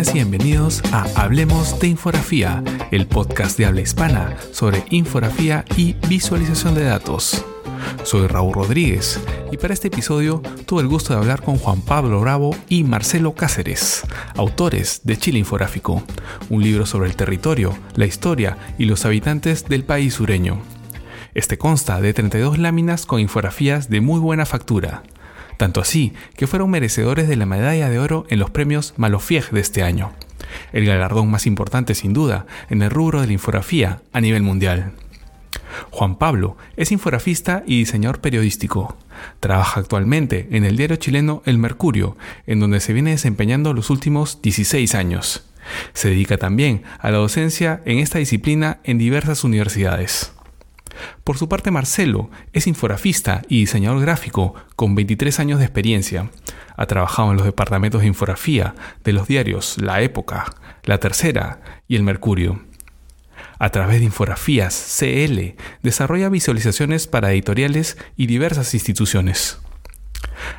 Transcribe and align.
Y 0.00 0.12
bienvenidos 0.14 0.82
a 0.92 1.04
Hablemos 1.14 1.78
de 1.78 1.88
Infografía, 1.88 2.64
el 2.90 3.06
podcast 3.06 3.58
de 3.58 3.66
habla 3.66 3.82
hispana 3.82 4.34
sobre 4.50 4.82
infografía 4.88 5.62
y 5.76 5.92
visualización 6.08 6.74
de 6.74 6.84
datos. 6.84 7.44
Soy 8.04 8.26
Raúl 8.26 8.54
Rodríguez 8.54 9.20
y 9.52 9.58
para 9.58 9.74
este 9.74 9.88
episodio 9.88 10.40
tuve 10.64 10.80
el 10.80 10.88
gusto 10.88 11.12
de 11.12 11.18
hablar 11.18 11.42
con 11.42 11.58
Juan 11.58 11.82
Pablo 11.82 12.18
Bravo 12.22 12.56
y 12.70 12.82
Marcelo 12.82 13.34
Cáceres, 13.34 14.06
autores 14.36 15.02
de 15.04 15.18
Chile 15.18 15.38
Infográfico, 15.38 16.02
un 16.48 16.62
libro 16.62 16.86
sobre 16.86 17.10
el 17.10 17.16
territorio, 17.16 17.76
la 17.94 18.06
historia 18.06 18.56
y 18.78 18.86
los 18.86 19.04
habitantes 19.04 19.66
del 19.66 19.84
país 19.84 20.14
sureño. 20.14 20.62
Este 21.34 21.58
consta 21.58 22.00
de 22.00 22.14
32 22.14 22.58
láminas 22.58 23.04
con 23.04 23.20
infografías 23.20 23.90
de 23.90 24.00
muy 24.00 24.18
buena 24.18 24.46
factura, 24.46 25.02
tanto 25.60 25.82
así 25.82 26.14
que 26.36 26.46
fueron 26.46 26.70
merecedores 26.70 27.28
de 27.28 27.36
la 27.36 27.44
medalla 27.44 27.90
de 27.90 27.98
oro 27.98 28.24
en 28.30 28.38
los 28.38 28.48
premios 28.48 28.94
Malofieg 28.96 29.50
de 29.50 29.60
este 29.60 29.82
año, 29.82 30.12
el 30.72 30.86
galardón 30.86 31.30
más 31.30 31.46
importante 31.46 31.94
sin 31.94 32.14
duda 32.14 32.46
en 32.70 32.80
el 32.80 32.88
rubro 32.88 33.20
de 33.20 33.26
la 33.26 33.34
infografía 33.34 34.00
a 34.14 34.22
nivel 34.22 34.42
mundial. 34.42 34.94
Juan 35.90 36.16
Pablo 36.16 36.56
es 36.78 36.92
infografista 36.92 37.62
y 37.66 37.76
diseñador 37.76 38.22
periodístico. 38.22 38.96
Trabaja 39.40 39.80
actualmente 39.80 40.48
en 40.50 40.64
el 40.64 40.78
diario 40.78 40.96
chileno 40.96 41.42
El 41.44 41.58
Mercurio, 41.58 42.16
en 42.46 42.58
donde 42.58 42.80
se 42.80 42.94
viene 42.94 43.10
desempeñando 43.10 43.74
los 43.74 43.90
últimos 43.90 44.40
16 44.40 44.94
años. 44.94 45.44
Se 45.92 46.08
dedica 46.08 46.38
también 46.38 46.84
a 47.00 47.10
la 47.10 47.18
docencia 47.18 47.82
en 47.84 47.98
esta 47.98 48.18
disciplina 48.18 48.78
en 48.82 48.96
diversas 48.96 49.44
universidades. 49.44 50.32
Por 51.24 51.38
su 51.38 51.48
parte, 51.48 51.70
Marcelo 51.70 52.30
es 52.52 52.66
infografista 52.66 53.42
y 53.48 53.60
diseñador 53.60 54.00
gráfico 54.00 54.54
con 54.76 54.94
23 54.94 55.40
años 55.40 55.58
de 55.58 55.64
experiencia. 55.64 56.30
Ha 56.76 56.86
trabajado 56.86 57.30
en 57.30 57.36
los 57.36 57.46
departamentos 57.46 58.00
de 58.00 58.06
infografía 58.06 58.74
de 59.04 59.12
los 59.12 59.28
diarios 59.28 59.76
La 59.78 60.00
Época, 60.02 60.46
La 60.84 60.98
Tercera 60.98 61.60
y 61.88 61.96
El 61.96 62.02
Mercurio. 62.02 62.62
A 63.58 63.70
través 63.70 63.98
de 63.98 64.06
infografías 64.06 64.96
CL, 64.98 65.54
desarrolla 65.82 66.30
visualizaciones 66.30 67.06
para 67.06 67.32
editoriales 67.32 67.98
y 68.16 68.26
diversas 68.26 68.72
instituciones. 68.74 69.60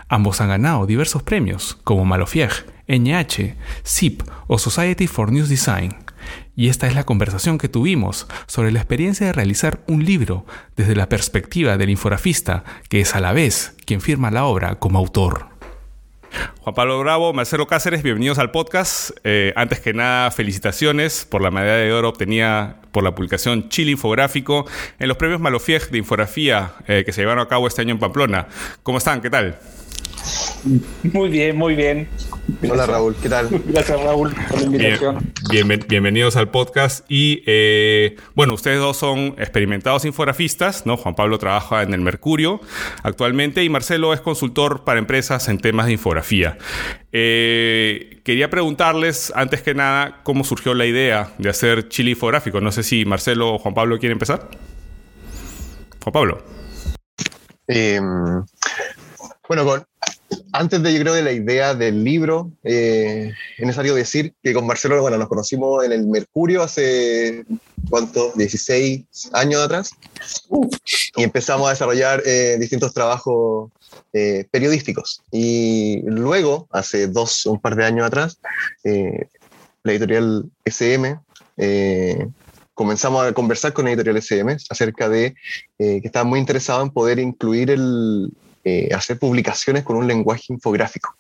Ambos 0.07 0.41
han 0.41 0.49
ganado 0.49 0.85
diversos 0.85 1.23
premios, 1.23 1.77
como 1.83 2.05
Malofieg, 2.05 2.51
NH, 2.87 3.55
SIP 3.83 4.23
o 4.47 4.57
Society 4.57 5.07
for 5.07 5.31
News 5.31 5.49
Design. 5.49 5.95
Y 6.61 6.69
esta 6.69 6.85
es 6.85 6.93
la 6.93 7.05
conversación 7.05 7.57
que 7.57 7.69
tuvimos 7.69 8.27
sobre 8.45 8.71
la 8.71 8.77
experiencia 8.77 9.25
de 9.25 9.33
realizar 9.33 9.79
un 9.87 10.05
libro 10.05 10.45
desde 10.75 10.95
la 10.95 11.09
perspectiva 11.09 11.75
del 11.75 11.89
infografista, 11.89 12.63
que 12.87 13.01
es 13.01 13.15
a 13.15 13.19
la 13.19 13.33
vez 13.33 13.75
quien 13.83 13.99
firma 13.99 14.29
la 14.29 14.45
obra 14.45 14.75
como 14.75 14.99
autor. 14.99 15.47
Juan 16.59 16.75
Pablo 16.75 16.99
Bravo, 16.99 17.33
Marcelo 17.33 17.65
Cáceres, 17.65 18.03
bienvenidos 18.03 18.37
al 18.37 18.51
podcast. 18.51 19.09
Eh, 19.23 19.53
antes 19.55 19.79
que 19.79 19.95
nada, 19.95 20.29
felicitaciones 20.29 21.25
por 21.25 21.41
la 21.41 21.49
medalla 21.49 21.77
de 21.77 21.93
oro 21.93 22.09
obtenida 22.09 22.79
por 22.91 23.03
la 23.03 23.15
publicación 23.15 23.69
Chile 23.69 23.93
Infográfico 23.93 24.67
en 24.99 25.07
los 25.07 25.17
premios 25.17 25.41
Malofieg 25.41 25.89
de 25.89 25.97
Infografía 25.97 26.73
eh, 26.87 27.01
que 27.03 27.11
se 27.11 27.21
llevaron 27.21 27.43
a 27.43 27.47
cabo 27.47 27.65
este 27.65 27.81
año 27.81 27.93
en 27.95 27.99
Pamplona. 27.99 28.45
¿Cómo 28.83 28.99
están? 28.99 29.21
¿Qué 29.21 29.31
tal? 29.31 29.57
Muy 31.13 31.29
bien, 31.29 31.57
muy 31.57 31.75
bien. 31.75 32.07
Hola 32.69 32.85
Raúl, 32.85 33.15
¿qué 33.21 33.29
tal? 33.29 33.49
Gracias 33.65 34.01
Raúl 34.01 34.33
por 34.49 34.59
la 34.59 34.65
invitación. 34.65 35.33
bienvenidos 35.87 36.35
al 36.35 36.49
podcast 36.49 37.05
y 37.09 37.43
eh, 37.45 38.17
bueno, 38.35 38.53
ustedes 38.53 38.79
dos 38.79 38.97
son 38.97 39.35
experimentados 39.37 40.05
infografistas, 40.05 40.85
¿no? 40.85 40.97
Juan 40.97 41.15
Pablo 41.15 41.39
trabaja 41.39 41.81
en 41.81 41.93
el 41.93 42.01
Mercurio 42.01 42.61
actualmente 43.03 43.63
y 43.63 43.69
Marcelo 43.69 44.13
es 44.13 44.21
consultor 44.21 44.83
para 44.83 44.99
empresas 44.99 45.49
en 45.49 45.57
temas 45.59 45.87
de 45.87 45.93
infografía. 45.93 46.57
Eh, 47.11 48.21
quería 48.23 48.49
preguntarles, 48.49 49.31
antes 49.35 49.61
que 49.61 49.73
nada, 49.73 50.21
cómo 50.23 50.43
surgió 50.43 50.73
la 50.73 50.85
idea 50.85 51.33
de 51.37 51.49
hacer 51.49 51.89
Chile 51.89 52.11
Infográfico. 52.11 52.61
No 52.61 52.71
sé 52.71 52.83
si 52.83 53.05
Marcelo 53.05 53.55
o 53.55 53.59
Juan 53.59 53.73
Pablo 53.73 53.97
quieren 53.99 54.15
empezar. 54.15 54.49
Juan 56.03 56.13
Pablo. 56.13 56.43
Em, 57.67 58.43
bueno, 59.51 59.65
con, 59.65 59.85
antes 60.53 60.81
de 60.81 60.93
yo 60.93 61.01
creo 61.01 61.13
de 61.13 61.23
la 61.23 61.33
idea 61.33 61.75
del 61.75 62.05
libro, 62.05 62.53
eh, 62.63 63.33
es 63.57 63.65
necesario 63.65 63.93
decir 63.93 64.33
que 64.41 64.53
con 64.53 64.65
Marcelo, 64.65 65.01
bueno, 65.01 65.17
nos 65.17 65.27
conocimos 65.27 65.83
en 65.83 65.91
el 65.91 66.07
Mercurio 66.07 66.63
hace, 66.63 67.43
¿cuánto? 67.89 68.31
16 68.35 69.03
años 69.33 69.61
atrás. 69.61 69.91
Y 71.17 71.23
empezamos 71.23 71.67
a 71.67 71.71
desarrollar 71.71 72.23
eh, 72.25 72.55
distintos 72.61 72.93
trabajos 72.93 73.71
eh, 74.13 74.47
periodísticos. 74.49 75.21
Y 75.33 76.01
luego, 76.03 76.69
hace 76.71 77.07
dos, 77.07 77.45
un 77.45 77.59
par 77.59 77.75
de 77.75 77.83
años 77.83 78.07
atrás, 78.07 78.39
la 78.85 79.91
editorial 79.91 80.45
SM 80.63 81.19
comenzamos 82.73 83.27
a 83.27 83.33
conversar 83.33 83.73
con 83.73 83.83
la 83.83 83.91
editorial 83.91 84.15
SM 84.15 84.55
acerca 84.69 85.09
de 85.09 85.35
que 85.77 86.01
estaba 86.05 86.23
muy 86.23 86.39
interesado 86.39 86.81
en 86.83 86.89
poder 86.89 87.19
incluir 87.19 87.69
el, 87.69 88.31
eh, 88.63 88.89
hacer 88.93 89.17
publicaciones 89.17 89.83
con 89.83 89.95
un 89.95 90.07
lenguaje 90.07 90.45
infográfico. 90.49 91.15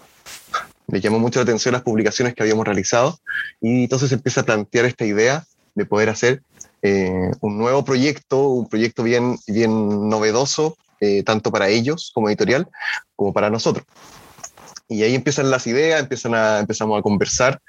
Le 0.87 0.99
llamó 0.99 1.17
mucho 1.17 1.39
la 1.39 1.43
atención 1.43 1.73
las 1.73 1.81
publicaciones 1.81 2.35
que 2.35 2.43
habíamos 2.43 2.65
realizado 2.65 3.19
y 3.59 3.83
entonces 3.83 4.11
empieza 4.11 4.41
a 4.41 4.45
plantear 4.45 4.85
esta 4.85 5.05
idea 5.05 5.43
de 5.73 5.85
poder 5.85 6.09
hacer 6.09 6.43
eh, 6.83 7.31
un 7.39 7.57
nuevo 7.57 7.83
proyecto, 7.83 8.49
un 8.49 8.67
proyecto 8.67 9.01
bien, 9.01 9.37
bien 9.47 10.09
novedoso, 10.09 10.77
eh, 10.99 11.23
tanto 11.23 11.51
para 11.51 11.69
ellos 11.69 12.11
como 12.13 12.29
editorial, 12.29 12.67
como 13.15 13.33
para 13.33 13.49
nosotros. 13.49 13.85
Y 14.87 15.03
ahí 15.03 15.15
empiezan 15.15 15.49
las 15.49 15.65
ideas, 15.65 15.99
empiezan 15.99 16.35
a, 16.35 16.59
empezamos 16.59 16.99
a 16.99 17.01
conversar 17.01 17.59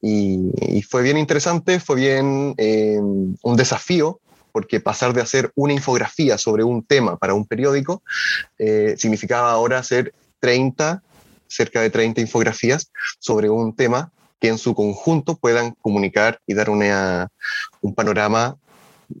y, 0.00 0.52
y 0.58 0.82
fue 0.82 1.02
bien 1.02 1.18
interesante, 1.18 1.80
fue 1.80 1.96
bien 1.96 2.54
un 2.56 3.56
desafío 3.56 4.20
porque 4.58 4.80
pasar 4.80 5.12
de 5.12 5.20
hacer 5.20 5.52
una 5.54 5.72
infografía 5.72 6.36
sobre 6.36 6.64
un 6.64 6.82
tema 6.82 7.16
para 7.16 7.32
un 7.32 7.46
periódico 7.46 8.02
eh, 8.58 8.96
significaba 8.98 9.52
ahora 9.52 9.78
hacer 9.78 10.12
30, 10.40 11.00
cerca 11.46 11.80
de 11.80 11.90
30 11.90 12.20
infografías 12.22 12.90
sobre 13.20 13.48
un 13.50 13.76
tema 13.76 14.10
que 14.40 14.48
en 14.48 14.58
su 14.58 14.74
conjunto 14.74 15.36
puedan 15.36 15.76
comunicar 15.80 16.40
y 16.44 16.54
dar 16.54 16.70
una, 16.70 17.28
un 17.82 17.94
panorama 17.94 18.56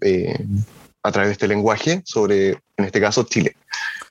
eh, 0.00 0.44
a 1.04 1.12
través 1.12 1.28
de 1.28 1.32
este 1.34 1.46
lenguaje 1.46 2.02
sobre, 2.04 2.48
en 2.76 2.84
este 2.84 3.00
caso, 3.00 3.22
Chile. 3.22 3.54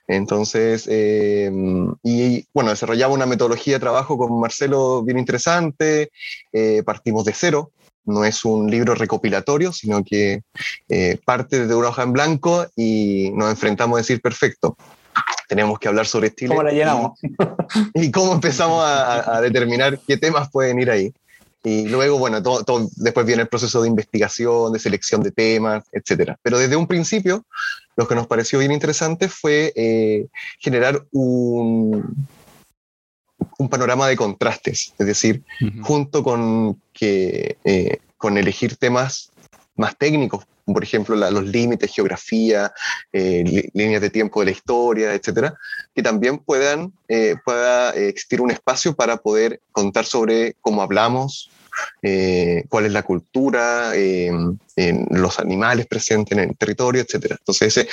Entonces, 0.06 0.88
eh, 0.90 1.52
y 2.02 2.46
bueno, 2.54 2.70
desarrollamos 2.70 3.16
una 3.16 3.26
metodología 3.26 3.74
de 3.74 3.80
trabajo 3.80 4.16
con 4.16 4.40
Marcelo 4.40 5.02
bien 5.02 5.18
interesante, 5.18 6.10
partimos 6.86 7.26
de 7.26 7.34
cero, 7.34 7.70
no 8.08 8.24
es 8.24 8.44
un 8.44 8.70
libro 8.70 8.94
recopilatorio, 8.94 9.72
sino 9.72 10.02
que 10.02 10.42
eh, 10.88 11.18
parte 11.24 11.66
de 11.66 11.74
una 11.74 11.88
hoja 11.88 12.02
en 12.02 12.12
blanco 12.12 12.66
y 12.76 13.30
nos 13.34 13.50
enfrentamos 13.50 13.96
a 13.96 14.00
decir, 14.00 14.20
perfecto, 14.20 14.76
tenemos 15.48 15.78
que 15.78 15.88
hablar 15.88 16.06
sobre 16.06 16.28
estilo. 16.28 16.50
¿Cómo 16.54 16.62
la 16.62 16.72
llenamos? 16.72 17.18
Y, 17.94 18.10
cómo 18.10 18.32
empezamos 18.32 18.82
a, 18.82 19.40
determinar 19.42 19.98
qué 20.06 20.16
temas 20.16 20.50
pueden 20.50 20.80
ir 20.80 20.90
ahí. 20.90 21.12
Y 21.62 21.86
luego, 21.88 22.18
bueno, 22.18 22.42
todo, 22.42 22.88
después 22.96 23.26
viene 23.26 23.42
el 23.42 23.48
proceso 23.48 23.82
de 23.82 23.88
investigación, 23.88 24.72
de 24.72 24.78
selección 24.78 25.22
de 25.22 25.32
temas, 25.32 25.84
etc. 25.92 26.32
Pero 26.40 26.58
desde 26.58 26.76
un 26.76 26.86
principio, 26.86 27.44
lo 27.96 28.08
que 28.08 28.14
nos 28.14 28.26
pareció 28.26 28.58
bien 28.58 28.72
interesante 28.72 29.28
fue 29.28 29.72
eh, 29.76 30.28
generar 30.60 31.04
un, 31.12 32.26
un 33.58 33.68
panorama 33.68 34.08
de 34.08 34.16
contrastes, 34.16 34.94
es 34.98 35.06
decir, 35.06 35.42
junto 35.82 36.22
con, 36.22 36.80
que, 36.92 37.56
eh, 37.64 37.98
con 38.16 38.38
elegir 38.38 38.76
temas 38.76 39.30
más 39.76 39.96
técnicos, 39.96 40.44
por 40.64 40.82
ejemplo, 40.82 41.16
los 41.16 41.44
límites, 41.46 41.94
geografía, 41.94 42.72
eh, 43.12 43.70
líneas 43.72 44.02
de 44.02 44.10
tiempo 44.10 44.40
de 44.40 44.46
la 44.46 44.52
historia, 44.52 45.14
etcétera, 45.14 45.54
que 45.94 46.02
también 46.02 46.38
puedan, 46.38 46.92
eh, 47.08 47.36
pueda 47.44 47.90
existir 47.94 48.40
un 48.40 48.50
espacio 48.50 48.94
para 48.94 49.16
poder 49.16 49.60
contar 49.72 50.04
sobre 50.04 50.54
cómo 50.60 50.82
hablamos, 50.82 51.50
cuál 52.68 52.86
es 52.86 52.92
la 52.92 53.04
cultura, 53.04 53.92
los 55.10 55.38
animales 55.38 55.86
presentes 55.86 56.36
en 56.36 56.50
el 56.50 56.56
territorio, 56.56 57.02
etcétera. 57.02 57.36
Entonces, 57.38 57.86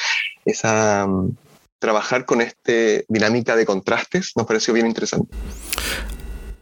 esa, 0.44 1.08
trabajar 1.80 2.26
con 2.26 2.42
esta 2.42 2.72
dinámica 3.08 3.56
de 3.56 3.66
contrastes 3.66 4.32
nos 4.36 4.46
pareció 4.46 4.74
bien 4.74 4.88
interesante. 4.88 5.36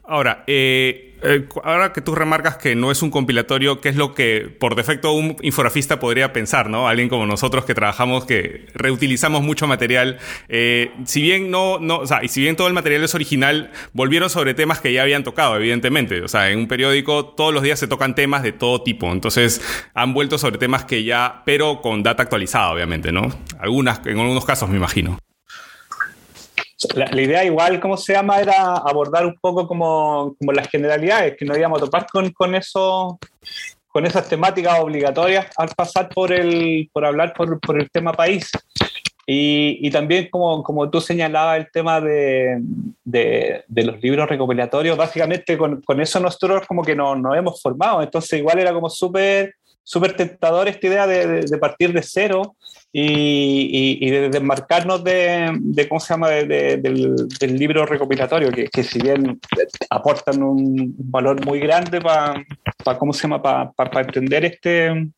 Ahora, 0.05 0.43
eh, 0.47 1.13
eh, 1.23 1.47
ahora 1.63 1.93
que 1.93 2.01
tú 2.01 2.13
remarcas 2.13 2.57
que 2.57 2.75
no 2.75 2.91
es 2.91 3.01
un 3.01 3.09
compilatorio, 3.09 3.79
¿qué 3.79 3.87
es 3.87 3.95
lo 3.95 4.13
que 4.13 4.53
por 4.59 4.75
defecto 4.75 5.13
un 5.13 5.37
infografista 5.41 5.97
podría 5.97 6.33
pensar, 6.33 6.69
¿no? 6.69 6.89
Alguien 6.89 7.07
como 7.07 7.25
nosotros 7.25 7.63
que 7.63 7.73
trabajamos, 7.73 8.25
que 8.25 8.65
reutilizamos 8.73 9.41
mucho 9.41 9.65
material. 9.65 10.17
Eh, 10.49 10.91
si 11.05 11.21
bien 11.21 11.49
no, 11.49 11.79
no, 11.79 11.99
o 11.99 12.07
sea, 12.07 12.21
y 12.21 12.27
si 12.27 12.41
bien 12.41 12.57
todo 12.57 12.67
el 12.67 12.73
material 12.73 13.01
es 13.05 13.15
original, 13.15 13.71
volvieron 13.93 14.29
sobre 14.29 14.53
temas 14.53 14.81
que 14.81 14.91
ya 14.91 15.03
habían 15.03 15.23
tocado, 15.23 15.55
evidentemente. 15.55 16.21
O 16.21 16.27
sea, 16.27 16.49
en 16.51 16.59
un 16.59 16.67
periódico 16.67 17.25
todos 17.27 17.53
los 17.53 17.63
días 17.63 17.79
se 17.79 17.87
tocan 17.87 18.13
temas 18.13 18.43
de 18.43 18.51
todo 18.51 18.81
tipo. 18.83 19.09
Entonces, 19.09 19.61
han 19.93 20.13
vuelto 20.13 20.37
sobre 20.37 20.57
temas 20.57 20.83
que 20.83 21.05
ya, 21.05 21.43
pero 21.45 21.81
con 21.81 22.03
data 22.03 22.23
actualizada, 22.23 22.71
obviamente, 22.73 23.13
¿no? 23.13 23.29
Algunas, 23.59 24.05
en 24.05 24.19
algunos 24.19 24.43
casos, 24.43 24.69
me 24.69 24.75
imagino. 24.75 25.17
La, 26.95 27.21
idea 27.21 27.43
igual, 27.43 27.79
¿cómo 27.79 27.97
se 27.97 28.13
llama? 28.13 28.39
Era 28.39 28.73
abordar 28.75 29.25
un 29.25 29.35
poco 29.39 29.67
como, 29.67 30.35
como 30.37 30.51
las 30.51 30.67
generalidades, 30.69 31.35
que 31.37 31.45
no 31.45 31.57
íbamos 31.57 31.81
a 31.81 31.85
topar 31.85 32.07
con, 32.11 32.31
con 32.31 32.55
eso 32.55 33.19
con 33.93 34.07
esas 34.07 34.27
temáticas 34.27 34.79
obligatorias 34.79 35.45
al 35.55 35.69
pasar 35.69 36.09
por 36.09 36.33
el 36.33 36.89
por 36.91 37.05
hablar 37.05 37.31
por, 37.33 37.59
por 37.59 37.79
el 37.79 37.89
tema 37.91 38.11
país 38.11 38.49
y, 39.27 39.77
y, 39.81 39.91
también 39.91 40.27
como, 40.29 40.63
como 40.63 40.89
tú 40.89 40.99
señalabas 40.99 41.59
el 41.59 41.71
tema 41.71 42.01
de, 42.01 42.59
de, 43.05 43.63
de 43.67 43.83
los 43.83 44.01
libros 44.01 44.27
recopilatorios 44.27 44.97
básicamente 44.97 45.57
con, 45.57 45.81
con, 45.81 46.01
eso 46.01 46.19
nosotros 46.19 46.65
como 46.67 46.81
que 46.81 46.95
nos, 46.95 47.17
nos 47.19 47.37
hemos 47.37 47.61
formado 47.61 48.01
entonces 48.01 48.39
igual 48.39 48.59
era 48.59 48.73
como 48.73 48.89
súper 48.89 49.53
súper 49.83 50.15
tentador 50.15 50.67
esta 50.67 50.87
idea 50.87 51.07
de, 51.07 51.41
de, 51.41 51.57
partir 51.57 51.91
de 51.93 52.01
cero 52.01 52.55
y, 52.91 53.99
y, 54.01 54.07
y 54.07 54.09
de 54.11 54.29
desmarcarnos 54.29 55.03
de, 55.03 55.51
de, 55.59 55.89
¿cómo 55.89 55.99
se 55.99 56.13
llama?, 56.13 56.29
del, 56.29 56.81
del, 57.39 57.55
libro 57.57 57.85
recopilatorio, 57.85 58.51
que, 58.51 58.69
que, 58.69 58.83
si 58.83 59.01
bien 59.01 59.39
aportan 59.89 60.41
un 60.41 60.95
valor 60.97 61.45
muy 61.45 61.59
grande 61.59 61.99
para, 61.99 62.43
pa, 62.83 62.97
¿cómo 62.97 63.13
se 63.13 63.23
llama?, 63.23 63.41
para 63.41 63.71
pa, 63.73 64.01
entender 64.01 64.45
este, 64.45 65.11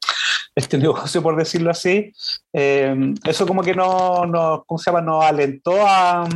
este 0.55 0.77
negocio, 0.79 1.21
por 1.21 1.35
decirlo 1.35 1.69
así, 1.69 2.11
eh, 2.53 2.95
eso 3.25 3.45
como 3.45 3.61
que 3.61 3.75
no, 3.75 4.25
no, 4.25 4.63
¿cómo 4.65 4.79
se 4.79 4.89
llama?, 4.89 5.01
nos 5.01 5.23
alentó 5.23 5.85
a, 5.85 6.27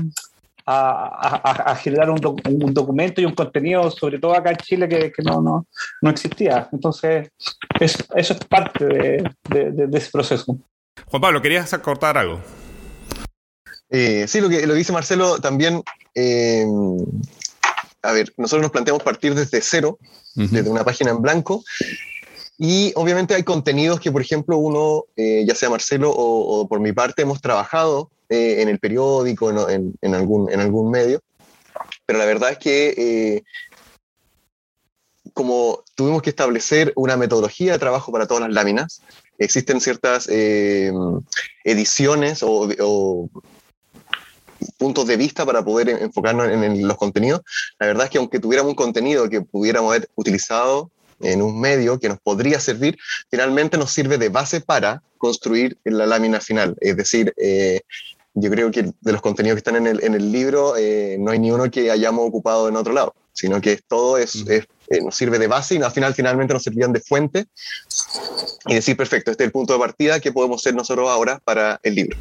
a, 0.71 1.39
a, 1.43 1.71
a, 1.71 1.75
generar 1.75 2.09
un, 2.11 2.17
doc, 2.17 2.39
un, 2.47 2.73
documento 2.73 3.21
y 3.21 3.25
un 3.25 3.33
contenido, 3.33 3.89
sobre 3.89 4.19
todo 4.19 4.35
acá 4.35 4.51
en 4.51 4.57
Chile, 4.57 4.87
que, 4.87 5.11
que 5.11 5.23
no, 5.23 5.41
no, 5.41 5.65
no, 6.01 6.09
existía. 6.11 6.69
Entonces, 6.71 7.29
es, 7.79 7.97
eso 8.15 8.33
es 8.33 8.39
parte 8.45 8.85
de, 8.85 9.31
de, 9.49 9.87
de, 9.87 9.97
ese 9.97 10.11
proceso. 10.11 10.57
Juan 11.07 11.21
Pablo, 11.21 11.41
¿querías 11.41 11.73
acortar 11.73 12.17
algo? 12.17 12.39
Eh, 13.89 14.27
sí, 14.27 14.41
lo 14.41 14.49
que, 14.49 14.67
lo 14.67 14.73
que 14.73 14.77
dice 14.77 14.93
Marcelo 14.93 15.39
también. 15.39 15.81
Eh, 16.13 16.65
a 18.03 18.11
ver, 18.11 18.31
nosotros 18.37 18.61
nos 18.61 18.71
planteamos 18.71 19.01
partir 19.01 19.33
desde 19.33 19.61
cero, 19.61 19.97
uh 20.35 20.41
-huh. 20.41 20.49
desde 20.49 20.69
una 20.69 20.83
página 20.83 21.09
en 21.09 21.21
blanco. 21.21 21.63
Y 22.59 22.91
obviamente 22.95 23.33
hay 23.33 23.43
contenidos 23.43 23.99
que, 23.99 24.11
por 24.11 24.21
ejemplo, 24.21 24.57
uno, 24.57 25.05
eh, 25.15 25.43
ya 25.47 25.55
sea 25.55 25.69
Marcelo 25.69 26.11
o, 26.11 26.59
o, 26.61 26.67
por 26.67 26.79
mi 26.79 26.93
parte, 26.93 27.23
hemos 27.23 27.41
trabajado 27.41 28.11
eh, 28.29 28.61
en 28.61 28.69
el 28.69 28.79
periódico, 28.79 29.49
en, 29.49 29.57
en, 29.69 29.93
en, 30.01 30.15
algún, 30.15 30.51
en 30.51 30.59
algún 30.59 30.91
medio. 30.91 31.21
Pero 32.05 32.19
la 32.19 32.25
verdad 32.25 32.51
es 32.51 32.57
que 32.57 32.93
eh, 32.97 33.43
como 35.33 35.83
tuvimos 35.95 36.21
que 36.21 36.29
establecer 36.29 36.91
una 36.95 37.17
metodología 37.17 37.73
de 37.73 37.79
trabajo 37.79 38.11
para 38.11 38.27
todas 38.27 38.43
las 38.43 38.53
láminas, 38.53 39.01
existen 39.37 39.81
ciertas 39.81 40.27
eh, 40.29 40.91
ediciones 41.63 42.43
o, 42.43 42.69
o, 42.79 43.29
puntos 44.77 45.07
de 45.07 45.17
vista 45.17 45.45
para 45.45 45.63
poder 45.63 45.89
enfocarnos 45.89 46.49
en, 46.49 46.63
en, 46.63 46.87
los 46.87 46.97
contenidos. 46.97 47.41
La 47.79 47.87
verdad 47.87 48.05
es 48.05 48.09
que 48.09 48.17
aunque 48.17 48.39
tuviéramos 48.39 48.71
un 48.71 48.75
contenido 48.75 49.29
que 49.29 49.41
pudiéramos 49.41 49.91
haber 49.91 50.09
utilizado 50.15 50.91
en 51.21 51.41
un 51.41 51.59
medio 51.59 51.99
que 51.99 52.09
nos 52.09 52.19
podría 52.19 52.59
servir, 52.59 52.97
finalmente 53.29 53.77
nos 53.77 53.91
sirve 53.91 54.17
de 54.17 54.29
base 54.29 54.61
para 54.61 55.01
construir 55.17 55.77
la 55.83 56.05
lámina 56.05 56.39
final. 56.39 56.75
Es 56.81 56.97
decir, 56.97 57.33
eh, 57.37 57.81
yo 58.33 58.49
creo 58.49 58.71
que 58.71 58.83
de 58.83 59.11
los 59.11 59.21
contenidos 59.21 59.55
que 59.55 59.59
están 59.59 59.75
en 59.75 59.87
el, 59.87 60.03
en 60.03 60.13
el 60.13 60.31
libro, 60.31 60.75
eh, 60.77 61.17
no 61.19 61.31
hay 61.31 61.39
ni 61.39 61.51
uno 61.51 61.69
que 61.69 61.91
hayamos 61.91 62.27
ocupado 62.27 62.69
en 62.69 62.75
otro 62.75 62.93
lado, 62.93 63.15
sino 63.33 63.59
que 63.61 63.79
todo 63.87 64.17
es, 64.17 64.45
mm. 64.45 64.51
es 64.51 64.67
eh, 64.89 65.01
nos 65.01 65.15
sirve 65.15 65.37
de 65.37 65.47
base 65.47 65.75
y 65.75 65.81
al 65.81 65.91
final 65.91 66.15
finalmente 66.15 66.53
nos 66.53 66.63
servían 66.63 66.91
de 66.91 66.99
fuente 66.99 67.45
y 68.65 68.73
decir, 68.73 68.97
perfecto, 68.97 69.29
este 69.31 69.43
es 69.43 69.47
el 69.47 69.51
punto 69.51 69.73
de 69.73 69.79
partida 69.79 70.19
que 70.19 70.31
podemos 70.31 70.61
ser 70.61 70.73
nosotros 70.73 71.09
ahora 71.09 71.39
para 71.43 71.79
el 71.83 71.95
libro. 71.95 72.17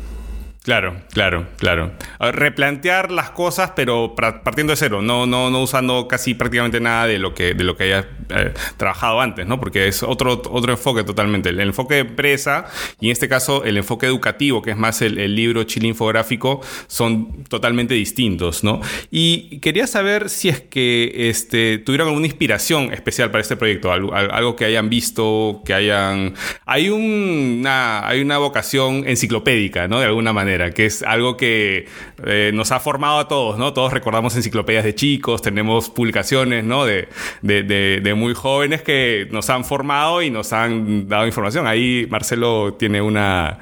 Claro, 0.69 0.97
claro, 1.15 1.47
claro. 1.56 1.93
Replantear 2.20 3.11
las 3.11 3.31
cosas, 3.31 3.73
pero 3.75 4.15
partiendo 4.15 4.75
de 4.75 4.76
cero, 4.76 5.00
no, 5.00 5.25
no, 5.25 5.49
no 5.49 5.62
usando 5.62 6.06
casi 6.06 6.35
prácticamente 6.35 6.79
nada 6.79 7.06
de 7.06 7.19
lo 7.19 7.32
que, 7.32 7.55
de 7.55 7.65
lo 7.65 7.75
que 7.75 7.85
hayas 7.85 8.05
eh, 8.29 8.53
trabajado 8.76 9.23
antes, 9.23 9.47
¿no? 9.47 9.59
Porque 9.59 9.88
es 9.88 10.03
otro, 10.03 10.43
otro 10.50 10.73
enfoque 10.73 11.05
totalmente. 11.05 11.49
El 11.49 11.61
enfoque 11.61 11.94
de 11.94 12.00
empresa 12.00 12.67
y 13.00 13.06
en 13.06 13.12
este 13.12 13.31
caso 13.31 13.65
el 13.65 13.79
enfoque 13.79 14.05
educativo, 14.05 14.61
que 14.61 14.73
es 14.73 14.76
más 14.76 15.00
el, 15.00 15.35
libro 15.35 15.65
chile 15.65 15.88
infográfico, 15.88 16.61
son 16.87 17.44
totalmente 17.44 17.94
distintos, 17.94 18.62
¿no? 18.62 18.82
Y 19.11 19.61
quería 19.61 19.87
saber 19.87 20.29
si 20.29 20.50
es 20.50 20.61
que 20.61 21.31
este, 21.31 21.79
tuvieron 21.79 22.09
alguna 22.09 22.26
inspiración 22.26 22.93
especial 22.93 23.31
para 23.31 23.41
este 23.41 23.56
proyecto, 23.56 23.91
algo, 23.91 24.14
algo 24.14 24.55
que 24.55 24.67
hayan 24.67 24.91
visto, 24.91 25.62
que 25.64 25.73
hayan... 25.73 26.35
Hay 26.67 26.91
una, 26.91 28.06
hay 28.06 28.21
una 28.21 28.37
vocación 28.37 29.05
enciclopédica, 29.09 29.88
¿no? 29.88 30.00
De 30.00 30.05
alguna 30.05 30.35
manera 30.35 30.58
que 30.75 30.87
es 30.87 31.03
algo 31.03 31.37
que 31.37 31.87
eh, 32.25 32.51
nos 32.55 32.73
ha 32.73 32.81
formado 32.81 33.19
a 33.19 33.29
todos, 33.29 33.59
¿no? 33.59 33.73
Todos 33.73 33.93
recordamos 33.93 34.37
enciclopedias 34.37 34.85
de 34.85 34.95
chicos, 34.95 35.43
tenemos 35.43 35.91
publicaciones, 35.91 36.65
¿no? 36.65 36.85
De, 36.85 37.09
de, 37.43 37.63
de, 37.63 38.01
de, 38.03 38.15
muy 38.15 38.35
jóvenes 38.35 38.83
que 38.83 39.29
nos 39.31 39.49
han 39.51 39.65
formado 39.65 40.23
y 40.23 40.31
nos 40.31 40.53
han 40.53 41.09
dado 41.09 41.27
información. 41.27 41.67
Ahí 41.67 42.07
Marcelo 42.11 42.75
tiene 42.75 43.01
una, 43.01 43.59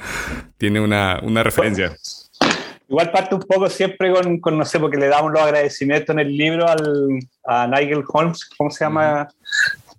tiene 0.58 0.80
una, 0.80 1.20
una 1.22 1.42
referencia. 1.42 1.94
Igual 2.88 3.10
parte 3.10 3.34
un 3.34 3.42
poco 3.42 3.68
siempre 3.68 4.12
con, 4.12 4.38
con, 4.38 4.56
no 4.56 4.64
sé, 4.64 4.78
porque 4.78 4.96
le 4.96 5.08
damos 5.08 5.32
los 5.32 5.42
agradecimientos 5.42 6.14
en 6.14 6.20
el 6.20 6.36
libro 6.36 6.68
al, 6.68 7.18
a 7.44 7.66
Nigel 7.66 8.04
Holmes, 8.06 8.48
¿cómo 8.56 8.70
se 8.70 8.84
llama? 8.84 9.28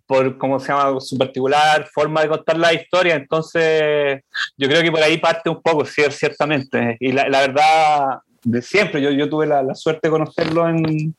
Por, 0.08 0.38
¿cómo 0.38 0.60
se 0.60 0.70
llama?, 0.70 1.00
su 1.00 1.18
particular 1.18 1.88
forma 1.94 2.22
de 2.22 2.30
contar 2.30 2.58
la 2.58 2.74
historia. 2.74 3.16
Entonces, 3.16 4.22
yo 4.58 4.68
creo 4.68 4.82
que 4.82 4.92
por 4.92 5.04
ahí 5.04 5.18
parte 5.18 5.50
un 5.50 5.62
poco, 5.62 5.86
ciertamente. 5.86 6.98
Y 7.00 7.12
la, 7.12 7.28
la 7.30 7.42
verdad, 7.42 8.20
de 8.44 8.62
siempre, 8.62 9.02
yo, 9.02 9.12
yo 9.12 9.30
tuve 9.30 9.46
la, 9.46 9.62
la, 9.62 9.76
suerte 9.76 10.08
de 10.08 10.12
conocerlo 10.12 10.68
en, 10.70 11.14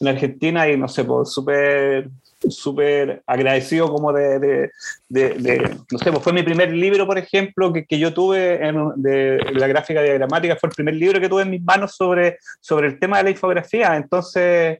en 0.00 0.08
Argentina 0.08 0.68
y 0.68 0.76
no 0.76 0.88
sé, 0.88 1.04
pues 1.04 1.30
súper 1.30 2.08
súper 2.48 3.22
agradecido 3.26 3.92
como 3.92 4.12
de, 4.12 4.38
de, 4.38 4.70
de, 5.08 5.28
de, 5.34 5.76
no 5.90 5.98
sé, 5.98 6.10
pues 6.10 6.22
fue 6.22 6.32
mi 6.32 6.42
primer 6.42 6.72
libro, 6.72 7.06
por 7.06 7.18
ejemplo, 7.18 7.72
que, 7.72 7.84
que 7.84 7.98
yo 7.98 8.14
tuve 8.14 8.66
en, 8.66 8.76
de 8.96 9.38
la 9.52 9.66
gráfica 9.66 10.02
diagramática, 10.02 10.56
fue 10.56 10.70
el 10.70 10.74
primer 10.74 10.94
libro 10.94 11.20
que 11.20 11.28
tuve 11.28 11.42
en 11.42 11.50
mis 11.50 11.62
manos 11.62 11.94
sobre, 11.94 12.38
sobre 12.60 12.88
el 12.88 12.98
tema 12.98 13.18
de 13.18 13.24
la 13.24 13.30
infografía. 13.30 13.94
Entonces, 13.96 14.78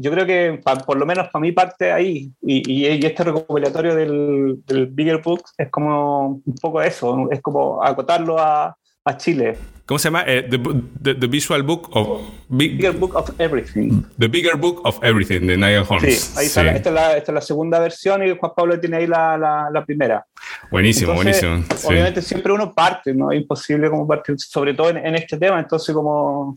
yo 0.00 0.10
creo 0.10 0.26
que 0.26 0.60
pa, 0.62 0.76
por 0.76 0.96
lo 0.96 1.04
menos 1.04 1.28
para 1.28 1.42
mi 1.42 1.52
parte 1.52 1.92
ahí, 1.92 2.30
y, 2.42 2.72
y, 2.72 3.04
este 3.04 3.24
recopilatorio 3.24 3.94
del, 3.94 4.60
del, 4.66 4.86
Bigger 4.86 5.18
Book 5.18 5.42
es 5.58 5.68
como 5.68 6.40
un 6.44 6.54
poco 6.60 6.80
eso, 6.80 7.28
es 7.30 7.40
como 7.42 7.84
acotarlo 7.84 8.38
a, 8.38 8.74
a 9.04 9.16
Chile. 9.16 9.58
¿Cómo 9.84 9.98
se 9.98 10.04
llama? 10.04 10.24
Eh, 10.26 10.46
the, 10.48 10.58
the, 11.02 11.14
the, 11.16 11.26
Visual 11.26 11.62
Book 11.62 11.90
of... 11.92 12.20
Big, 12.48 12.76
bigger 12.76 12.92
Book 12.92 13.14
of 13.16 13.28
Everything. 13.38 14.02
The 14.18 14.28
Bigger 14.28 14.56
Book 14.56 14.80
of 14.84 15.02
Everything, 15.02 15.46
de 15.46 15.56
Niall 15.56 15.84
Holmes. 15.86 16.20
Sí, 16.20 16.38
ahí 16.38 16.46
está, 16.46 16.62
sí. 16.62 16.68
esta, 16.68 16.88
es 16.88 16.94
la, 16.94 17.16
esta, 17.16 17.32
es 17.32 17.34
la, 17.34 17.40
segunda 17.40 17.78
versión 17.80 18.24
y 18.24 18.36
Juan 18.38 18.52
Pablo 18.56 18.78
tiene 18.78 18.98
ahí 18.98 19.06
la, 19.06 19.36
la, 19.72 19.84
primera. 19.84 20.24
Buenísimo, 20.70 21.12
entonces, 21.12 21.42
buenísimo. 21.42 21.76
Sí. 21.78 21.86
Obviamente 21.88 22.22
siempre 22.22 22.52
uno 22.52 22.72
parte, 22.72 23.12
¿no? 23.12 23.32
Es 23.32 23.40
imposible 23.40 23.90
como 23.90 24.06
partir, 24.06 24.36
sobre 24.38 24.74
todo 24.74 24.90
en, 24.90 24.98
en 24.98 25.16
este 25.16 25.36
tema, 25.36 25.58
entonces 25.58 25.94
como 25.94 26.56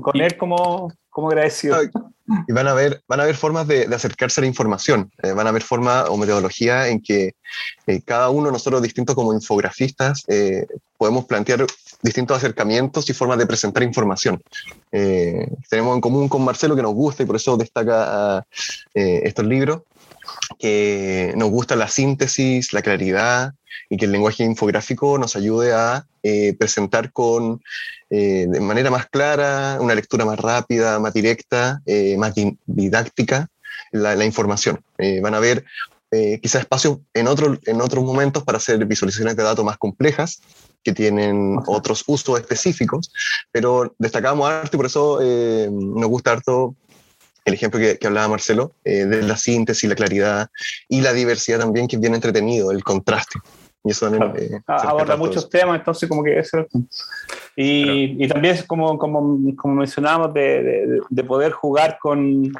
con 0.00 0.20
él 0.20 0.36
como, 0.36 0.92
como 1.10 1.28
agradecido. 1.28 1.76
Y 2.48 2.52
van 2.52 2.66
a 2.66 2.70
haber, 2.70 3.02
van 3.06 3.20
a 3.20 3.24
haber 3.24 3.36
formas 3.36 3.68
de, 3.68 3.86
de 3.86 3.94
acercarse 3.94 4.40
a 4.40 4.42
la 4.42 4.46
información, 4.46 5.10
eh, 5.22 5.32
van 5.32 5.46
a 5.46 5.50
haber 5.50 5.62
formas 5.62 6.08
o 6.08 6.16
metodología 6.16 6.88
en 6.88 7.02
que 7.02 7.34
eh, 7.86 8.00
cada 8.02 8.30
uno, 8.30 8.50
nosotros 8.50 8.80
distintos 8.80 9.14
como 9.14 9.34
infografistas, 9.34 10.24
eh, 10.28 10.66
podemos 10.96 11.26
plantear 11.26 11.66
distintos 12.02 12.38
acercamientos 12.38 13.08
y 13.10 13.12
formas 13.12 13.38
de 13.38 13.46
presentar 13.46 13.82
información. 13.82 14.40
Eh, 14.90 15.46
tenemos 15.68 15.94
en 15.94 16.00
común 16.00 16.28
con 16.28 16.44
Marcelo 16.44 16.74
que 16.74 16.82
nos 16.82 16.94
gusta 16.94 17.22
y 17.22 17.26
por 17.26 17.36
eso 17.36 17.56
destaca 17.58 18.38
a, 18.38 18.46
estos 18.94 19.44
libros, 19.44 19.82
que 20.58 21.32
nos 21.36 21.50
gusta 21.50 21.76
la 21.76 21.88
síntesis, 21.88 22.72
la 22.72 22.82
claridad 22.82 23.52
y 23.90 23.96
que 23.96 24.04
el 24.06 24.12
lenguaje 24.12 24.44
infográfico 24.44 25.18
nos 25.18 25.36
ayude 25.36 25.72
a 25.72 26.06
eh, 26.22 26.54
presentar 26.58 27.12
con, 27.12 27.60
eh, 28.10 28.46
de 28.48 28.60
manera 28.60 28.90
más 28.90 29.06
clara, 29.06 29.78
una 29.80 29.94
lectura 29.94 30.24
más 30.24 30.38
rápida, 30.38 30.98
más 30.98 31.12
directa, 31.12 31.82
eh, 31.84 32.16
más 32.16 32.32
didáctica, 32.64 33.48
la, 33.92 34.14
la 34.14 34.24
información. 34.24 34.80
Eh, 34.98 35.20
van 35.20 35.34
a 35.34 35.40
ver 35.40 35.64
quizás 36.40 36.60
espacios 36.60 36.98
en, 37.12 37.26
otro, 37.26 37.58
en 37.66 37.80
otros 37.80 38.04
momentos 38.04 38.44
para 38.44 38.58
hacer 38.58 38.86
visualizaciones 38.86 39.34
de 39.34 39.42
datos 39.42 39.64
más 39.64 39.78
complejas, 39.78 40.40
que 40.84 40.92
tienen 40.92 41.58
otros 41.66 42.04
usos 42.06 42.38
específicos, 42.38 43.10
pero 43.50 43.92
destacamos 43.98 44.48
harto 44.48 44.76
y 44.76 44.78
por 44.78 44.86
eso 44.86 45.18
nos 45.72 46.08
gusta 46.08 46.30
harto 46.30 46.76
el 47.44 47.54
ejemplo 47.54 47.78
que, 47.78 47.98
que 47.98 48.06
hablaba 48.06 48.28
Marcelo, 48.28 48.72
eh, 48.84 49.04
de 49.04 49.22
la 49.22 49.36
síntesis, 49.36 49.88
la 49.88 49.94
claridad 49.94 50.50
y 50.88 51.00
la 51.00 51.12
diversidad 51.12 51.58
también, 51.58 51.86
que 51.86 51.96
es 51.96 52.00
bien 52.00 52.14
entretenido, 52.14 52.70
el 52.70 52.82
contraste. 52.82 53.38
Y 53.82 53.90
eso 53.90 54.08
también 54.10 54.32
claro. 54.32 54.82
eh, 54.82 54.86
aborda 54.88 55.16
muchos 55.16 55.48
temas, 55.50 55.78
entonces 55.78 56.08
como 56.08 56.24
que 56.24 56.38
eso. 56.38 56.66
Y, 57.54 57.84
claro. 57.84 58.24
y 58.24 58.28
también 58.28 58.54
es 58.54 58.64
como, 58.64 58.98
como, 58.98 59.38
como 59.56 59.74
mencionábamos, 59.74 60.32
de, 60.32 60.62
de, 60.62 61.00
de 61.08 61.24
poder 61.24 61.52
jugar 61.52 61.98
con, 62.00 62.50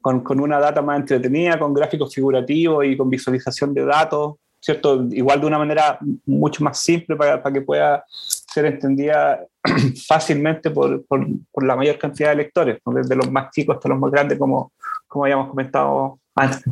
con, 0.00 0.20
con, 0.20 0.40
una 0.40 0.58
data 0.58 0.80
más 0.80 1.00
entretenida, 1.00 1.58
con 1.58 1.74
gráficos 1.74 2.14
figurativos 2.14 2.86
y 2.86 2.96
con 2.96 3.10
visualización 3.10 3.74
de 3.74 3.84
datos, 3.84 4.36
¿cierto? 4.60 5.06
Igual 5.10 5.42
de 5.42 5.46
una 5.46 5.58
manera 5.58 5.98
mucho 6.24 6.64
más 6.64 6.78
simple 6.78 7.16
para, 7.16 7.42
para 7.42 7.52
que 7.52 7.60
pueda 7.60 8.04
ser 8.52 8.66
entendida 8.66 9.44
fácilmente 10.06 10.70
por, 10.70 11.04
por, 11.06 11.64
la 11.64 11.76
mayor 11.76 11.98
cantidad 11.98 12.30
de 12.30 12.36
lectores, 12.36 12.78
desde 12.84 13.16
los 13.16 13.30
más 13.30 13.50
chicos 13.50 13.76
hasta 13.76 13.88
los 13.88 13.98
más 13.98 14.10
grandes, 14.10 14.38
como, 14.38 14.72
como 15.06 15.24
habíamos 15.24 15.48
comentado 15.48 16.18
antes. 16.34 16.62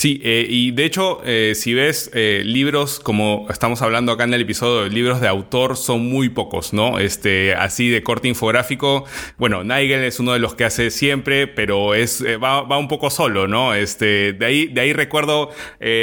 Sí, 0.00 0.18
eh, 0.24 0.46
y 0.48 0.70
de 0.70 0.86
hecho, 0.86 1.20
eh, 1.26 1.52
si 1.54 1.74
ves 1.74 2.10
eh, 2.14 2.40
libros, 2.42 3.00
como 3.00 3.46
estamos 3.50 3.82
hablando 3.82 4.12
acá 4.12 4.24
en 4.24 4.32
el 4.32 4.40
episodio, 4.40 4.88
libros 4.88 5.20
de 5.20 5.28
autor 5.28 5.76
son 5.76 6.08
muy 6.08 6.30
pocos, 6.30 6.72
¿no? 6.72 6.98
Este, 6.98 7.52
así 7.52 7.90
de 7.90 8.02
corte 8.02 8.26
infográfico. 8.26 9.04
Bueno, 9.36 9.62
Nigel 9.62 10.02
es 10.04 10.18
uno 10.18 10.32
de 10.32 10.38
los 10.38 10.54
que 10.54 10.64
hace 10.64 10.90
siempre, 10.90 11.48
pero 11.48 11.94
es, 11.94 12.24
va, 12.42 12.62
va, 12.62 12.78
un 12.78 12.88
poco 12.88 13.10
solo, 13.10 13.46
¿no? 13.46 13.74
Este, 13.74 14.32
de 14.32 14.46
ahí, 14.46 14.66
de 14.68 14.80
ahí 14.80 14.94
recuerdo 14.94 15.50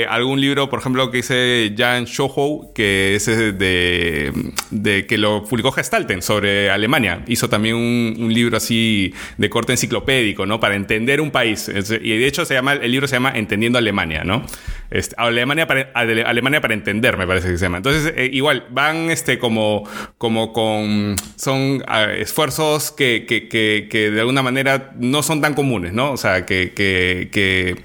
algún 0.07 0.41
libro, 0.41 0.69
por 0.69 0.77
ejemplo, 0.77 1.09
que 1.09 1.17
hice 1.17 1.73
Jan 1.75 2.05
Shoho, 2.05 2.71
que 2.75 3.15
es 3.15 3.25
de, 3.25 4.31
de 4.69 5.07
que 5.07 5.17
lo 5.17 5.43
publicó 5.43 5.71
Gestalten 5.71 6.21
sobre 6.21 6.69
Alemania. 6.69 7.23
Hizo 7.25 7.49
también 7.49 7.73
un, 7.73 8.15
un, 8.19 8.31
libro 8.31 8.57
así 8.57 9.11
de 9.39 9.49
corte 9.49 9.71
enciclopédico, 9.71 10.45
¿no? 10.45 10.59
Para 10.59 10.75
entender 10.75 11.19
un 11.19 11.31
país. 11.31 11.67
Y 11.67 12.17
de 12.17 12.27
hecho 12.27 12.45
se 12.45 12.53
llama, 12.53 12.73
el 12.73 12.91
libro 12.91 13.07
se 13.07 13.15
llama 13.15 13.31
Entendiendo 13.33 13.79
Alemania 13.79 13.86
Alemania, 13.87 14.23
¿no? 14.23 14.43
Este, 14.89 15.15
Alemania, 15.17 15.67
para, 15.67 15.91
Alemania 15.93 16.61
para 16.61 16.73
entender, 16.73 17.17
me 17.17 17.27
parece 17.27 17.49
que 17.49 17.57
se 17.57 17.65
llama. 17.65 17.77
Entonces, 17.77 18.13
eh, 18.15 18.29
igual, 18.31 18.67
van 18.69 19.09
este, 19.09 19.37
como, 19.39 19.87
como 20.17 20.53
con. 20.53 21.15
Son 21.35 21.83
esfuerzos 22.17 22.91
que, 22.91 23.25
que, 23.27 23.47
que, 23.49 24.11
de 24.11 24.19
alguna 24.19 24.41
manera 24.43 24.91
no 24.97 25.23
son 25.23 25.41
tan 25.41 25.53
comunes, 25.53 25.93
¿no? 25.93 26.11
O 26.11 26.17
sea, 26.17 26.45
que, 26.45 26.71
que 26.73 27.75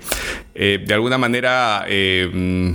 eh, 0.55 0.85
de 0.85 0.95
alguna 0.95 1.19
manera. 1.19 1.85
Eh, 1.89 2.29
mm, 2.33 2.73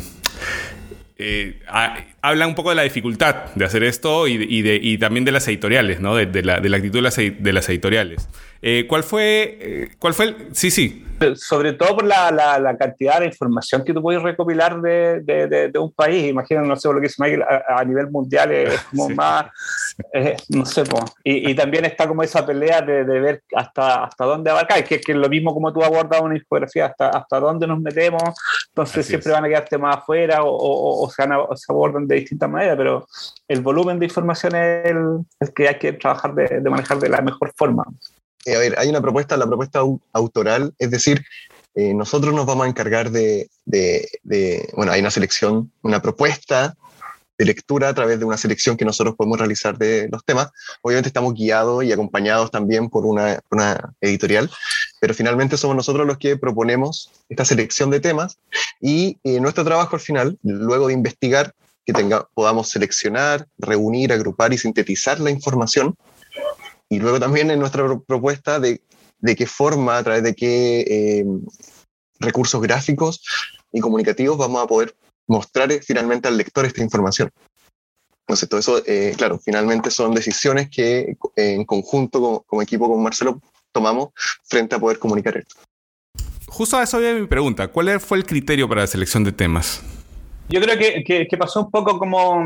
habla 2.22 2.46
un 2.46 2.54
poco 2.54 2.70
de 2.70 2.76
la 2.76 2.84
dificultad 2.84 3.46
de 3.56 3.66
hacer 3.66 3.84
esto 3.84 4.28
y, 4.28 4.62
de, 4.62 4.80
y 4.80 5.00
también 5.00 5.26
de 5.26 5.32
las 5.32 5.48
editoriales, 5.48 6.00
¿no? 6.00 6.16
De, 6.16 6.44
la, 6.44 6.60
de 6.60 6.70
la, 6.70 6.78
actitud 6.78 6.98
de 6.98 7.54
las, 7.54 7.70
editoriales. 7.70 8.30
¿Cuál 8.88 9.04
fue, 9.04 9.90
cuál 9.98 10.14
fue 10.14 10.26
el...? 10.26 10.36
Sí, 10.52 10.70
sí 10.70 11.07
sobre 11.36 11.74
todo 11.74 11.96
por 11.96 12.06
la, 12.06 12.32
la, 12.32 12.78
cantidad 12.78 13.20
de 13.20 13.28
información 13.28 13.84
que 13.84 13.94
tú 13.94 14.02
puedes 14.02 14.22
recopilar 14.22 14.80
de, 14.82 15.22
de, 15.22 15.70
de, 15.70 15.80
un 15.80 15.92
país. 15.92 16.30
Imagina, 16.30 16.62
no 16.62 16.76
sé, 16.76 16.88
lo 16.90 16.96
que 16.96 17.08
dice 17.08 17.22
Michael, 17.22 17.44
a, 17.68 17.84
nivel 17.84 18.10
mundial 18.10 18.52
es 18.52 18.80
como 18.84 19.10
más, 19.16 19.48
no 20.50 20.66
sé, 20.66 20.84
y, 21.24 21.52
y, 21.52 21.56
también 21.56 21.86
está 21.86 22.08
como 22.08 22.24
esa 22.24 22.46
pelea 22.46 22.82
de, 22.82 23.04
ver 23.04 23.44
hasta, 23.56 24.06
hasta 24.06 24.26
dónde 24.26 24.52
abarcar, 24.52 24.84
que, 24.84 25.00
que 25.00 25.12
es 25.12 25.18
lo 25.18 25.30
mismo 25.30 25.54
como 25.54 25.74
tú 25.74 25.84
abordas 25.84 26.22
una 26.22 26.38
infografía, 26.38 26.88
hasta, 26.88 27.10
hasta 27.10 27.40
dónde 27.40 27.68
nos 27.68 27.80
metemos, 27.80 28.24
entonces 28.70 29.06
siempre 29.06 29.32
van 29.32 29.46
a 29.46 29.48
quedarte 29.48 29.78
más 29.78 29.98
afuera 29.98 30.44
o, 30.44 30.50
o, 30.50 31.04
o, 31.04 31.10
se, 31.10 31.24
se, 31.24 31.72
abordan 31.72 32.08
de 32.08 32.16
distintas 32.16 32.50
maneras, 32.50 32.78
pero 32.78 33.08
el 33.48 33.62
volumen 33.62 34.00
de 34.00 34.06
información 34.06 34.56
es 34.56 34.86
el, 34.86 35.20
el 35.40 35.54
que 35.54 35.68
hay 35.68 35.76
que 35.80 35.94
trabajar 35.94 36.34
de, 36.36 36.60
de 36.62 36.70
manejar 36.70 37.00
de 37.00 37.10
la 37.10 37.22
mejor 37.22 37.52
forma. 37.56 37.86
Eh, 38.48 38.56
a 38.56 38.60
ver, 38.60 38.80
hay 38.80 38.88
una 38.88 39.02
propuesta, 39.02 39.36
la 39.36 39.46
propuesta 39.46 39.82
autoral, 40.14 40.74
es 40.80 40.90
decir, 40.90 41.26
eh, 41.76 41.94
nosotros 41.94 42.34
nos 42.34 42.46
vamos 42.46 42.66
a 42.66 42.70
encargar 42.70 43.12
de, 43.12 43.50
bueno, 44.74 44.94
hay 44.94 45.02
una 45.02 45.12
selección, 45.12 45.70
una 45.82 46.02
propuesta 46.02 46.76
de 47.38 47.46
lectura 47.46 47.90
a 47.90 47.94
través 47.94 48.20
de 48.20 48.26
una 48.26 48.38
selección 48.38 48.78
que 48.78 48.86
nosotros 48.86 49.16
podemos 49.16 49.38
realizar 49.38 49.78
de 49.78 50.08
los 50.10 50.24
temas. 50.24 50.50
Obviamente 50.82 51.10
estamos 51.10 51.34
guiados 51.34 51.84
y 51.84 51.92
acompañados 51.92 52.50
también 52.50 52.90
por 52.90 53.06
una, 53.06 53.42
editorial, 54.00 54.50
pero 55.02 55.14
finalmente 55.14 55.58
somos 55.58 55.76
nosotros 55.76 56.08
los 56.08 56.18
que 56.18 56.38
proponemos 56.38 57.12
esta 57.28 57.44
selección 57.44 57.92
de 57.92 58.00
temas 58.00 58.40
y 58.80 59.18
eh, 59.26 59.42
nuestro 59.42 59.66
trabajo 59.66 59.98
al 59.98 60.02
final, 60.02 60.40
luego 60.42 60.88
de 60.88 60.94
investigar, 60.94 61.54
que 61.86 61.92
tenga, 61.92 62.28
podamos 62.34 62.70
seleccionar, 62.70 63.46
reunir, 63.58 64.14
agrupar 64.14 64.54
y 64.54 64.58
sintetizar 64.58 65.20
la 65.20 65.32
información, 65.32 65.96
y 66.90 67.00
luego 67.00 67.20
también 67.20 67.52
en 67.52 67.60
nuestra 67.60 67.84
propuesta 68.00 68.60
de, 68.60 68.82
de 69.20 69.36
qué 69.36 69.46
forma, 69.46 69.98
a 69.98 70.04
través 70.04 70.24
de 70.24 70.36
qué 70.36 70.82
eh, 70.82 71.26
recursos 72.20 72.62
gráficos 72.62 73.22
y 73.72 73.80
comunicativos 73.80 74.38
vamos 74.38 74.64
a 74.64 74.68
poder 74.68 74.96
mostrar 75.28 75.72
eh, 75.72 75.82
finalmente 75.82 76.28
al 76.28 76.38
lector 76.38 76.66
esta 76.66 76.82
información. 76.82 77.30
Entonces, 78.22 78.50
todo 78.50 78.60
eso, 78.60 78.82
eh, 78.86 79.14
claro, 79.18 79.40
finalmente 79.40 79.90
son 79.90 80.14
decisiones 80.14 80.70
que 80.70 81.16
en 81.36 81.64
conjunto 81.64 82.44
como, 82.46 82.62
equipo 82.62 82.90
con 82.90 83.02
Marcelo 83.02 83.42
tomamos 83.72 84.10
frente 84.44 84.76
a 84.76 84.80
poder 84.80 85.00
comunicar 85.00 85.38
esto. 85.38 85.56
Justo 86.48 86.78
a 86.78 86.84
eso 86.84 86.98
había 86.98 87.14
mi 87.14 87.28
pregunta. 87.28 87.70
¿Cuál 87.70 88.00
fue 88.02 88.18
el 88.18 88.26
criterio 88.26 88.68
para 88.68 88.82
la 88.82 88.88
selección 88.88 89.24
de 89.24 89.32
temas? 89.32 89.82
Yo 90.50 90.60
creo 90.62 90.78
que, 90.78 91.04
que, 91.06 91.28
que 91.28 91.38
pasó 91.38 91.62
un 91.62 91.72
poco 91.72 91.98
como, 92.00 92.44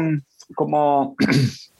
como 0.55 1.15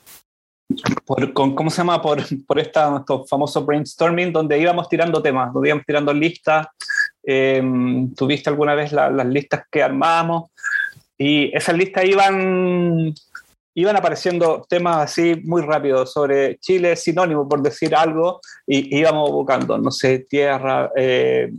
por, 1.06 1.34
con, 1.34 1.56
¿cómo 1.56 1.70
se 1.70 1.78
llama? 1.78 2.02
Por, 2.02 2.22
por 2.46 2.60
esta, 2.60 2.98
estos 2.98 3.30
famosos 3.30 3.66
brainstorming, 3.66 4.32
donde 4.32 4.60
íbamos 4.60 4.90
tirando 4.90 5.22
temas, 5.22 5.54
donde 5.54 5.70
íbamos 5.70 5.86
tirando 5.86 6.14
listas. 6.14 6.68
Em, 7.24 8.14
¿Tuviste 8.16 8.50
alguna 8.50 8.76
vez 8.76 8.92
las 8.92 9.26
listas 9.26 9.66
que 9.70 9.84
armábamos? 9.84 10.52
Y 11.18 11.56
esas 11.56 11.76
listas 11.76 12.06
iban, 12.06 13.14
iban 13.76 13.96
apareciendo 13.96 14.66
temas 14.68 14.98
así 14.98 15.40
muy 15.44 15.62
rápido 15.62 16.06
sobre 16.06 16.58
Chile, 16.58 16.96
sinónimo, 16.96 17.48
por 17.48 17.62
decir 17.62 17.96
algo, 17.96 18.42
y 18.66 18.98
íbamos 18.98 19.30
buscando, 19.30 19.78
no 19.78 19.92
sé, 19.92 20.26
tierra, 20.28 20.90
eh, 20.96 21.52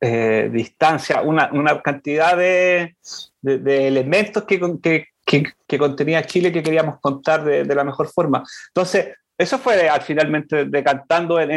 eh, 0.00 0.50
distancia, 0.52 1.22
una, 1.22 1.50
una 1.52 1.80
cantidad 1.80 2.36
de, 2.36 2.96
de, 3.40 3.88
elementos 3.88 4.44
que, 4.44 4.60
que, 4.82 5.06
que, 5.24 5.78
contenía 5.78 6.24
Chile 6.24 6.52
que 6.52 6.62
queríamos 6.62 7.00
contar 7.00 7.44
de, 7.44 7.74
la 7.74 7.84
mejor 7.84 8.08
forma. 8.08 8.44
Entonces, 8.68 9.08
eso 9.36 9.58
fue 9.58 9.88
al 9.88 10.02
finalmente 10.02 10.64
decantando 10.66 11.40
en, 11.40 11.50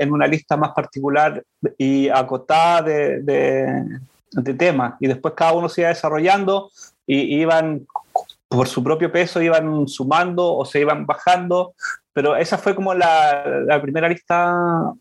en, 0.00 0.12
una 0.12 0.26
lista 0.26 0.56
más 0.56 0.72
particular 0.72 1.42
y 1.78 2.08
acotada 2.08 2.82
de, 2.82 3.22
de, 3.22 4.54
temas. 4.54 4.94
Y 5.00 5.06
después 5.06 5.32
cada 5.34 5.52
uno 5.52 5.68
se 5.68 5.82
iba 5.82 5.88
desarrollando 5.88 6.70
y 7.06 7.40
iban, 7.40 7.86
por 8.48 8.68
su 8.68 8.84
propio 8.84 9.10
peso, 9.10 9.40
iban 9.40 9.88
sumando 9.88 10.54
o 10.54 10.64
se 10.66 10.80
iban 10.80 11.06
bajando. 11.06 11.72
Pero 12.12 12.36
esa 12.36 12.58
fue 12.58 12.74
como 12.74 12.92
la, 12.92 13.44
la 13.66 13.80
primera 13.80 14.08
lista 14.08 14.92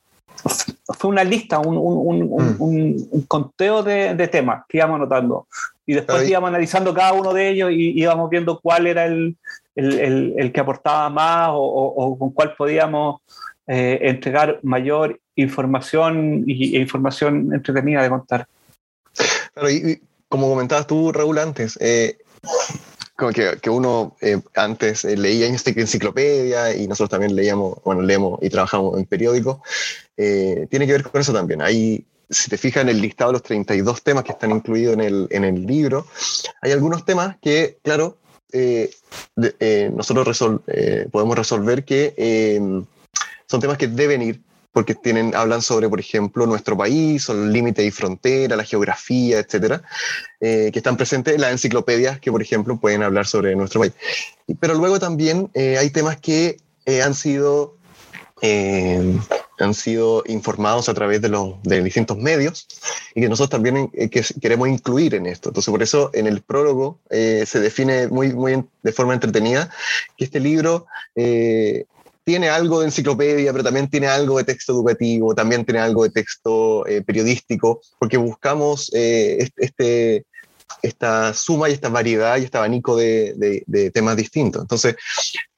fue 0.85 1.09
una 1.09 1.23
lista, 1.23 1.59
un, 1.59 1.77
un, 1.77 2.27
un, 2.59 2.89
mm. 2.91 3.07
un 3.11 3.21
conteo 3.23 3.83
de, 3.83 4.15
de, 4.15 4.27
temas 4.27 4.63
que 4.67 4.77
íbamos 4.77 4.95
anotando. 4.95 5.47
Y 5.85 5.93
después 5.93 6.27
íbamos 6.27 6.47
analizando 6.49 6.93
cada 6.93 7.13
uno 7.13 7.33
de 7.33 7.49
ellos 7.49 7.71
y 7.71 7.99
íbamos 7.99 8.29
viendo 8.29 8.59
cuál 8.59 8.87
era 8.87 9.05
el, 9.05 9.37
el, 9.75 10.33
el, 10.37 10.51
que 10.51 10.59
aportaba 10.59 11.09
más 11.09 11.49
o, 11.51 11.55
o, 11.55 12.17
con 12.17 12.31
cuál 12.31 12.55
podíamos 12.55 13.21
eh, 13.67 13.99
entregar 14.01 14.59
mayor 14.63 15.19
información 15.35 16.43
y, 16.47 16.75
e 16.77 16.79
información 16.79 17.53
entretenida 17.53 18.01
de 18.01 18.09
contar. 18.09 18.47
Claro, 19.53 19.69
y, 19.69 20.01
como 20.29 20.49
comentabas 20.49 20.87
tú, 20.87 21.11
Raúl, 21.11 21.37
antes, 21.37 21.77
eh, 21.81 22.17
como 23.15 23.31
que, 23.31 23.57
que 23.61 23.69
uno 23.69 24.15
eh, 24.21 24.41
antes 24.55 25.03
leía 25.03 25.47
en 25.47 25.55
enciclopedia 25.55 26.75
y 26.75 26.87
nosotros 26.87 27.09
también 27.09 27.35
leíamos, 27.35 27.81
bueno, 27.83 28.01
leemos 28.01 28.39
y 28.41 28.49
trabajamos 28.49 28.97
en 28.97 29.05
periódicos, 29.05 29.59
tiene 30.15 30.87
que 30.87 30.91
ver 30.91 31.03
con 31.03 31.19
eso 31.19 31.33
también. 31.33 31.61
Hay 31.61 32.05
si 32.33 32.49
te 32.49 32.57
fijas 32.57 32.83
en 32.83 32.89
el 32.89 33.01
listado 33.01 33.31
de 33.31 33.33
los 33.33 33.43
32 33.43 34.01
temas 34.01 34.23
que 34.23 34.31
están 34.31 34.51
incluidos 34.51 34.93
en 34.93 35.01
el, 35.01 35.27
en 35.31 35.43
el 35.43 35.65
libro, 35.65 36.05
hay 36.61 36.71
algunos 36.71 37.05
temas 37.05 37.37
que, 37.41 37.77
claro, 37.81 38.17
eh, 38.51 38.91
eh, 39.59 39.91
nosotros 39.93 40.61
eh, 40.67 41.07
podemos 41.11 41.35
resolver 41.35 41.83
que 41.83 42.59
son 43.47 43.61
temas 43.61 43.79
que 43.79 43.87
deben 43.87 44.21
ir 44.21 44.41
porque 44.71 44.95
tienen, 44.95 45.35
hablan 45.35 45.61
sobre, 45.61 45.87
por 45.87 45.99
ejemplo, 45.99 46.47
nuestro 46.47 46.75
país, 46.75 47.29
o 47.29 47.33
el 47.33 47.51
límite 47.51 47.85
y 47.85 47.91
frontera, 47.91 48.55
la 48.55 48.63
geografía, 48.63 49.37
etcétera, 49.37 49.83
que 50.39 50.71
están 50.73 50.97
presentes 50.97 51.35
en 51.35 51.41
las 51.41 51.51
enciclopedias 51.51 52.19
que, 52.19 52.31
por 52.31 52.41
ejemplo, 52.41 52.79
pueden 52.79 53.03
hablar 53.03 53.27
sobre 53.27 53.55
nuestro 53.55 53.81
país. 53.81 53.93
Pero 54.59 54.73
luego 54.73 54.99
también 54.99 55.51
hay 55.53 55.91
temas 55.91 56.19
que 56.19 56.57
han 57.03 57.13
sido 57.13 57.77
han 59.63 59.73
sido 59.73 60.23
informados 60.27 60.89
a 60.89 60.93
través 60.93 61.21
de 61.21 61.29
los 61.29 61.61
distintos 61.63 62.17
medios 62.17 62.67
y 63.15 63.21
que 63.21 63.29
nosotros 63.29 63.49
también 63.49 63.89
eh, 63.93 64.09
que 64.09 64.23
queremos 64.41 64.69
incluir 64.69 65.15
en 65.15 65.25
esto. 65.25 65.49
Entonces, 65.49 65.71
por 65.71 65.83
eso 65.83 66.09
en 66.13 66.27
el 66.27 66.41
prólogo 66.41 66.99
eh, 67.09 67.43
se 67.47 67.59
define 67.59 68.07
muy, 68.07 68.33
muy 68.33 68.63
de 68.81 68.91
forma 68.91 69.13
entretenida 69.13 69.69
que 70.17 70.25
este 70.25 70.39
libro 70.39 70.85
tiene 72.25 72.49
algo 72.49 72.79
de 72.79 72.85
enciclopedia, 72.85 73.51
pero 73.51 73.63
también 73.63 73.89
tiene 73.89 74.07
algo 74.07 74.37
de 74.37 74.45
texto 74.45 74.71
educativo, 74.73 75.35
también 75.35 75.65
tiene 75.65 75.81
algo 75.81 76.03
de 76.03 76.09
texto 76.09 76.85
periodístico, 77.05 77.81
porque 77.99 78.17
buscamos 78.17 78.89
este, 78.93 80.25
esta 80.81 81.33
suma 81.33 81.69
y 81.69 81.73
esta 81.73 81.89
variedad 81.89 82.37
y 82.37 82.43
este 82.43 82.57
abanico 82.57 82.95
de, 82.95 83.91
temas 83.93 84.15
distintos. 84.15 84.61
Entonces, 84.61 84.95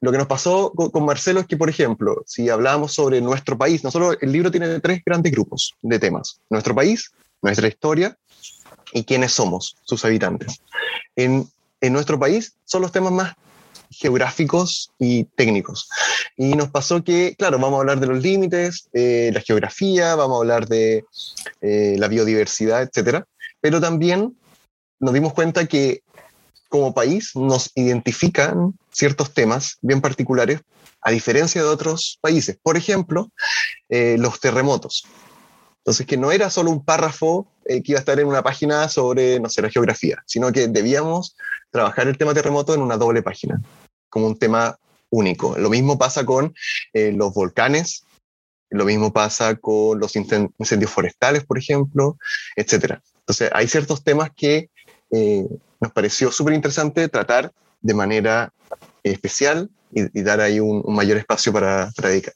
lo 0.01 0.12
que 0.12 0.17
nos 0.17 0.27
pasó 0.27 0.71
con, 0.71 1.05
Marcelo 1.05 1.39
es 1.39 1.47
que, 1.47 1.57
por 1.57 1.69
ejemplo, 1.69 2.24
si 2.25 2.50
hablábamos 2.50 2.93
sobre 2.93 3.21
nuestro 3.21 3.57
país, 3.57 3.83
nosotros 3.83 4.17
el 4.21 4.31
libro 4.31 4.51
tiene 4.51 4.79
tres 4.79 5.01
grandes 5.05 5.31
grupos 5.31 5.74
de 5.81 6.00
temas. 6.00 6.39
Nuestro 6.50 6.75
país, 6.75 7.12
nuestra 7.41 7.67
historia 7.67 8.17
y 8.93 9.03
quiénes 9.03 9.33
somos, 9.33 9.75
sus 9.83 10.03
habitantes. 10.05 10.62
En, 11.15 11.47
en 11.81 11.93
nuestro 11.93 12.19
país 12.19 12.53
son 12.65 12.81
los 12.81 12.91
temas 12.91 13.12
más 13.12 13.33
geográficos 13.89 14.91
y 15.00 15.25
técnicos. 15.35 15.89
Y 16.38 16.53
nos 16.53 16.69
pasó 16.69 17.03
que, 17.03 17.35
claro, 17.38 17.59
vamos 17.59 17.77
a 17.77 17.81
hablar 17.81 18.00
de 18.00 18.07
los 18.07 18.21
límites, 18.21 18.89
eh, 18.93 19.31
la 19.33 19.41
geografía, 19.41 20.15
vamos 20.15 20.38
a 20.38 20.39
hablar 20.39 20.67
de 20.67 21.05
eh, 21.62 21.95
la 21.97 22.07
biodiversidad, 22.07 22.83
etcétera, 22.83 23.25
pero 23.62 23.79
también 23.79 24.35
nos 24.99 25.13
dimos 25.13 25.33
cuenta 25.33 25.65
que 25.65 26.03
como 26.69 26.93
país 26.93 27.31
nos 27.35 27.71
identifican 27.75 28.73
ciertos 28.91 29.33
temas 29.33 29.77
bien 29.81 30.01
particulares 30.01 30.61
a 31.01 31.11
diferencia 31.11 31.61
de 31.61 31.67
otros 31.67 32.17
países. 32.21 32.57
Por 32.61 32.77
ejemplo, 32.77 33.31
eh, 33.89 34.17
los 34.19 34.39
terremotos. 34.39 35.05
Entonces, 35.77 36.07
que 36.07 36.17
no 36.17 36.31
era 36.31 36.49
solo 36.49 36.71
un 36.71 36.83
párrafo 36.83 37.47
que 37.63 37.83
iba 37.85 37.97
a 37.97 37.99
estar 37.99 38.19
en 38.19 38.27
una 38.27 38.41
página 38.41 38.89
sobre, 38.89 39.39
no 39.39 39.49
sé, 39.49 39.61
la 39.61 39.69
geografía, 39.69 40.23
sino 40.25 40.51
que 40.51 40.67
debíamos 40.67 41.35
trabajar 41.69 42.07
el 42.07 42.17
tema 42.17 42.33
terremoto 42.33 42.73
en 42.73 42.81
una 42.81 42.97
doble 42.97 43.21
página 43.21 43.61
como 44.09 44.27
un 44.27 44.37
tema 44.39 44.79
único. 45.09 45.57
Lo 45.57 45.69
mismo 45.69 45.97
pasa 45.97 46.25
con 46.25 46.53
eh, 46.93 47.11
los 47.11 47.33
volcanes, 47.33 48.05
lo 48.69 48.85
mismo 48.85 49.13
pasa 49.13 49.55
con 49.55 49.99
los 49.99 50.15
incendios 50.15 50.91
forestales, 50.91 51.45
por 51.45 51.57
ejemplo, 51.57 52.17
etc. 52.55 52.99
Entonces, 53.19 53.49
hay 53.53 53.67
ciertos 53.67 54.03
temas 54.03 54.29
que 54.35 54.69
eh, 55.12 55.45
nos 55.79 55.91
pareció 55.91 56.31
súper 56.31 56.53
interesante 56.53 57.07
tratar 57.09 57.51
de 57.81 57.93
manera 57.93 58.51
especial 59.03 59.69
y, 59.91 60.21
dar 60.21 60.41
ahí 60.41 60.59
un, 60.59 60.83
mayor 60.88 61.17
espacio 61.17 61.53
para, 61.53 61.91
para 61.95 62.09
dedicar. 62.09 62.33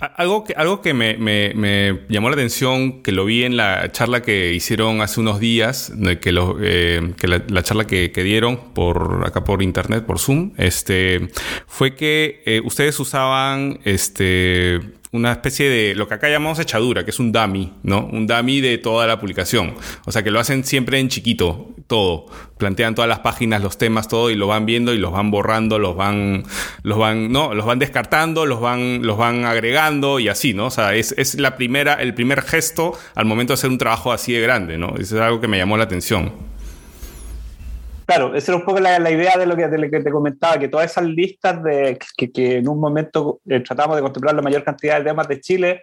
Algo 0.00 0.44
que, 0.44 0.52
algo 0.56 0.80
que 0.80 0.94
me, 0.94 2.06
llamó 2.08 2.28
la 2.28 2.34
atención, 2.34 3.02
que 3.02 3.10
lo 3.10 3.24
vi 3.24 3.42
en 3.42 3.56
la 3.56 3.90
charla 3.90 4.22
que 4.22 4.54
hicieron 4.54 5.00
hace 5.00 5.18
unos 5.18 5.40
días, 5.40 5.92
que, 6.20 6.30
lo, 6.30 6.56
eh, 6.60 7.14
que 7.18 7.26
la, 7.26 7.62
charla 7.64 7.84
que, 7.84 8.12
que, 8.12 8.22
dieron 8.22 8.74
por 8.74 9.24
acá 9.26 9.42
por 9.42 9.60
internet, 9.60 10.06
por 10.06 10.20
Zoom, 10.20 10.52
este, 10.56 11.30
fue 11.66 11.96
que 11.96 12.44
eh, 12.46 12.60
ustedes 12.64 13.00
usaban 13.00 13.80
este, 13.82 14.78
una 15.10 15.32
especie 15.32 15.70
de 15.70 15.94
lo 15.94 16.06
que 16.06 16.14
acá 16.14 16.28
llamamos 16.28 16.58
echadura, 16.58 17.04
que 17.04 17.10
es 17.10 17.18
un 17.18 17.32
dummy, 17.32 17.72
¿no? 17.82 18.06
Un 18.06 18.26
dummy 18.26 18.60
de 18.60 18.78
toda 18.78 19.06
la 19.06 19.18
publicación. 19.18 19.74
O 20.04 20.12
sea, 20.12 20.22
que 20.22 20.30
lo 20.30 20.38
hacen 20.38 20.64
siempre 20.64 20.98
en 20.98 21.08
chiquito, 21.08 21.70
todo. 21.86 22.26
Plantean 22.58 22.94
todas 22.94 23.08
las 23.08 23.20
páginas, 23.20 23.62
los 23.62 23.78
temas, 23.78 24.08
todo, 24.08 24.30
y 24.30 24.34
lo 24.34 24.46
van 24.46 24.66
viendo 24.66 24.92
y 24.92 24.98
los 24.98 25.12
van 25.12 25.30
borrando, 25.30 25.78
los 25.78 25.96
van, 25.96 26.44
los 26.82 26.98
van, 26.98 27.32
no, 27.32 27.54
los 27.54 27.64
van 27.64 27.78
descartando, 27.78 28.44
los 28.44 28.60
van, 28.60 29.06
los 29.06 29.16
van 29.16 29.44
agregando 29.44 30.20
y 30.20 30.28
así, 30.28 30.52
¿no? 30.52 30.66
O 30.66 30.70
sea, 30.70 30.94
es, 30.94 31.14
es 31.16 31.36
la 31.36 31.56
primera, 31.56 31.94
el 31.94 32.14
primer 32.14 32.42
gesto 32.42 32.98
al 33.14 33.24
momento 33.24 33.52
de 33.52 33.54
hacer 33.54 33.70
un 33.70 33.78
trabajo 33.78 34.12
así 34.12 34.32
de 34.32 34.40
grande, 34.40 34.76
¿no? 34.76 34.94
Eso 34.98 35.16
es 35.16 35.22
algo 35.22 35.40
que 35.40 35.48
me 35.48 35.56
llamó 35.56 35.76
la 35.76 35.84
atención. 35.84 36.32
Claro, 38.08 38.34
esa 38.34 38.52
era 38.52 38.58
un 38.58 38.64
poco 38.64 38.80
la, 38.80 39.10
idea 39.10 39.36
de 39.36 39.44
lo, 39.44 39.54
que, 39.54 39.90
que, 39.90 40.00
te 40.00 40.10
comentaba, 40.10 40.58
que 40.58 40.68
todas 40.68 40.90
esas 40.90 41.04
listas 41.04 41.62
de 41.62 41.98
que, 42.16 42.56
en 42.56 42.66
un 42.66 42.80
momento 42.80 43.42
eh, 43.46 43.60
tratamos 43.60 43.96
de 43.96 44.02
contemplar 44.02 44.34
la 44.34 44.40
mayor 44.40 44.64
cantidad 44.64 44.96
de 44.96 45.04
temas 45.04 45.28
de 45.28 45.38
Chile, 45.42 45.82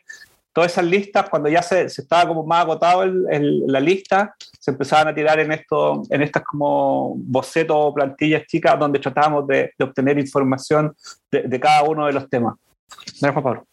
todas 0.52 0.72
esas 0.72 0.86
listas, 0.86 1.30
cuando 1.30 1.50
ya 1.50 1.62
se, 1.62 1.84
estaba 1.84 2.28
como 2.28 2.44
más 2.44 2.62
agotado 2.62 3.06
la 3.06 3.80
lista, 3.80 4.34
se 4.60 4.72
empezaban 4.72 5.10
a 5.10 5.14
tirar 5.14 5.40
en, 5.40 5.52
esto, 5.52 6.02
en 6.10 6.24
estas 6.24 6.42
como 6.42 7.14
bocetos 7.16 7.78
o 7.80 7.94
plantillas 7.94 8.48
chicas 8.48 8.80
donde 8.80 8.98
tratábamos 8.98 9.46
de, 9.46 9.74
obtener 9.80 10.18
información 10.18 10.96
de, 11.30 11.60
cada 11.60 11.84
uno 11.84 12.08
de 12.08 12.14
los 12.14 12.28
temas. 12.28 12.56
Juan 13.22 13.34
Pablo. 13.36 13.68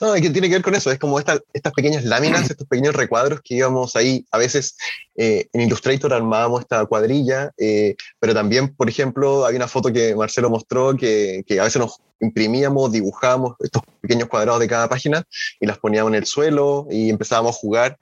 No, 0.00 0.14
que 0.14 0.30
tiene 0.30 0.48
que 0.48 0.54
ver 0.54 0.62
con 0.62 0.74
eso, 0.74 0.90
es 0.90 0.98
como 0.98 1.18
estas 1.18 1.40
pequeñas 1.74 2.04
láminas, 2.04 2.50
estos 2.50 2.66
pequeños 2.66 2.94
recuadros 2.94 3.40
que 3.42 3.54
íbamos 3.54 3.96
ahí, 3.96 4.24
a 4.30 4.38
veces 4.38 4.76
eh, 5.16 5.46
en 5.52 5.62
Illustrator 5.62 6.12
armábamos 6.12 6.62
esta 6.62 6.84
cuadrilla, 6.86 7.52
eh, 7.58 7.94
pero 8.18 8.34
también, 8.34 8.74
por 8.74 8.88
ejemplo, 8.88 9.46
hay 9.46 9.56
una 9.56 9.68
foto 9.68 9.92
que 9.92 10.14
Marcelo 10.14 10.50
mostró 10.50 10.96
que, 10.96 11.44
que, 11.46 11.60
a 11.60 11.64
veces 11.64 11.80
nos 11.80 12.00
imprimíamos, 12.20 12.92
dibujábamos 12.92 13.54
estos 13.60 13.82
pequeños 14.00 14.28
cuadrados 14.28 14.60
de 14.60 14.68
cada 14.68 14.88
página 14.88 15.22
y 15.60 15.66
las 15.66 15.78
poníamos 15.78 16.10
en 16.10 16.16
el 16.16 16.26
suelo 16.26 16.86
y 16.90 17.10
empezábamos 17.10 17.56
a 17.56 17.58
jugar. 17.58 17.98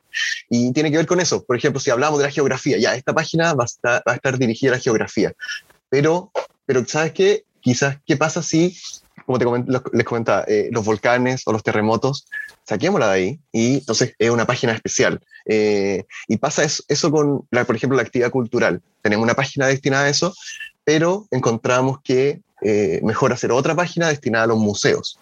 Y 0.49 0.73
tiene 0.73 0.91
que 0.91 0.97
ver 0.97 1.07
con 1.07 1.21
eso, 1.21 1.45
por 1.45 1.57
ejemplo, 1.57 1.81
si 1.81 1.91
hablamos 1.91 2.19
de 2.19 2.27
la 2.27 2.31
geografía, 2.31 2.79
ya, 2.79 2.95
esta 2.95 3.13
página 3.13 3.55
va 3.55 3.65
a 3.65 3.67
estar, 3.67 4.03
va 4.07 4.13
a 4.13 4.17
estar 4.17 4.39
dirigida 4.39 4.73
a 4.73 4.75
la 4.77 4.81
geografía, 4.81 5.33
pero, 5.89 6.31
pero 6.67 6.85
¿sabes 6.87 7.13
qué? 7.13 7.45
Quizás, 7.61 7.99
¿qué 8.05 8.17
pasa 8.17 8.43
si 8.43 8.77
como 9.27 9.39
te 9.39 9.47
les 9.93 10.05
comentaba, 10.05 10.45
eh, 10.47 10.69
los 10.73 10.85
volcanes 10.85 11.43
o 11.47 11.53
los 11.53 11.63
terremotos, 11.63 12.27
saquémosla 12.67 13.09
de 13.09 13.13
ahí 13.13 13.41
y 13.53 13.75
entonces 13.75 14.15
es 14.19 14.31
una 14.31 14.47
página 14.47 14.73
especial. 14.73 15.21
Eh, 15.47 16.05
y 16.29 16.37
pasa 16.37 16.65
eso, 16.65 17.11
con, 17.11 17.47
por 17.47 17.77
ejemplo, 17.77 17.97
la 17.97 18.03
actividad 18.03 18.31
cultural. 18.31 18.83
Tenemos 19.03 19.25
una 19.25 19.35
página 19.35 19.67
destinada 19.67 20.05
a 20.05 20.09
eso, 20.09 20.35
pero 20.85 21.27
encontramos 21.31 21.99
que 22.03 22.41
eh, 22.63 23.01
mejor 23.03 23.33
hacer 23.33 23.53
otra 23.53 23.75
página 23.75 24.09
destinada 24.09 24.45
a 24.45 24.49
los 24.49 24.59
museos, 24.59 25.19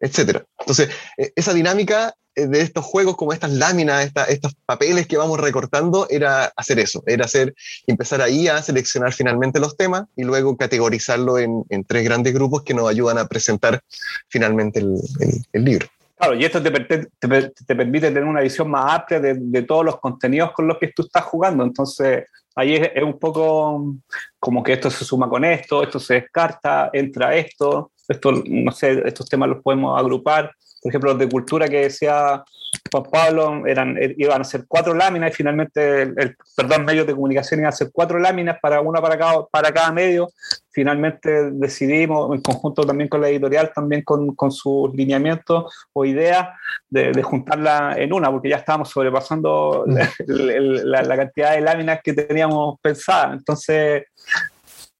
etc. 0.00 0.44
Entonces, 0.58 0.90
esa 1.36 1.52
dinámica 1.52 2.14
de 2.46 2.60
estos 2.60 2.84
juegos, 2.84 3.16
como 3.16 3.32
estas 3.32 3.52
láminas, 3.52 4.12
estos 4.28 4.54
papeles 4.66 5.06
que 5.06 5.16
vamos 5.16 5.40
recortando, 5.40 6.06
era 6.10 6.52
hacer 6.56 6.78
eso, 6.78 7.02
era 7.06 7.24
hacer, 7.24 7.54
empezar 7.86 8.20
ahí 8.20 8.48
a 8.48 8.62
seleccionar 8.62 9.12
finalmente 9.12 9.60
los 9.60 9.76
temas 9.76 10.04
y 10.16 10.24
luego 10.24 10.56
categorizarlo 10.56 11.38
en, 11.38 11.64
tres 11.86 12.04
grandes 12.04 12.34
grupos 12.34 12.62
que 12.62 12.74
nos 12.74 12.88
ayudan 12.88 13.18
a 13.18 13.26
presentar 13.26 13.80
finalmente 14.28 14.80
el, 14.80 15.64
libro. 15.64 15.86
Claro, 16.16 16.34
y 16.34 16.44
esto 16.44 16.62
te, 16.62 16.70
te, 16.70 17.74
permite 17.74 18.08
tener 18.08 18.24
una 18.24 18.40
visión 18.40 18.70
más 18.70 18.94
amplia 18.94 19.20
de, 19.20 19.62
todos 19.62 19.84
los 19.84 19.98
contenidos 19.98 20.52
con 20.52 20.66
los 20.66 20.78
que 20.78 20.88
tú 20.88 21.02
estás 21.02 21.24
jugando. 21.24 21.64
Entonces, 21.64 22.24
ahí 22.54 22.74
es, 22.74 22.90
es, 22.94 23.02
un 23.02 23.18
poco 23.18 23.94
como 24.38 24.62
que 24.62 24.74
esto 24.74 24.90
se 24.90 25.04
suma 25.04 25.28
con 25.28 25.44
esto, 25.44 25.82
esto 25.82 25.98
se 25.98 26.14
descarta, 26.14 26.90
entra 26.92 27.34
esto, 27.36 27.92
esto, 28.08 28.32
no 28.46 28.72
sé, 28.72 29.02
estos 29.06 29.28
temas 29.28 29.48
los 29.48 29.62
podemos 29.62 29.98
agrupar 29.98 30.52
por 30.82 30.90
ejemplo, 30.90 31.10
los 31.10 31.18
de 31.18 31.28
cultura 31.28 31.68
que 31.68 31.82
decía 31.82 32.44
Juan 32.90 33.04
Pablo, 33.10 33.66
eran, 33.66 33.96
eh, 33.98 34.14
iban 34.18 34.40
a 34.40 34.44
ser 34.44 34.64
cuatro 34.66 34.94
láminas 34.94 35.30
y 35.30 35.34
finalmente, 35.34 36.02
el, 36.02 36.36
perdón, 36.56 36.84
medios 36.84 37.06
de 37.06 37.14
comunicación 37.14 37.60
iban 37.60 37.72
a 37.72 37.76
ser 37.76 37.90
cuatro 37.92 38.18
láminas, 38.18 38.58
para 38.60 38.80
una 38.80 39.00
para 39.00 39.18
cada, 39.18 39.46
para 39.46 39.72
cada 39.72 39.92
medio. 39.92 40.28
Finalmente 40.70 41.50
decidimos, 41.52 42.34
en 42.34 42.40
conjunto 42.40 42.84
también 42.84 43.08
con 43.08 43.20
la 43.20 43.28
editorial, 43.28 43.72
también 43.74 44.02
con, 44.02 44.34
con 44.34 44.50
sus 44.50 44.94
lineamientos 44.94 45.72
o 45.92 46.04
ideas, 46.04 46.48
de, 46.88 47.12
de, 47.12 47.22
juntarla 47.22 47.94
en 47.98 48.12
una, 48.12 48.30
porque 48.30 48.48
ya 48.48 48.56
estábamos 48.56 48.90
sobrepasando 48.90 49.84
mm. 49.86 49.96
la, 50.26 51.02
la, 51.02 51.16
cantidad 51.16 51.52
de 51.52 51.60
láminas 51.60 52.00
que 52.02 52.12
teníamos 52.12 52.78
pensadas. 52.80 53.38
Entonces, 53.38 54.04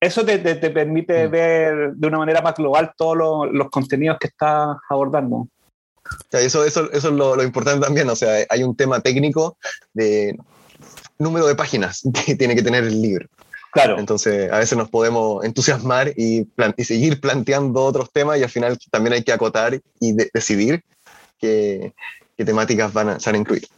eso 0.01 0.25
te, 0.25 0.39
te, 0.39 0.71
permite 0.71 1.27
mm. 1.27 1.31
ver 1.31 1.93
de 1.93 2.07
una 2.07 2.19
manera 2.19 2.43
más 2.43 2.55
global 2.55 2.93
todos 2.97 3.49
los 3.51 3.71
contenidos 3.71 4.19
que 4.19 4.29
estás 4.29 4.77
abordando 4.89 5.49
eso, 6.33 6.65
eso, 6.65 6.91
eso 6.93 7.09
es 7.09 7.15
lo, 7.15 7.43
importante 7.43 7.85
también, 7.85 8.09
o 8.09 8.17
sea, 8.17 8.47
hay 8.49 8.63
un 8.63 8.77
tema 8.77 9.01
técnico 9.01 9.57
de 9.93 10.37
número 11.19 11.47
de 11.47 11.55
páginas 11.55 12.03
que 12.27 12.35
tiene 12.35 12.55
que 12.55 12.63
tener 12.63 12.85
el 12.85 13.01
libro. 13.01 13.29
Claro. 13.71 13.99
Entonces, 13.99 14.51
a 14.51 14.59
veces 14.59 14.79
nos 14.79 14.89
podemos 14.89 15.45
entusiasmar 15.45 16.13
y, 16.17 16.49
y 16.77 16.85
seguir 16.85 17.21
planteando 17.21 17.85
otros 17.85 18.11
temas 18.11 18.39
y 18.39 18.43
al 18.43 18.49
final 18.49 18.79
también 18.91 19.13
hay 19.13 19.23
que 19.23 19.33
acotar 19.33 19.79
y 20.01 20.13
decidir 20.33 20.83
qué, 21.39 21.93
qué, 22.37 22.45
temáticas 22.47 22.93
van 22.93 23.11
a, 23.11 23.19
van 23.25 23.35
a 23.35 23.39
incluir. 23.39 23.69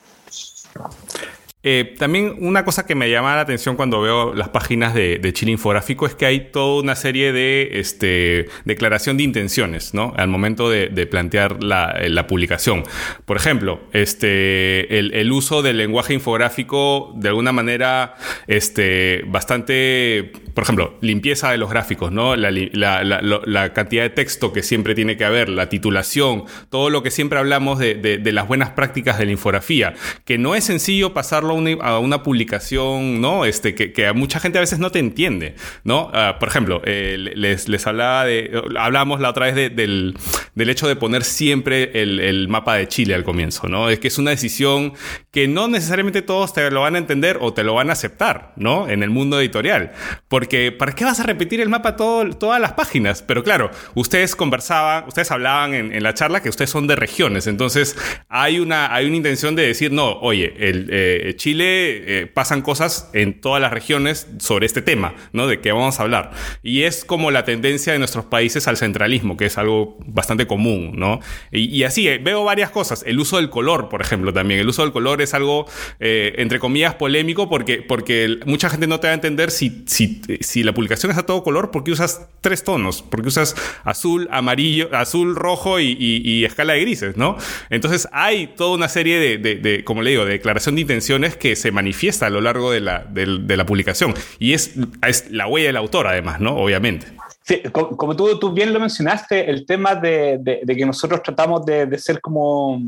Eh, 1.63 1.95
también 1.99 2.37
una 2.39 2.65
cosa 2.65 2.87
que 2.87 2.95
me 2.95 3.11
llama 3.11 3.35
la 3.35 3.43
atención 3.43 3.77
cuando 3.77 4.01
veo 4.01 4.33
las 4.33 4.49
páginas 4.49 4.95
de, 4.95 5.21
Chile 5.35 5.53
Infográfico 5.53 6.07
es 6.07 6.15
que 6.15 6.25
hay 6.25 6.51
toda 6.51 6.81
una 6.83 6.97
serie 6.97 7.33
de 7.33 7.69
este, 7.75 8.49
declaración 8.65 9.19
de 9.19 9.25
intenciones, 9.25 9.93
¿no? 9.93 10.15
Al 10.17 10.29
momento 10.29 10.71
de, 10.71 10.89
plantear 11.07 11.63
la, 11.63 12.27
publicación. 12.27 12.85
Por 13.27 13.37
ejemplo, 13.37 13.81
este, 13.93 14.99
el, 14.99 15.33
uso 15.33 15.63
del 15.63 15.77
lenguaje 15.77 16.15
infográfico 16.15 17.13
de 17.17 17.29
alguna 17.29 17.53
manera 17.53 18.17
este, 18.47 19.23
bastante, 19.27 20.33
por 20.55 20.65
ejemplo, 20.65 20.95
limpieza 21.01 21.51
de 21.51 21.59
los 21.59 21.71
gráficos, 21.71 22.11
¿no? 22.11 22.37
La, 22.37 22.51
la, 22.51 23.73
cantidad 23.73 24.03
de 24.03 24.11
texto 24.11 24.53
que 24.53 24.63
siempre 24.63 24.95
tiene 24.95 25.17
que 25.17 25.25
haber, 25.25 25.49
la 25.49 25.69
titulación, 25.69 26.45
todo 26.71 26.91
lo 26.91 27.03
que 27.03 27.11
siempre 27.11 27.39
hablamos 27.39 27.79
de, 27.79 28.21
las 28.33 28.49
buenas 28.49 28.71
prácticas 28.71 29.19
de 29.19 29.27
la 29.27 29.33
infografía, 29.33 29.95
que 30.25 30.39
no 30.39 30.55
es 30.55 30.65
sencillo 30.65 31.13
pasarlo 31.13 31.50
a 31.51 31.99
una, 31.99 32.23
publicación, 32.23 33.21
¿no? 33.21 33.45
Este, 33.45 33.75
que, 33.75 34.07
a 34.07 34.13
mucha 34.13 34.41
gente 34.41 34.59
a 34.59 34.61
veces 34.61 34.79
no 34.79 34.91
te 34.91 34.99
entiende, 34.99 35.55
¿no? 35.85 36.11
Ah, 36.13 36.37
por 36.39 36.49
ejemplo, 36.49 36.83
eh, 36.85 37.17
les, 37.19 37.69
les 37.69 37.87
hablaba 37.87 38.25
de, 38.25 38.63
hablamos 38.79 39.21
la 39.21 39.31
otra 39.31 39.51
vez 39.51 39.75
del, 39.77 40.15
del 40.55 40.71
hecho 40.71 40.89
de 40.89 40.97
poner 40.97 41.25
siempre 41.25 42.03
el, 42.03 42.49
mapa 42.49 42.75
de 42.75 42.89
Chile 42.89 43.15
al 43.15 43.25
comienzo, 43.25 43.69
¿no? 43.69 43.89
Es 43.89 43.99
que 43.99 44.09
es 44.09 44.19
una 44.19 44.31
decisión 44.31 44.93
que 45.31 45.49
no 45.49 45.69
necesariamente 45.69 46.23
todos 46.23 46.53
te 46.53 46.71
lo 46.71 46.83
van 46.83 46.97
a 46.97 46.99
entender 46.99 47.39
o 47.41 47.53
te 47.53 47.63
lo 47.63 47.75
van 47.75 47.91
a 47.91 47.93
aceptar, 47.93 48.53
¿no? 48.57 48.89
En 48.89 49.03
el 49.03 49.11
mundo 49.11 49.41
editorial. 49.41 49.93
Porque, 50.29 50.73
¿para 50.73 50.93
qué 50.93 51.05
vas 51.05 51.21
a 51.21 51.23
repetir 51.23 51.61
el 51.61 51.69
mapa 51.69 51.97
todo, 51.97 52.29
todas 52.31 52.61
las 52.61 52.73
páginas? 52.73 53.23
Pero 53.23 53.43
claro, 53.45 53.71
ustedes 53.95 54.35
conversaban, 54.37 55.05
ustedes 55.07 55.31
hablaban 55.31 55.75
en, 55.75 56.01
la 56.03 56.15
charla 56.15 56.43
que 56.43 56.49
ustedes 56.49 56.71
son 56.71 56.87
de 56.87 56.97
regiones, 56.97 57.47
entonces 57.47 57.97
hay 58.29 58.59
una, 58.59 58.95
hay 58.95 59.07
una 59.07 59.17
intención 59.17 59.55
de 59.55 59.67
decir, 59.67 59.93
no, 59.93 60.19
oye, 60.21 60.55
el, 60.59 60.89
eh, 60.91 61.35
Chile 61.41 62.21
eh, 62.21 62.27
pasan 62.27 62.61
cosas 62.61 63.09
en 63.15 63.41
todas 63.41 63.63
las 63.63 63.73
regiones 63.73 64.27
sobre 64.41 64.67
este 64.67 64.83
tema, 64.83 65.15
¿no? 65.33 65.47
De 65.47 65.61
qué 65.61 65.73
vamos 65.73 65.99
a 65.99 66.03
hablar. 66.03 66.33
Y 66.63 66.83
es 66.83 67.03
como 67.03 67.31
la 67.31 67.47
tendencia 67.47 67.95
de 67.95 67.99
nuestros 67.99 68.27
países 68.27 68.69
al 68.69 68.77
centralismo, 68.77 69.39
que 69.39 69.47
es 69.47 69.57
algo 69.57 69.97
bastante 70.05 70.47
común, 70.47 70.93
¿no? 70.97 71.21
Y, 71.51 71.83
así, 71.85 72.07
eh, 72.09 72.21
veo 72.23 72.45
varias 72.45 72.69
cosas. 72.69 73.03
El 73.07 73.19
uso 73.19 73.39
del 73.39 73.49
color, 73.49 73.89
por 73.89 74.03
ejemplo, 74.03 74.35
también. 74.35 74.61
El 74.61 74.69
uso 74.69 74.83
del 74.83 74.93
color 74.93 75.23
es 75.23 75.33
algo, 75.33 75.65
entre 75.99 76.59
comillas, 76.59 76.97
polémico 76.97 77.49
porque, 77.49 77.79
porque 77.79 78.41
mucha 78.45 78.69
gente 78.69 78.87
no 78.87 79.01
te 79.01 79.07
va 79.07 79.13
a 79.13 79.15
entender 79.15 79.51
si, 79.51 79.85
si, 79.87 80.21
si 80.41 80.63
la 80.63 80.75
publicación 80.75 81.11
es 81.11 81.17
a 81.17 81.25
todo 81.25 81.43
color, 81.43 81.71
porque 81.71 81.91
usas 81.91 82.29
tres 82.43 82.65
tonos, 82.65 83.01
porque 83.01 83.29
usas 83.29 83.57
azul, 83.85 84.29
amarillo, 84.31 84.91
azul, 84.93 85.37
rojo 85.37 85.81
y, 85.81 86.45
escala 86.45 86.75
de 86.75 86.81
grises, 86.81 87.17
¿no? 87.17 87.39
Entonces 87.71 88.09
hay 88.13 88.49
toda 88.49 88.75
una 88.75 88.89
serie 88.89 89.39
de, 89.39 89.57
de, 89.57 89.85
como 89.85 90.03
le 90.03 90.11
digo, 90.11 90.27
de 90.27 90.33
declaración 90.33 90.75
de 90.75 90.83
intenciones 90.83 91.30
que 91.37 91.57
se 91.57 91.71
manifiesta 91.71 92.27
a 92.27 92.31
lo 92.31 92.41
largo 92.41 92.71
de 92.71 92.81
la, 92.81 93.05
de, 93.09 93.57
la 93.57 93.67
publicación. 93.67 94.15
Y 94.39 94.55
es, 94.55 94.75
es 95.07 95.31
la 95.31 95.47
huella 95.47 95.69
del 95.69 95.77
autor, 95.77 96.07
además, 96.07 96.41
¿no? 96.41 96.57
Obviamente. 96.57 97.07
Sí, 97.43 97.63
como 97.73 98.15
tú, 98.15 98.39
tú 98.39 98.53
bien 98.53 98.73
lo 98.73 98.81
mencionaste, 98.81 99.51
el 99.51 99.67
tema 99.67 99.95
de, 99.95 100.63
que 100.67 100.87
nosotros 100.87 101.23
tratamos 101.23 101.65
de, 101.65 101.99
ser 101.99 102.21
como, 102.21 102.83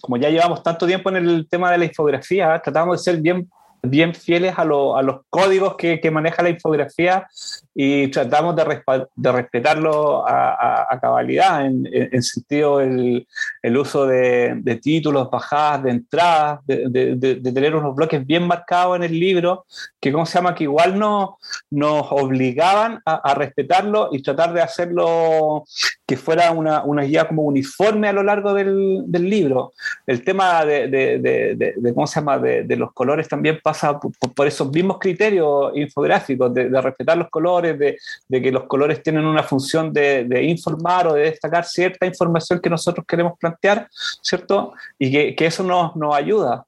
como 0.00 0.16
ya 0.16 0.28
llevamos 0.28 0.62
tanto 0.62 0.86
tiempo 0.86 1.10
en 1.10 1.16
el 1.16 1.46
tema 1.48 1.70
de 1.70 1.78
la 1.78 1.84
infografía, 1.86 2.60
tratamos 2.62 2.98
de 2.98 3.12
ser 3.12 3.20
bien 3.20 3.48
bien 3.84 4.14
fieles 4.14 4.54
a, 4.56 4.62
a 4.62 4.64
los 5.02 5.22
códigos 5.28 5.74
que, 5.76 6.00
que, 6.00 6.08
maneja 6.08 6.40
la 6.40 6.50
infografía 6.50 7.26
y 7.74 8.08
tratamos 8.08 8.54
de, 8.54 8.82
de 9.16 9.32
respetarlo 9.32 10.26
a, 10.26 10.86
a, 10.90 11.00
cabalidad, 11.00 11.64
en, 11.64 11.88
en, 11.90 12.22
sentido 12.22 12.80
el, 12.80 13.26
el 13.62 13.76
uso 13.76 14.06
de, 14.06 14.54
de, 14.56 14.76
títulos, 14.76 15.30
bajadas, 15.30 15.84
de 15.84 15.90
entradas, 15.90 16.60
de, 16.66 17.16
de, 17.16 17.52
tener 17.52 17.74
unos 17.74 17.94
bloques 17.94 18.26
bien 18.26 18.46
marcados 18.46 18.96
en 18.96 19.04
el 19.04 19.18
libro, 19.18 19.64
que 20.00 20.12
¿cómo 20.12 20.26
se 20.26 20.34
llama? 20.34 20.54
Que 20.54 20.64
igual 20.64 20.98
no, 20.98 21.38
nos 21.70 22.06
obligaban 22.10 23.00
a, 23.06 23.34
respetarlo 23.34 24.10
y 24.12 24.22
tratar 24.22 24.52
de 24.52 24.60
hacerlo 24.60 25.64
que 26.06 26.16
fuera 26.16 26.50
una, 26.50 26.84
una 26.84 27.02
guía 27.02 27.26
como 27.26 27.42
uniforme 27.42 28.08
a 28.08 28.12
lo 28.12 28.22
largo 28.22 28.52
del, 28.52 29.04
del 29.06 29.30
libro. 29.30 29.72
El 30.06 30.22
tema 30.22 30.64
de, 30.66 31.72
¿cómo 31.94 32.06
se 32.06 32.20
llama? 32.20 32.38
De, 32.38 32.76
los 32.76 32.92
colores 32.92 33.28
también 33.28 33.60
pasa 33.62 33.98
por, 33.98 34.12
por 34.34 34.46
esos 34.46 34.70
mismos 34.70 34.98
criterios 34.98 35.72
infográficos, 35.74 36.52
de 36.52 36.80
respetar 36.80 37.16
los 37.16 37.30
colores, 37.30 37.61
de, 37.62 37.96
que 38.28 38.52
los 38.52 38.64
colores 38.64 39.02
tienen 39.02 39.24
una 39.24 39.42
función 39.42 39.92
de, 39.92 40.42
informar 40.42 41.06
o 41.06 41.14
de 41.14 41.22
destacar 41.22 41.64
cierta 41.64 42.06
información 42.06 42.60
que 42.60 42.70
nosotros 42.70 43.06
queremos 43.06 43.38
plantear, 43.38 43.88
¿cierto? 44.22 44.74
Y 44.98 45.34
que, 45.34 45.46
eso 45.46 45.62
nos, 45.62 46.14
ayuda. 46.14 46.64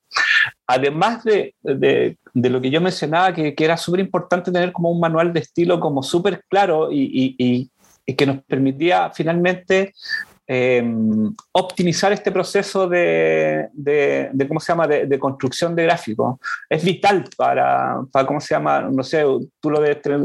Además 0.66 1.24
de, 1.24 1.54
lo 2.32 2.60
que 2.60 2.70
yo 2.70 2.80
mencionaba, 2.80 3.34
que, 3.34 3.54
era 3.58 3.76
súper 3.76 4.00
importante 4.00 4.52
tener 4.52 4.72
como 4.72 4.90
un 4.90 5.00
manual 5.00 5.32
de 5.32 5.40
estilo 5.40 5.80
como 5.80 6.02
súper 6.02 6.44
claro 6.48 6.90
y, 6.90 7.36
y, 7.38 7.70
que 8.14 8.26
nos 8.26 8.42
permitía 8.44 9.10
finalmente 9.14 9.94
Em, 10.46 11.34
optimizar 11.52 12.12
este 12.12 12.30
proceso 12.30 12.86
de, 12.86 13.70
de, 13.72 14.46
¿cómo 14.46 14.60
se 14.60 14.72
llama?, 14.72 14.86
de, 14.86 15.18
construcción 15.18 15.74
de 15.74 15.84
gráficos. 15.84 16.36
Es 16.68 16.84
vital 16.84 17.24
para, 17.34 18.02
para, 18.12 18.26
¿cómo 18.26 18.40
se 18.40 18.54
llama?, 18.54 18.82
no 18.82 19.02
sé, 19.02 19.24
tú 19.58 19.70
lo 19.70 19.80
debes 19.80 20.02
tener, 20.02 20.20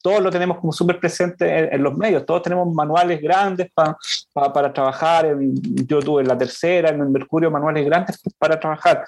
todos 0.00 0.22
lo 0.22 0.30
tenemos 0.30 0.58
como 0.58 0.72
súper 0.72 1.00
presente 1.00 1.74
en, 1.74 1.82
los 1.82 1.96
medios, 1.96 2.24
todos 2.24 2.42
tenemos 2.42 2.72
manuales 2.72 3.20
grandes 3.20 3.68
para 3.72 3.96
para 4.32 4.72
trabajar, 4.72 5.26
en, 5.26 5.54
yo 5.86 5.98
tuve 6.00 6.22
en 6.22 6.28
la 6.28 6.38
tercera, 6.38 6.90
en 6.90 7.00
el 7.00 7.08
Mercurio, 7.08 7.50
manuales 7.50 7.84
grandes 7.84 8.20
para 8.38 8.58
trabajar. 8.58 9.04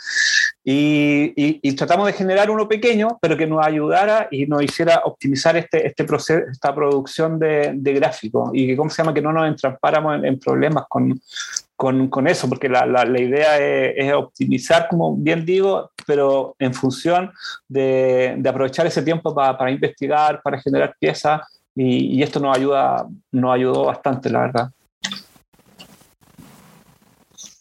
Y, 0.64 1.32
y, 1.36 1.72
tratamos 1.74 2.06
de 2.06 2.12
generar 2.12 2.48
uno 2.48 2.68
pequeño, 2.68 3.18
pero 3.20 3.36
que 3.36 3.48
nos 3.48 3.66
ayudara 3.66 4.28
y 4.30 4.46
nos 4.46 4.62
hiciera 4.62 5.02
optimizar 5.04 5.56
este, 5.56 5.84
este 5.84 6.04
proceso, 6.04 6.46
esta 6.48 6.72
producción 6.72 7.36
de, 7.40 7.72
de 7.74 7.92
gráficos 7.94 8.50
y 8.52 8.68
que, 8.68 8.76
¿cómo 8.76 8.88
se 8.88 9.02
llama?, 9.02 9.12
que 9.12 9.22
no 9.22 9.32
nos 9.32 9.48
entrampáramos 9.48 10.22
en, 10.22 10.38
problemas 10.38 10.84
con, 10.88 11.20
con, 11.74 12.06
con, 12.06 12.28
eso, 12.28 12.48
porque 12.48 12.68
la, 12.68 12.86
la, 12.86 13.04
la 13.04 13.20
idea 13.20 13.58
es, 13.58 14.14
optimizar, 14.14 14.86
como 14.88 15.16
bien 15.16 15.44
digo, 15.44 15.90
pero 16.06 16.54
en 16.60 16.72
función 16.74 17.32
de, 17.66 18.36
de 18.38 18.48
aprovechar 18.48 18.86
ese 18.86 19.02
tiempo 19.02 19.34
para, 19.34 19.58
para 19.58 19.72
investigar, 19.72 20.40
para 20.42 20.60
generar 20.60 20.94
piezas, 20.96 21.40
y, 21.74 22.18
y, 22.18 22.22
esto 22.22 22.38
nos 22.38 22.56
ayuda, 22.56 23.08
nos 23.32 23.52
ayudó 23.52 23.86
bastante, 23.86 24.30
la 24.30 24.40
verdad. 24.42 24.70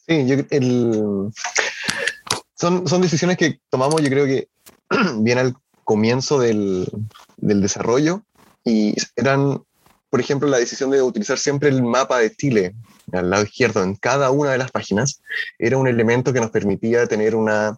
Sí, 0.06 0.28
yo, 0.28 0.36
el, 0.50 1.32
son, 2.62 2.88
son 2.88 3.02
decisiones 3.02 3.38
que 3.38 3.60
tomamos, 3.70 4.02
yo 4.02 4.10
creo 4.10 4.26
que 4.26 4.48
bien 5.18 5.40
al 5.40 5.56
comienzo 5.84 6.40
del, 6.40 6.88
del 7.38 7.62
desarrollo 7.62 8.24
y 8.64 8.94
eran 9.16 9.64
por 10.12 10.20
ejemplo, 10.20 10.50
la 10.50 10.58
decisión 10.58 10.92
de 10.92 11.02
utilizar 11.02 11.40
siempre 11.40 11.70
el 11.70 11.84
mapa 11.84 12.20
de 12.20 12.36
Chile 12.36 12.76
al 13.14 13.30
lado 13.30 13.44
izquierdo 13.44 13.82
en 13.82 13.96
cada 13.96 14.30
una 14.30 14.52
de 14.52 14.58
las 14.58 14.70
páginas. 14.70 15.22
Era 15.58 15.78
un 15.78 15.88
elemento 15.88 16.34
que 16.34 16.42
nos 16.42 16.52
permitía 16.52 17.08
tener 17.08 17.34
una, 17.34 17.78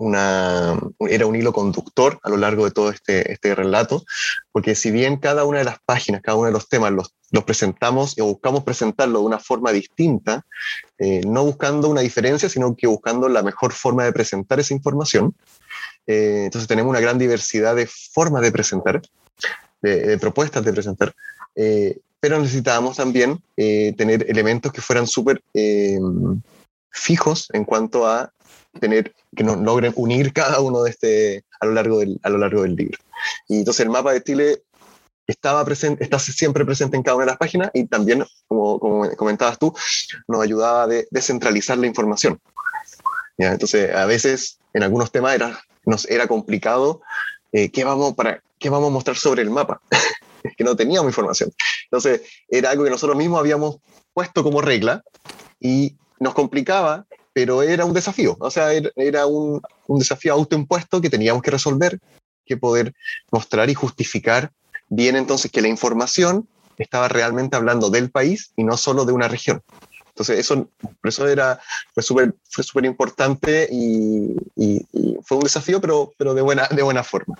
era 0.00 1.26
un 1.26 1.36
hilo 1.36 1.52
conductor 1.52 2.18
a 2.22 2.30
lo 2.30 2.38
largo 2.38 2.64
de 2.64 2.70
todo 2.70 2.90
este, 2.90 3.32
este 3.32 3.54
relato, 3.54 4.04
porque 4.52 4.74
si 4.74 4.90
bien 4.90 5.18
cada 5.18 5.44
una 5.44 5.58
de 5.58 5.64
las 5.64 5.78
páginas, 5.84 6.22
cada 6.22 6.38
uno 6.38 6.46
de 6.46 6.52
los 6.52 6.68
temas 6.68 6.92
los, 6.92 7.14
los 7.30 7.44
presentamos 7.44 8.18
o 8.18 8.24
buscamos 8.24 8.64
presentarlo 8.64 9.20
de 9.20 9.26
una 9.26 9.38
forma 9.38 9.72
distinta, 9.72 10.44
eh, 10.98 11.20
no 11.26 11.44
buscando 11.44 11.88
una 11.88 12.00
diferencia, 12.00 12.48
sino 12.48 12.74
que 12.74 12.86
buscando 12.86 13.28
la 13.28 13.42
mejor 13.42 13.72
forma 13.72 14.04
de 14.04 14.12
presentar 14.12 14.58
esa 14.58 14.74
información, 14.74 15.34
eh, 16.06 16.44
entonces 16.46 16.66
tenemos 16.66 16.90
una 16.90 17.00
gran 17.00 17.18
diversidad 17.18 17.76
de 17.76 17.86
formas 17.86 18.42
de 18.42 18.52
presentar 18.52 19.02
de, 19.82 20.18
propuestas 20.18 20.64
de 20.64 20.72
presentar, 20.72 21.14
eh, 21.54 21.98
pero 22.20 22.38
necesitábamos 22.38 22.98
también 22.98 23.42
tener 23.56 24.26
elementos 24.28 24.72
que 24.72 24.82
fueran 24.82 25.06
súper 25.06 25.42
fijos 26.90 27.48
en 27.52 27.64
cuanto 27.64 28.06
a 28.06 28.32
tener 28.80 29.14
que 29.34 29.44
nos 29.44 29.58
logren 29.58 29.92
unir 29.96 30.32
cada 30.32 30.60
uno 30.60 30.82
de 30.82 30.90
este 30.90 31.44
a 31.60 31.66
lo 31.66 31.72
largo 31.72 31.98
del, 31.98 32.20
a 32.22 32.30
lo 32.30 32.38
largo 32.38 32.62
del 32.62 32.76
libro. 32.76 32.98
Y 33.48 33.58
entonces 33.58 33.84
el 33.84 33.90
mapa 33.90 34.12
de 34.12 34.22
Chile 34.22 34.62
estaba 35.26 35.64
presente, 35.64 36.02
está 36.02 36.18
siempre 36.18 36.64
presente 36.64 36.96
en 36.96 37.02
cada 37.02 37.16
una 37.16 37.26
de 37.26 37.30
las 37.32 37.38
páginas 37.38 37.70
y 37.72 37.86
también, 37.86 38.24
como, 38.48 38.78
como 38.80 39.08
comentabas 39.16 39.58
tú, 39.58 39.72
nos 40.26 40.42
ayudaba 40.42 40.84
a 40.84 40.86
de, 40.86 41.06
descentralizar 41.10 41.78
la 41.78 41.86
información. 41.86 42.40
¿Ya? 43.38 43.52
Entonces, 43.52 43.94
a 43.94 44.06
veces 44.06 44.58
en 44.74 44.82
algunos 44.82 45.12
temas 45.12 45.34
era, 45.34 45.60
nos 45.84 46.08
era 46.08 46.26
complicado 46.26 47.00
qué, 47.52 47.84
vamos 47.84 48.14
para, 48.14 48.42
¿qué 48.58 48.70
vamos 48.70 48.88
a 48.88 48.92
mostrar 48.92 49.16
sobre 49.16 49.42
el 49.42 49.50
mapa? 49.50 49.80
que 50.56 50.64
no 50.64 50.76
teníamos 50.76 51.10
información. 51.10 51.52
Entonces, 51.84 52.22
era 52.48 52.70
algo 52.70 52.84
que 52.84 52.90
nosotros 52.90 53.16
mismos 53.16 53.40
habíamos 53.40 53.78
puesto 54.12 54.42
como 54.42 54.60
regla 54.60 55.02
y 55.60 55.96
nos 56.20 56.34
complicaba, 56.34 57.06
pero 57.32 57.62
era 57.62 57.84
un 57.84 57.94
desafío. 57.94 58.36
O 58.38 58.50
sea, 58.50 58.72
era 58.72 59.26
un, 59.26 59.60
un 59.88 59.98
desafío 59.98 60.34
autoimpuesto 60.34 61.00
que 61.00 61.10
teníamos 61.10 61.42
que 61.42 61.50
resolver, 61.50 61.98
que 62.46 62.56
poder 62.56 62.94
mostrar 63.32 63.68
y 63.70 63.74
justificar 63.74 64.52
bien 64.88 65.16
entonces 65.16 65.50
que 65.50 65.62
la 65.62 65.68
información 65.68 66.48
estaba 66.76 67.08
realmente 67.08 67.56
hablando 67.56 67.90
del 67.90 68.10
país 68.10 68.52
y 68.56 68.64
no 68.64 68.76
solo 68.76 69.04
de 69.04 69.12
una 69.12 69.28
región. 69.28 69.62
Entonces, 70.08 70.38
eso, 70.38 70.68
eso 71.04 71.28
era, 71.28 71.60
fue 71.94 72.02
súper 72.02 72.34
fue 72.48 72.64
super 72.64 72.84
importante 72.84 73.68
y, 73.70 74.36
y, 74.56 74.86
y, 74.92 75.16
fue 75.24 75.38
un 75.38 75.44
desafío, 75.44 75.80
pero, 75.80 76.12
pero 76.18 76.34
de, 76.34 76.42
buena, 76.42 76.66
de 76.68 76.82
buena 76.82 77.02
forma. 77.02 77.36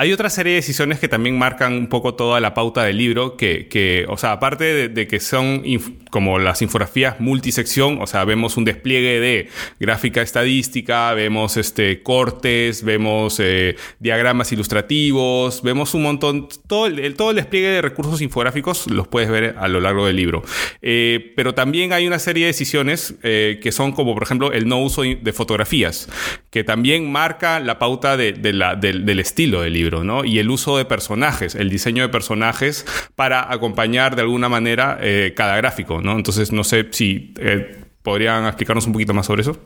Hay 0.00 0.12
otra 0.12 0.30
serie 0.30 0.52
de 0.52 0.58
decisiones 0.58 1.00
que 1.00 1.08
también 1.08 1.36
marcan 1.36 1.72
un 1.72 1.88
poco 1.88 2.14
toda 2.14 2.38
la 2.38 2.54
pauta 2.54 2.84
del 2.84 2.98
libro, 2.98 3.36
que, 3.36 4.06
o 4.08 4.16
sea, 4.16 4.30
aparte 4.30 4.88
de, 4.88 5.08
que 5.08 5.18
son 5.18 5.64
como 6.10 6.38
las 6.38 6.62
infografías 6.62 7.18
multisección, 7.18 8.00
o 8.00 8.06
sea, 8.06 8.24
vemos 8.24 8.56
un 8.56 8.64
despliegue 8.64 9.18
de 9.18 9.48
gráfica 9.80 10.22
estadística, 10.22 11.12
vemos 11.14 11.56
este, 11.56 12.00
cortes, 12.04 12.84
vemos 12.84 13.40
eh, 13.40 13.74
diagramas 13.98 14.52
ilustrativos, 14.52 15.64
vemos 15.64 15.94
un 15.94 16.04
montón, 16.04 16.48
todo 16.68 16.86
el, 16.86 17.16
todo 17.16 17.30
el 17.30 17.36
despliegue 17.36 17.66
de 17.66 17.82
recursos 17.82 18.20
infográficos 18.20 18.86
los 18.86 19.08
puedes 19.08 19.28
ver 19.28 19.56
a 19.58 19.66
lo 19.66 19.80
largo 19.80 20.06
del 20.06 20.14
libro. 20.14 20.44
Eh, 20.80 21.32
pero 21.34 21.54
también 21.54 21.92
hay 21.92 22.06
una 22.06 22.20
serie 22.20 22.44
de 22.44 22.52
decisiones 22.52 23.16
eh, 23.24 23.58
que 23.60 23.72
son 23.72 23.90
como, 23.90 24.14
por 24.14 24.22
ejemplo, 24.22 24.52
el 24.52 24.68
no 24.68 24.80
uso 24.80 25.02
de 25.02 25.32
fotografías, 25.32 26.08
que 26.50 26.62
también 26.62 27.10
marca 27.10 27.58
la 27.58 27.80
pauta 27.80 28.16
del 28.16 29.18
estilo 29.18 29.62
del 29.62 29.72
libro, 29.72 29.87
¿no? 29.90 30.24
Y 30.24 30.38
el 30.38 30.50
uso 30.50 30.76
de 30.76 30.84
personajes, 30.84 31.54
el 31.54 31.70
diseño 31.70 32.02
de 32.02 32.08
personajes 32.08 32.86
para 33.16 33.52
acompañar 33.52 34.16
de 34.16 34.22
alguna 34.22 34.48
manera 34.48 34.98
eh, 35.00 35.32
cada 35.36 35.56
gráfico, 35.56 36.00
¿no? 36.00 36.12
Entonces, 36.12 36.52
no 36.52 36.64
sé 36.64 36.86
si 36.90 37.34
eh, 37.38 37.84
podrían 38.02 38.46
explicarnos 38.46 38.86
un 38.86 38.92
poquito 38.92 39.14
más 39.14 39.26
sobre 39.26 39.42
eso. 39.42 39.56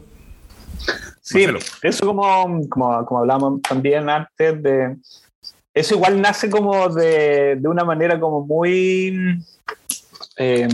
Sí, 1.20 1.46
eso 1.82 2.06
como, 2.06 2.68
como, 2.68 3.04
como 3.04 3.20
hablamos 3.20 3.62
también 3.62 4.08
antes 4.08 4.62
de... 4.62 4.96
Eso 5.74 5.94
igual 5.94 6.20
nace 6.20 6.50
como 6.50 6.88
de, 6.88 7.56
de 7.56 7.68
una 7.68 7.84
manera 7.84 8.18
como 8.20 8.44
muy... 8.44 9.38
Eh, 10.36 10.68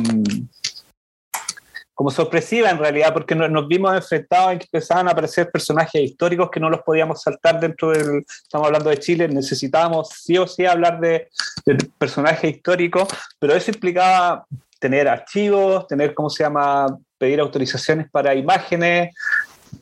como 1.99 2.13
sorpresiva 2.13 2.71
en 2.71 2.79
realidad, 2.79 3.13
porque 3.13 3.35
nos, 3.35 3.67
vimos 3.67 3.93
enfrentados 3.93 4.53
en 4.53 4.61
que 4.61 4.67
empezaban 4.67 5.09
a 5.09 5.11
aparecer 5.11 5.51
personajes 5.51 6.01
históricos 6.01 6.49
que 6.49 6.61
no 6.61 6.71
los 6.71 6.83
podíamos 6.83 7.21
saltar 7.21 7.59
dentro 7.59 7.91
del, 7.91 8.25
estamos 8.29 8.69
hablando 8.69 8.89
de 8.89 9.01
Chile, 9.01 9.27
necesitábamos 9.27 10.11
sí 10.11 10.39
o 10.39 10.47
sí 10.47 10.65
hablar 10.65 11.01
de, 11.01 11.29
de 11.67 11.75
personajes 11.99 12.55
históricos, 12.55 13.09
pero 13.41 13.53
eso 13.53 13.73
implicaba 13.73 14.47
tener 14.79 15.09
archivos, 15.09 15.89
tener, 15.89 16.15
¿cómo 16.15 16.31
se 16.31 16.45
llama?, 16.45 16.87
pedir 17.19 17.41
autorizaciones 17.41 18.09
para 18.13 18.33
imágenes, 18.33 19.13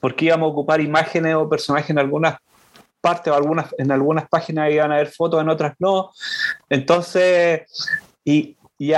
porque 0.00 0.24
íbamos 0.24 0.46
a 0.46 0.52
ocupar 0.52 0.80
imágenes 0.80 1.34
o 1.34 1.50
personajes 1.50 1.90
en 1.90 1.98
algunas 1.98 2.38
partes 3.02 3.30
o 3.30 3.36
algunas, 3.36 3.74
en 3.76 3.92
algunas 3.92 4.26
páginas 4.26 4.72
iban 4.72 4.90
a 4.90 4.94
haber 4.94 5.08
fotos, 5.08 5.38
en 5.42 5.50
otras 5.50 5.74
no. 5.80 6.12
Entonces, 6.70 7.60
y 8.24 8.55
y, 8.78 8.92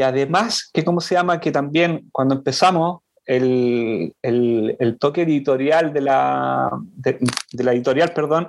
además, 0.00 0.70
que 0.72 0.84
cómo 0.84 1.00
se 1.00 1.14
llama, 1.14 1.40
que 1.40 1.50
también 1.50 2.08
cuando 2.12 2.34
empezamos, 2.34 3.00
el, 3.26 4.14
el, 4.22 4.98
toque 4.98 5.22
editorial 5.22 5.92
de 5.92 6.00
la, 6.02 6.70
de, 6.96 7.18
la 7.64 7.72
editorial, 7.72 8.12
perdón, 8.12 8.48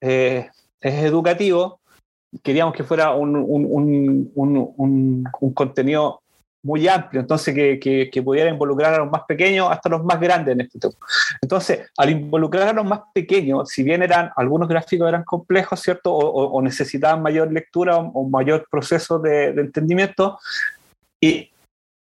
eh, 0.00 0.48
es 0.80 1.04
educativo. 1.04 1.80
Queríamos 2.42 2.74
que 2.74 2.84
fuera 2.84 3.12
un, 3.14 3.36
un, 3.36 4.30
un, 4.34 5.24
un 5.40 5.52
contenido 5.52 6.21
muy 6.62 6.86
amplio, 6.86 7.20
entonces 7.20 7.54
que, 7.54 8.08
que, 8.10 8.22
pudiera 8.22 8.48
involucrar 8.48 8.94
a 8.94 8.98
los 8.98 9.10
más 9.10 9.22
pequeños 9.26 9.68
hasta 9.70 9.88
los 9.88 10.04
más 10.04 10.20
grandes 10.20 10.54
en 10.54 10.60
este 10.60 10.78
tema. 10.78 10.94
Entonces, 11.40 11.90
al 11.96 12.10
involucrar 12.10 12.68
a 12.68 12.72
los 12.72 12.84
más 12.84 13.00
pequeños, 13.12 13.68
si 13.68 13.82
bien 13.82 14.02
eran 14.02 14.30
algunos 14.36 14.68
gráficos 14.68 15.08
eran 15.08 15.24
complejos, 15.24 15.80
¿cierto? 15.80 16.14
O, 16.14 16.62
necesitaban 16.62 17.22
mayor 17.22 17.52
lectura 17.52 17.96
o, 17.96 18.28
mayor 18.28 18.66
proceso 18.70 19.18
de, 19.18 19.52
de 19.52 19.60
entendimiento, 19.60 20.38
y 21.20 21.51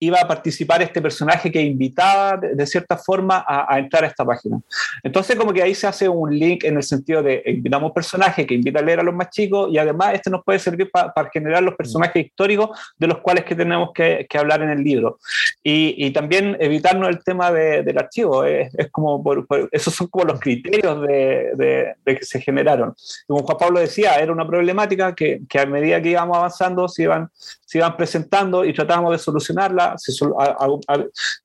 iba 0.03 0.19
a 0.19 0.27
participar 0.27 0.81
este 0.81 0.99
personaje 0.99 1.51
que 1.51 1.61
invitaba 1.61 2.35
de, 2.35 2.65
cierta 2.65 2.97
forma 2.97 3.45
a, 3.47 3.77
entrar 3.77 4.03
a 4.03 4.07
esta 4.07 4.25
página. 4.25 4.59
Entonces 5.03 5.35
como 5.35 5.53
que 5.53 5.61
ahí 5.61 5.75
se 5.75 5.85
hace 5.85 6.09
un 6.09 6.37
link 6.37 6.63
en 6.63 6.77
el 6.77 6.83
sentido 6.83 7.21
de 7.21 7.43
invitamos 7.45 7.89
un 7.89 7.93
personaje 7.93 8.47
que 8.47 8.55
invita 8.55 8.79
a 8.79 8.81
leer 8.81 8.99
a 8.99 9.03
los 9.03 9.13
más 9.13 9.29
chicos 9.29 9.69
y 9.71 9.77
además 9.77 10.15
este 10.15 10.31
nos 10.31 10.43
puede 10.43 10.57
servir 10.57 10.89
para 10.89 11.29
generar 11.31 11.61
los 11.61 11.75
personajes 11.75 12.25
históricos 12.25 12.69
de 12.97 13.07
los 13.07 13.19
cuales 13.19 13.45
que 13.45 13.55
tenemos 13.55 13.91
que, 13.93 14.27
hablar 14.33 14.63
en 14.63 14.71
el 14.71 14.83
libro. 14.83 15.19
Y, 15.63 16.09
también 16.11 16.57
evitarnos 16.59 17.07
el 17.09 17.23
tema 17.23 17.51
del 17.51 17.97
archivo. 17.97 18.43
Es, 18.43 18.71
como 18.91 19.23
esos 19.71 19.93
son 19.93 20.07
como 20.07 20.25
los 20.25 20.39
criterios 20.39 20.99
de, 21.01 21.95
que 22.03 22.25
se 22.25 22.41
generaron. 22.41 22.95
Como 23.27 23.43
Juan 23.43 23.57
Pablo 23.59 23.79
decía, 23.79 24.15
era 24.15 24.31
una 24.31 24.47
problemática 24.47 25.13
que, 25.13 25.41
que 25.47 25.59
a 25.59 25.67
medida 25.67 26.01
que 26.01 26.09
íbamos 26.09 26.37
avanzando 26.37 26.87
se 26.87 27.03
iban, 27.03 27.29
se 27.35 27.77
iban 27.77 27.95
presentando 27.95 28.65
y 28.65 28.73
tratábamos 28.73 29.11
de 29.11 29.19
solucionarla. 29.19 29.90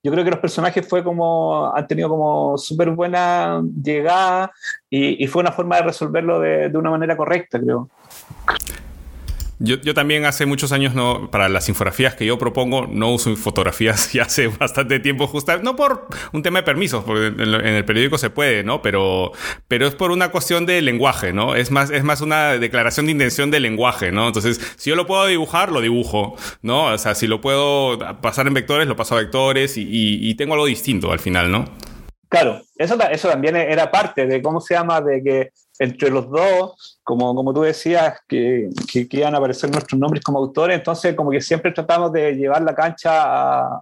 Yo 0.03 0.13
creo 0.13 0.25
que 0.25 0.31
los 0.31 0.41
personajes 0.41 0.87
fue 0.87 1.03
como, 1.03 1.73
han 1.75 1.87
tenido 1.87 2.09
como 2.09 2.57
súper 2.59 2.91
buena 2.91 3.63
llegada 3.83 4.53
y, 4.91 5.27
fue 5.27 5.43
una 5.43 5.53
forma 5.53 5.77
de 5.77 5.83
resolverlo 5.83 6.41
de, 6.41 6.69
de 6.69 6.79
una 6.79 6.91
manera 6.91 7.17
correcta, 7.17 7.61
creo. 7.61 7.91
Yo, 9.59 9.77
yo, 9.77 9.95
también 9.95 10.27
hace 10.27 10.45
muchos 10.45 10.73
años, 10.73 10.95
no, 10.95 11.31
para 11.31 11.49
las 11.49 11.69
infografías 11.71 12.15
que 12.15 12.27
yo 12.27 12.37
propongo, 12.37 12.87
no 12.87 13.13
uso 13.13 13.35
fotografías 13.37 14.15
y 14.15 14.19
hace 14.19 14.49
bastante 14.49 15.01
tiempo, 15.01 15.27
justo, 15.27 15.57
no 15.59 15.77
por 15.77 16.09
un 16.33 16.43
tema 16.43 16.59
de 16.59 16.63
permisos, 16.65 17.05
porque 17.05 17.29
en, 17.29 17.55
el 17.55 17.85
periódico 17.85 18.19
se 18.19 18.29
puede, 18.29 18.65
¿no? 18.65 18.83
Pero, 18.83 19.33
pero 19.67 19.87
es 19.87 19.95
por 19.95 20.11
una 20.11 20.31
cuestión 20.31 20.67
de 20.67 20.83
lenguaje, 20.83 21.33
¿no? 21.33 21.55
Es 21.55 21.71
más, 21.71 21.91
es 21.91 22.05
más 22.05 22.21
una 22.21 22.59
declaración 22.59 23.07
de 23.07 23.13
intención 23.13 23.51
de 23.51 23.61
lenguaje, 23.61 24.13
¿no? 24.13 24.27
Entonces, 24.27 24.61
si 24.77 24.91
yo 24.91 24.97
lo 24.97 25.07
puedo 25.07 25.27
dibujar, 25.27 25.73
lo 25.73 25.81
dibujo, 25.81 26.37
¿no? 26.61 26.93
O 26.93 26.99
sea, 26.99 27.15
si 27.15 27.27
lo 27.27 27.41
puedo 27.41 27.99
pasar 28.21 28.47
en 28.47 28.55
vectores, 28.55 28.87
lo 28.87 28.97
paso 28.97 29.15
a 29.15 29.21
vectores 29.21 29.79
y, 29.79 29.83
y, 29.83 30.29
y 30.29 30.35
tengo 30.35 30.53
algo 30.53 30.67
distinto 30.67 31.13
al 31.13 31.19
final, 31.19 31.51
¿no? 31.51 31.65
Claro, 32.29 32.61
eso, 32.77 32.99
eso 33.11 33.29
también 33.29 33.57
era 33.57 33.91
parte 33.91 34.27
de 34.27 34.43
cómo 34.43 34.61
se 34.61 34.75
llama, 34.75 35.01
de 35.01 35.23
que 35.23 35.51
entre 35.79 36.11
los 36.11 36.31
dos, 36.31 37.01
como, 37.03 37.35
como 37.35 37.53
tú 37.53 37.63
decías, 37.63 38.19
que, 38.27 38.69
que, 38.91 39.25
aparecer 39.25 39.71
nuestros 39.71 39.99
nombres 39.99 40.23
como 40.23 40.39
autores, 40.39 40.79
entonces 40.79 41.15
como 41.15 41.31
que 41.31 41.41
siempre 41.41 41.73
tratamos 41.73 42.13
de 42.13 42.33
llevar 42.33 42.63
la 42.63 42.75
cancha 42.75 43.81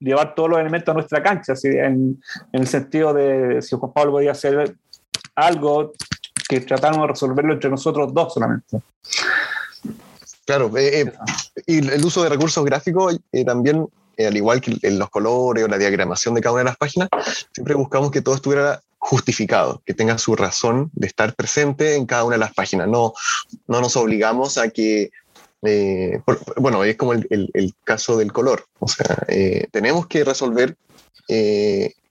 llevar 0.00 0.34
todos 0.34 0.50
los 0.50 0.58
elementos 0.58 0.90
a 0.90 0.94
nuestra 0.94 1.22
cancha, 1.22 1.52
así, 1.52 1.68
en, 1.68 2.20
el 2.52 2.66
sentido 2.66 3.12
de 3.12 3.62
si 3.62 3.76
Juan 3.76 3.92
Pablo 3.92 4.12
podía 4.12 4.32
hacer 4.32 4.74
algo, 5.34 5.92
que 6.48 6.60
tratáramos 6.60 7.02
de 7.02 7.12
resolverlo 7.12 7.52
entre 7.52 7.70
nosotros 7.70 8.12
dos 8.12 8.34
solamente. 8.34 8.80
Claro, 10.44 10.76
eh, 10.76 11.02
eh, 11.02 11.12
y 11.66 11.78
el 11.78 12.04
uso 12.04 12.24
de 12.24 12.30
recursos 12.30 12.64
gráficos 12.64 13.20
eh, 13.30 13.44
también 13.44 13.86
al 14.18 14.36
igual 14.36 14.60
que 14.60 14.76
en 14.82 14.98
los 14.98 15.08
colores 15.08 15.64
o 15.64 15.68
la 15.68 15.78
diagramación 15.78 16.34
de 16.34 16.42
cada 16.42 16.52
una 16.52 16.60
de 16.60 16.64
las 16.64 16.76
páginas, 16.76 17.08
siempre 17.54 17.74
buscamos 17.74 18.10
que 18.10 18.20
todo 18.20 18.34
estuviera 18.34 18.82
justificado, 19.00 19.82
que 19.84 19.94
tenga 19.94 20.18
su 20.18 20.36
razón 20.36 20.90
de 20.92 21.06
estar 21.06 21.34
presente 21.34 21.96
en 21.96 22.06
cada 22.06 22.24
una 22.24 22.36
de 22.36 22.40
las 22.40 22.54
páginas. 22.54 22.86
No, 22.86 23.14
no 23.66 23.80
nos 23.80 23.96
obligamos 23.96 24.58
a 24.58 24.68
que, 24.68 25.10
eh, 25.62 26.20
bueno, 26.56 26.84
es 26.84 26.96
como 26.96 27.14
el, 27.14 27.26
el, 27.30 27.74
caso 27.82 28.18
del 28.18 28.32
color. 28.32 28.66
O 28.78 28.86
sea, 28.86 29.24
eh, 29.28 29.66
tenemos 29.72 30.06
que 30.06 30.22
resolver 30.22 30.76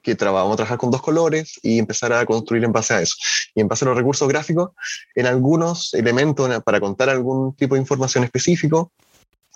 que 0.02 0.14
vamos 0.20 0.54
a 0.54 0.56
trabajar 0.56 0.78
con 0.78 0.90
dos 0.90 1.02
colores 1.02 1.60
y 1.62 1.78
empezar 1.78 2.12
a 2.12 2.26
construir 2.26 2.64
en 2.64 2.72
base 2.72 2.94
a 2.94 3.02
eso. 3.02 3.14
Y 3.54 3.60
en 3.60 3.68
base 3.68 3.84
a 3.84 3.88
los 3.88 3.96
recursos 3.96 4.28
gráficos, 4.28 4.70
en 5.14 5.26
algunos 5.26 5.94
elementos 5.94 6.50
para 6.64 6.80
contar 6.80 7.08
algún 7.08 7.54
tipo 7.54 7.74
de 7.74 7.80
información 7.80 8.24
específico, 8.24 8.90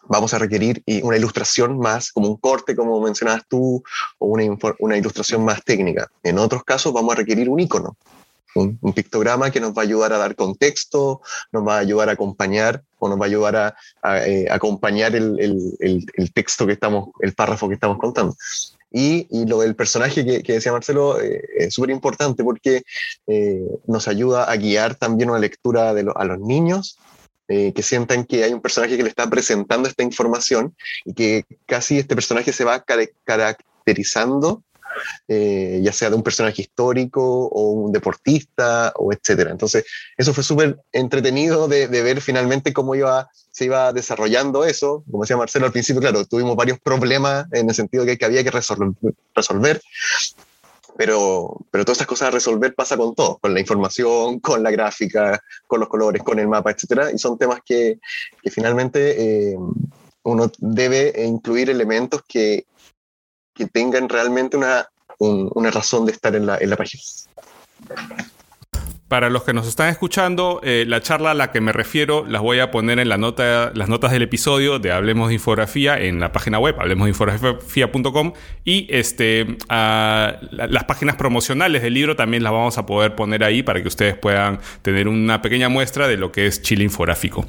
vamos 0.09 0.35
a 0.35 0.39
requerir 0.39 0.83
una 1.03 1.17
ilustración 1.17 1.79
más, 1.79 2.13
como 2.13 2.29
un 2.29 2.37
corte, 2.37 2.77
como 2.77 3.01
mencionabas 3.01 3.43
tú, 3.49 3.83
o 4.19 4.27
una, 4.27 4.45
una 4.79 4.97
ilustración 4.97 5.45
más 5.45 5.63
técnica. 5.65 6.09
En 6.23 6.39
otros 6.39 6.65
casos 6.65 6.93
vamos 6.93 7.15
a 7.15 7.19
requerir 7.19 7.49
un 7.49 7.61
icono, 7.61 7.97
un, 8.55 8.93
pictograma 8.93 9.51
que 9.51 9.61
nos 9.61 9.73
va 9.73 9.83
a 9.83 9.85
ayudar 9.85 10.13
a 10.13 10.19
dar 10.19 10.37
contexto, 10.37 11.21
nos 11.53 11.67
va 11.67 11.77
a 11.77 11.81
ayudar 11.81 12.09
a 12.09 12.13
acompañar 12.13 12.83
o 12.99 13.09
nos 13.09 13.19
va 13.19 13.25
a 13.25 13.29
ayudar 13.29 13.57
a, 14.03 14.27
eh, 14.27 14.47
acompañar 14.51 15.15
el, 15.17 15.39
el, 15.41 16.07
el, 16.15 16.33
texto 16.33 16.67
que 16.67 16.73
estamos, 16.73 17.09
el 17.21 17.35
párrafo 17.35 17.69
que 17.69 17.75
estamos 17.75 17.99
contando. 17.99 18.37
Y, 18.91 19.27
y 19.31 19.45
lo 19.47 19.61
del 19.61 19.75
personaje 19.75 20.25
que, 20.25 20.43
que 20.45 20.53
decía 20.53 20.71
Marcelo 20.71 21.21
eh, 21.21 21.43
es 21.59 21.75
súper 21.75 21.91
importante 21.91 22.45
porque 22.45 22.85
eh, 23.27 23.67
nos 23.89 24.07
ayuda 24.07 24.45
a 24.45 24.57
guiar 24.57 24.95
también 24.95 25.31
una 25.31 25.41
lectura 25.41 25.93
de 25.95 26.09
a 26.15 26.25
los 26.25 26.39
niños 26.39 26.97
eh, 27.49 27.73
que 27.75 27.83
sientan 27.83 28.25
que 28.25 28.45
hay 28.45 28.53
un 28.53 28.61
personaje 28.63 28.97
que 28.97 29.03
le 29.03 29.09
está 29.09 29.29
presentando 29.29 29.89
esta 29.89 30.03
información 30.03 30.75
y 31.05 31.13
que 31.13 31.45
casi 31.67 31.99
este 31.99 32.15
personaje 32.15 32.53
se 32.53 32.65
va 32.65 32.85
caracterizando, 33.25 34.63
eh, 35.29 35.81
ya 35.83 35.93
sea 35.93 36.09
de 36.09 36.17
un 36.17 36.23
personaje 36.23 36.63
histórico 36.63 37.47
o 37.47 37.71
un 37.71 37.93
deportista 37.93 38.93
o 38.97 39.13
etcétera. 39.13 39.51
Entonces, 39.51 39.85
eso 40.17 40.33
fue 40.33 40.43
súper 40.43 40.79
entretenido 40.93 41.69
de, 41.69 41.89
de, 41.89 42.03
ver 42.03 42.21
finalmente 42.21 42.73
cómo 42.73 42.95
iba, 42.95 43.29
se 43.51 43.67
iba 43.67 43.93
desarrollando 43.93 44.65
eso. 44.65 45.05
Como 45.11 45.25
decía 45.25 45.37
Marcelo 45.37 45.67
al 45.67 45.73
principio, 45.73 46.01
claro, 46.01 46.25
tuvimos 46.25 46.57
varios 46.57 46.79
problemas 46.81 47.47
en 47.53 47.69
el 47.69 47.75
sentido 47.75 48.05
de 48.05 48.17
que 48.17 48.25
había 48.25 48.43
que 48.43 48.51
resolver 48.51 49.81
pero, 50.97 51.57
pero 51.71 51.85
todas 51.85 51.97
estas 51.97 52.07
cosas 52.07 52.29
a 52.29 52.31
resolver 52.33 52.75
pasa 52.75 52.97
con 52.97 53.15
todo, 53.15 53.39
con 53.39 53.53
la 53.53 53.61
información, 53.61 54.41
con 54.41 54.63
la 54.63 54.71
gráfica, 54.71 55.41
con 55.67 55.81
los 55.81 55.89
colores, 55.89 56.23
con 56.23 56.39
el 56.39 56.49
mapa, 56.49 56.71
etc. 56.71 57.11
Y 57.13 57.19
son 57.19 57.39
temas 57.39 57.61
que, 57.65 57.99
que 58.43 58.51
finalmente 58.51 59.51
eh, 59.53 59.57
uno 60.23 60.51
debe 60.59 61.13
incluir 61.25 61.71
elementos 61.71 62.23
que, 62.27 62.67
que 63.53 63.67
tengan 63.67 64.09
realmente 64.09 64.57
una, 64.57 64.89
una 65.19 65.71
razón 65.71 66.07
de 66.07 66.13
estar 66.13 66.35
en 66.35 66.47
la, 66.47 66.59
en 66.59 66.71
la 66.71 66.77
página. 66.77 67.03
Para 69.15 69.31
los 69.31 69.45
que 69.45 69.53
nos 69.53 69.69
están 69.69 69.91
escuchando, 69.91 70.61
eh, 70.65 70.87
la 70.89 71.01
charla 71.01 71.31
a 71.31 71.35
la 71.35 71.53
que 71.53 71.61
me 71.61 71.71
refiero 71.71 72.27
las 72.29 72.43
voy 72.43 72.59
a 72.59 72.73
poner 72.73 72.99
en 72.99 73.09
la 73.09 73.17
nota, 73.17 73.71
las 73.73 73.89
notas 73.89 74.11
del 74.11 74.23
episodio 74.23 74.81
de 74.81 74.91
Hablemos 74.91 75.29
de 75.29 75.35
Infografía 75.35 75.97
en 76.01 76.19
la 76.19 76.33
página 76.33 76.59
web, 76.59 76.75
hablemosdeinfografía.com 76.81 78.33
y 78.65 78.89
este, 78.91 79.57
las 79.69 80.85
páginas 80.89 81.15
promocionales 81.15 81.83
del 81.83 81.95
libro 81.95 82.17
también 82.17 82.43
las 82.43 82.53
vamos 82.53 82.77
a 82.77 82.87
poder 82.87 83.15
poner 83.15 83.45
ahí 83.45 83.63
para 83.63 83.81
que 83.83 83.87
ustedes 83.87 84.17
puedan 84.17 84.59
tener 84.83 85.07
una 85.07 85.41
pequeña 85.41 85.69
muestra 85.69 86.09
de 86.09 86.17
lo 86.17 86.33
que 86.33 86.49
es 86.49 86.61
Chile 86.63 86.83
Infográfico. 86.83 87.47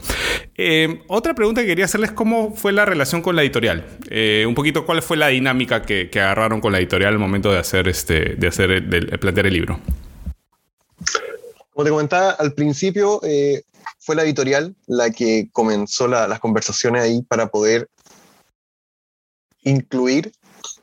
Eh, 0.58 1.02
otra 1.08 1.34
pregunta 1.34 1.62
que 1.62 1.68
quería 1.68 1.86
hacerles, 1.86 2.12
¿cómo 2.12 2.54
fue 2.56 2.74
la 2.74 2.86
relación 2.86 3.24
con 3.24 3.36
la 3.36 3.42
editorial? 3.42 3.86
Eh, 4.12 4.46
un 4.48 4.54
poquito, 4.54 4.86
¿cuál 4.86 5.02
fue 5.02 5.18
la 5.18 5.30
dinámica 5.30 5.82
que, 5.82 6.12
agarraron 6.14 6.62
con 6.62 6.74
la 6.74 6.78
editorial 6.78 7.14
al 7.14 7.20
momento 7.20 7.52
de 7.52 7.58
hacer, 7.58 7.88
este, 7.88 8.36
de 8.36 8.48
hacer, 8.50 8.84
de 8.84 9.18
plantear 9.18 9.48
el 9.48 9.54
libro? 9.56 9.80
Como 11.76 11.84
te 11.84 11.92
comentaba 11.92 12.32
al 12.32 12.54
principio, 12.54 13.20
eh, 13.24 13.64
fue 14.00 14.16
la 14.16 14.24
editorial 14.24 14.74
la 14.88 15.10
que 15.10 15.50
comenzó 15.52 16.08
las 16.08 16.40
conversaciones 16.40 17.02
ahí 17.02 17.22
para 17.24 17.48
poder 17.48 17.90
incluir 19.64 20.32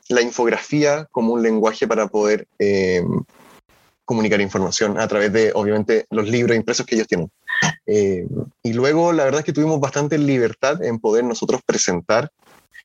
la 0.09 0.21
infografía 0.21 1.07
como 1.11 1.33
un 1.33 1.41
lenguaje 1.41 1.87
para 1.87 2.05
poder 2.05 2.47
eh, 2.59 3.01
comunicar 4.05 4.39
información 4.39 4.99
a 4.99 5.07
través 5.07 5.33
de, 5.33 5.51
obviamente, 5.55 6.05
los 6.11 6.29
libros 6.29 6.55
impresos 6.55 6.85
que 6.85 6.93
ellos 6.93 7.07
tienen. 7.07 7.31
Eh, 7.87 8.27
y 8.61 8.73
luego, 8.73 9.13
la 9.13 9.23
verdad 9.23 9.39
es 9.39 9.45
que 9.45 9.53
tuvimos 9.53 9.79
bastante 9.79 10.19
libertad 10.19 10.83
en 10.83 10.99
poder 10.99 11.23
nosotros 11.23 11.61
presentar, 11.65 12.31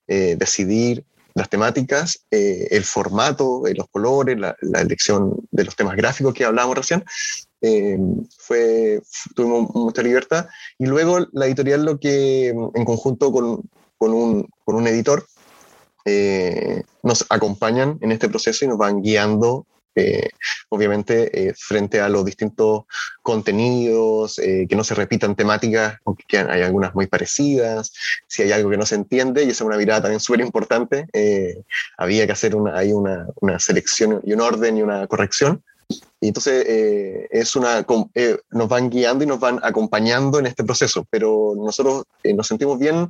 eh, 0.06 0.34
decidir 0.38 1.04
las 1.34 1.50
temáticas, 1.50 2.24
el 2.30 2.84
formato, 2.84 3.64
los 3.74 3.86
colores, 3.90 4.38
la, 4.38 4.56
elección 4.80 5.36
de 5.50 5.64
los 5.64 5.76
temas 5.76 5.94
gráficos 5.94 6.32
que 6.32 6.46
hablábamos 6.46 6.78
recién. 6.78 7.04
Fue, 8.38 9.00
tuvimos 9.34 9.70
mucha 9.74 10.02
libertad. 10.02 10.46
Y 10.78 10.86
luego 10.86 11.26
la 11.32 11.46
editorial 11.46 11.84
lo 11.84 11.98
que, 11.98 12.48
en 12.48 12.84
conjunto 12.84 13.32
con, 13.32 13.62
con, 13.96 14.12
un, 14.12 14.48
con 14.64 14.76
un 14.76 14.86
editor, 14.86 15.26
eh, 16.10 16.84
nos 17.02 17.26
acompañan 17.28 17.98
en 18.00 18.12
este 18.12 18.30
proceso 18.30 18.64
y 18.64 18.68
nos 18.68 18.78
van 18.78 19.02
guiando, 19.02 19.66
eh, 19.94 20.30
obviamente, 20.70 21.48
eh, 21.48 21.54
frente 21.54 22.00
a 22.00 22.08
los 22.08 22.24
distintos 22.24 22.84
contenidos, 23.20 24.36
que 24.36 24.74
no 24.74 24.84
se 24.84 24.94
repitan 24.94 25.36
temáticas, 25.36 25.98
aunque 26.06 26.38
hay 26.38 26.62
algunas 26.62 26.94
muy 26.94 27.08
parecidas, 27.08 27.92
si 28.26 28.42
hay 28.42 28.52
algo 28.52 28.70
que 28.70 28.78
no 28.78 28.86
se 28.86 28.94
entiende, 28.94 29.42
y 29.42 29.50
esa 29.50 29.64
es 29.64 29.66
una 29.66 29.76
mirada 29.76 30.02
también 30.02 30.20
súper 30.20 30.40
importante, 30.40 31.06
había 31.98 32.24
que 32.24 32.32
hacer 32.32 32.54
una, 32.54 32.78
hay 32.78 32.92
una, 32.92 33.26
una, 33.42 33.58
selección 33.58 34.20
y 34.24 34.32
un 34.32 34.40
orden 34.40 34.78
y 34.78 34.82
una 34.82 35.06
corrección. 35.08 35.62
Y 36.20 36.28
entonces 36.28 36.64
es 37.30 37.56
una, 37.56 37.86
nos 38.50 38.68
van 38.68 38.90
guiando 38.90 39.24
y 39.24 39.26
nos 39.26 39.40
van 39.40 39.60
acompañando 39.62 40.38
en 40.38 40.46
este 40.46 40.64
proceso, 40.64 41.06
pero 41.08 41.54
nosotros 41.56 42.04
nos 42.24 42.46
sentimos 42.46 42.78
bien 42.78 43.08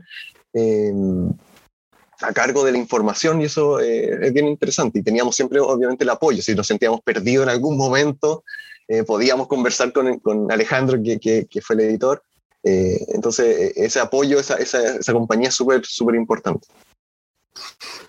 a 2.20 2.32
cargo 2.32 2.64
de 2.64 2.72
la 2.72 2.78
información 2.78 3.40
y 3.40 3.44
eso 3.44 3.80
eh, 3.80 4.26
es 4.26 4.32
bien 4.32 4.48
interesante. 4.48 4.98
Y 4.98 5.02
teníamos 5.02 5.36
siempre, 5.36 5.60
obviamente, 5.60 6.04
el 6.04 6.10
apoyo. 6.10 6.42
Si 6.42 6.54
nos 6.54 6.66
sentíamos 6.66 7.00
perdidos 7.02 7.44
en 7.44 7.50
algún 7.50 7.76
momento, 7.76 8.44
eh, 8.88 9.04
podíamos 9.04 9.46
conversar 9.46 9.92
con, 9.92 10.18
con 10.18 10.50
Alejandro, 10.50 10.98
que, 11.02 11.46
que, 11.46 11.60
fue 11.60 11.76
el 11.76 11.82
editor. 11.82 12.22
Eh, 12.64 12.98
entonces, 13.08 13.72
ese 13.76 14.00
apoyo, 14.00 14.40
esa, 14.40 14.56
esa, 14.56 14.96
esa 14.96 15.12
compañía 15.12 15.48
es 15.48 15.54
súper, 15.54 15.84
súper 15.84 16.16
importante. 16.16 16.66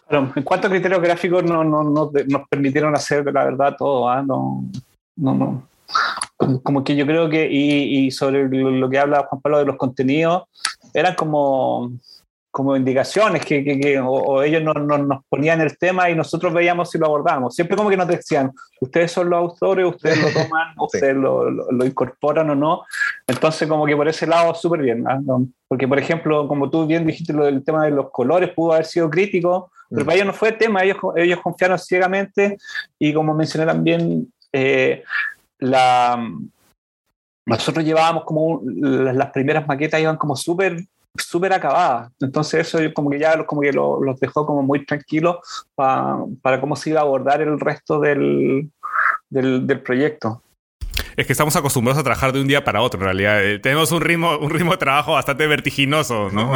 En 0.10 0.44
cuanto 0.44 0.68
a 0.68 0.70
criterios 0.70 1.02
gráficos, 1.02 1.44
no, 1.44 1.64
no, 1.64 1.84
no, 1.84 2.12
nos 2.28 2.48
permitieron 2.50 2.96
hacer, 2.96 3.26
la 3.32 3.46
verdad, 3.46 3.76
todo. 3.78 4.10
¿ah? 4.10 4.24
No, 4.24 4.64
no, 5.16 5.34
no. 5.36 5.68
Como 6.64 6.84
que 6.84 6.96
yo 6.96 7.06
creo 7.06 7.30
que, 7.30 7.48
y, 7.52 8.06
y 8.06 8.12
sobre 8.12 8.48
lo 8.48 8.90
que 8.90 9.00
habla 9.00 9.26
Juan 9.30 9.42
Pablo 9.42 9.60
de 9.60 9.66
los 9.66 9.76
contenidos, 9.76 10.44
eran 10.94 11.16
como 11.16 11.92
como 12.60 12.76
indicaciones 12.76 13.46
que, 13.46 13.64
que, 13.64 14.02
o, 14.02 14.44
ellos 14.44 14.62
nos, 14.62 14.76
nos, 15.00 15.24
ponían 15.30 15.62
el 15.62 15.78
tema 15.78 16.10
y 16.10 16.16
nosotros 16.16 16.54
veíamos 16.54 16.92
si 16.92 16.98
lo 16.98 17.06
abordábamos. 17.06 17.56
Siempre 17.56 17.78
como 17.78 17.90
que 17.90 17.96
nos 17.96 18.10
decían, 18.10 18.52
ustedes 18.82 19.14
son 19.14 19.30
los 19.30 19.40
autores, 19.40 19.86
ustedes 19.86 20.22
lo 20.22 20.28
toman, 20.28 20.74
ustedes 20.78 21.16
lo, 21.16 21.50
lo, 21.50 21.86
incorporan 21.86 22.50
o 22.50 22.56
no. 22.56 22.82
Entonces 23.26 23.66
como 23.66 23.86
que 23.86 23.96
por 23.96 24.10
ese 24.10 24.28
lado 24.28 24.54
súper 24.54 24.82
bien. 24.82 25.06
Porque 25.70 25.88
por 25.88 26.00
ejemplo, 26.00 26.50
como 26.50 26.70
tú 26.70 26.86
bien 26.86 27.08
dijiste, 27.08 27.32
lo 27.32 27.46
del 27.46 27.64
tema 27.64 27.86
de 27.86 27.92
los 27.92 28.12
colores 28.12 28.50
pudo 28.54 28.74
haber 28.74 28.86
sido 28.86 29.10
crítico, 29.10 29.72
pero 29.90 30.02
mm. 30.02 30.06
para 30.06 30.16
ellos 30.16 30.28
no 30.28 30.34
fue 30.34 30.52
tema, 30.52 30.84
ellos, 30.84 30.98
ellos 31.16 31.40
confiaron 31.42 31.80
ciegamente 31.80 32.58
y 33.00 33.14
como 33.14 33.34
mencioné 33.34 33.66
también, 33.68 34.28
eh, 34.52 35.02
la 35.60 36.22
nosotros 37.46 37.86
llevábamos 37.86 38.26
como 38.26 38.62
las 38.66 39.32
primeras 39.32 39.66
maquetas 39.66 40.02
iban 40.02 40.18
como 40.18 40.36
súper 40.36 40.84
súper 41.16 41.54
acabada. 41.54 42.12
Entonces 42.20 42.68
eso 42.68 42.80
como 42.94 43.10
que 43.10 43.20
ya 43.20 43.44
como 43.46 43.62
que 43.62 43.72
los 43.72 44.20
dejó 44.20 44.46
como 44.46 44.64
muy 44.64 44.86
tranquilos 44.86 45.38
para 45.76 46.62
cómo 46.62 46.76
se 46.76 46.92
iba 46.92 47.00
a 47.00 47.04
abordar 47.04 47.42
el 47.42 47.60
resto 47.60 48.00
del, 48.00 48.70
del, 49.30 49.82
proyecto. 49.82 50.42
Es 51.16 51.26
que 51.26 51.34
estamos 51.34 51.56
acostumbrados 51.56 52.00
a 52.00 52.04
trabajar 52.04 52.32
de 52.32 52.42
un 52.42 52.48
día 52.48 52.64
para 52.64 52.82
otro, 52.82 53.00
en 53.00 53.06
realidad. 53.06 53.44
Eh, 53.44 53.60
tenemos 53.60 53.92
un 53.92 54.02
ritmo, 54.02 54.38
un 54.38 54.50
ritmo 54.50 54.72
de 54.72 54.78
trabajo 54.78 55.14
bastante 55.14 55.48
vertiginoso, 55.48 56.30
¿no? 56.32 56.54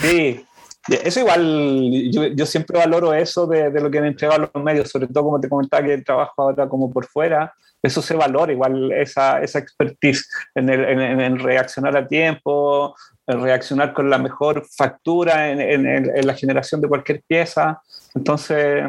Sí. 0.00 0.44
Eso 0.88 1.18
igual, 1.18 2.10
yo, 2.12 2.26
yo 2.28 2.46
siempre 2.46 2.78
valoro 2.78 3.12
eso 3.12 3.44
de, 3.48 3.70
de, 3.70 3.80
lo 3.80 3.90
que 3.90 3.98
han 3.98 4.04
entregado 4.04 4.48
los 4.54 4.62
medios, 4.62 4.88
sobre 4.88 5.08
todo 5.08 5.24
como 5.24 5.40
te 5.40 5.48
comentaba 5.48 5.84
que 5.84 5.94
el 5.94 6.04
trabajo 6.04 6.42
ahora 6.42 6.68
como 6.68 6.92
por 6.92 7.06
fuera, 7.06 7.52
eso 7.82 8.00
se 8.00 8.14
valora 8.14 8.52
igual 8.52 8.92
esa, 8.92 9.42
esa 9.42 9.58
expertise 9.58 10.28
en, 10.54 10.68
el, 10.68 10.84
en, 10.84 11.20
en 11.20 11.38
reaccionar 11.40 11.96
a 11.96 12.06
tiempo, 12.06 12.94
reaccionar 13.26 13.92
con 13.92 14.08
la 14.08 14.18
mejor 14.18 14.64
factura 14.76 15.50
en, 15.50 15.60
en, 15.60 16.26
la 16.26 16.34
generación 16.34 16.80
de 16.80 16.88
cualquier 16.88 17.22
pieza. 17.26 17.80
Entonces... 18.14 18.84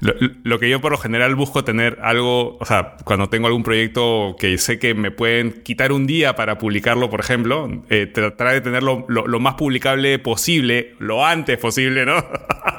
Lo, 0.00 0.58
que 0.58 0.68
yo 0.68 0.82
por 0.82 0.92
lo 0.92 0.98
general 0.98 1.34
busco 1.34 1.64
tener 1.64 1.98
algo, 2.02 2.58
o 2.58 2.64
sea, 2.66 2.96
cuando 3.04 3.30
tengo 3.30 3.46
algún 3.46 3.62
proyecto 3.62 4.36
que 4.38 4.58
sé 4.58 4.78
que 4.78 4.92
me 4.92 5.10
pueden 5.10 5.62
quitar 5.62 5.92
un 5.92 6.06
día 6.06 6.36
para 6.36 6.58
publicarlo, 6.58 7.08
por 7.08 7.20
ejemplo, 7.20 7.70
eh, 7.88 8.06
tratar 8.06 8.52
de 8.52 8.60
tenerlo 8.60 9.06
lo, 9.08 9.26
lo 9.26 9.40
más 9.40 9.54
publicable 9.54 10.18
posible, 10.18 10.94
lo 10.98 11.24
antes 11.24 11.56
posible, 11.56 12.04
¿no? 12.04 12.16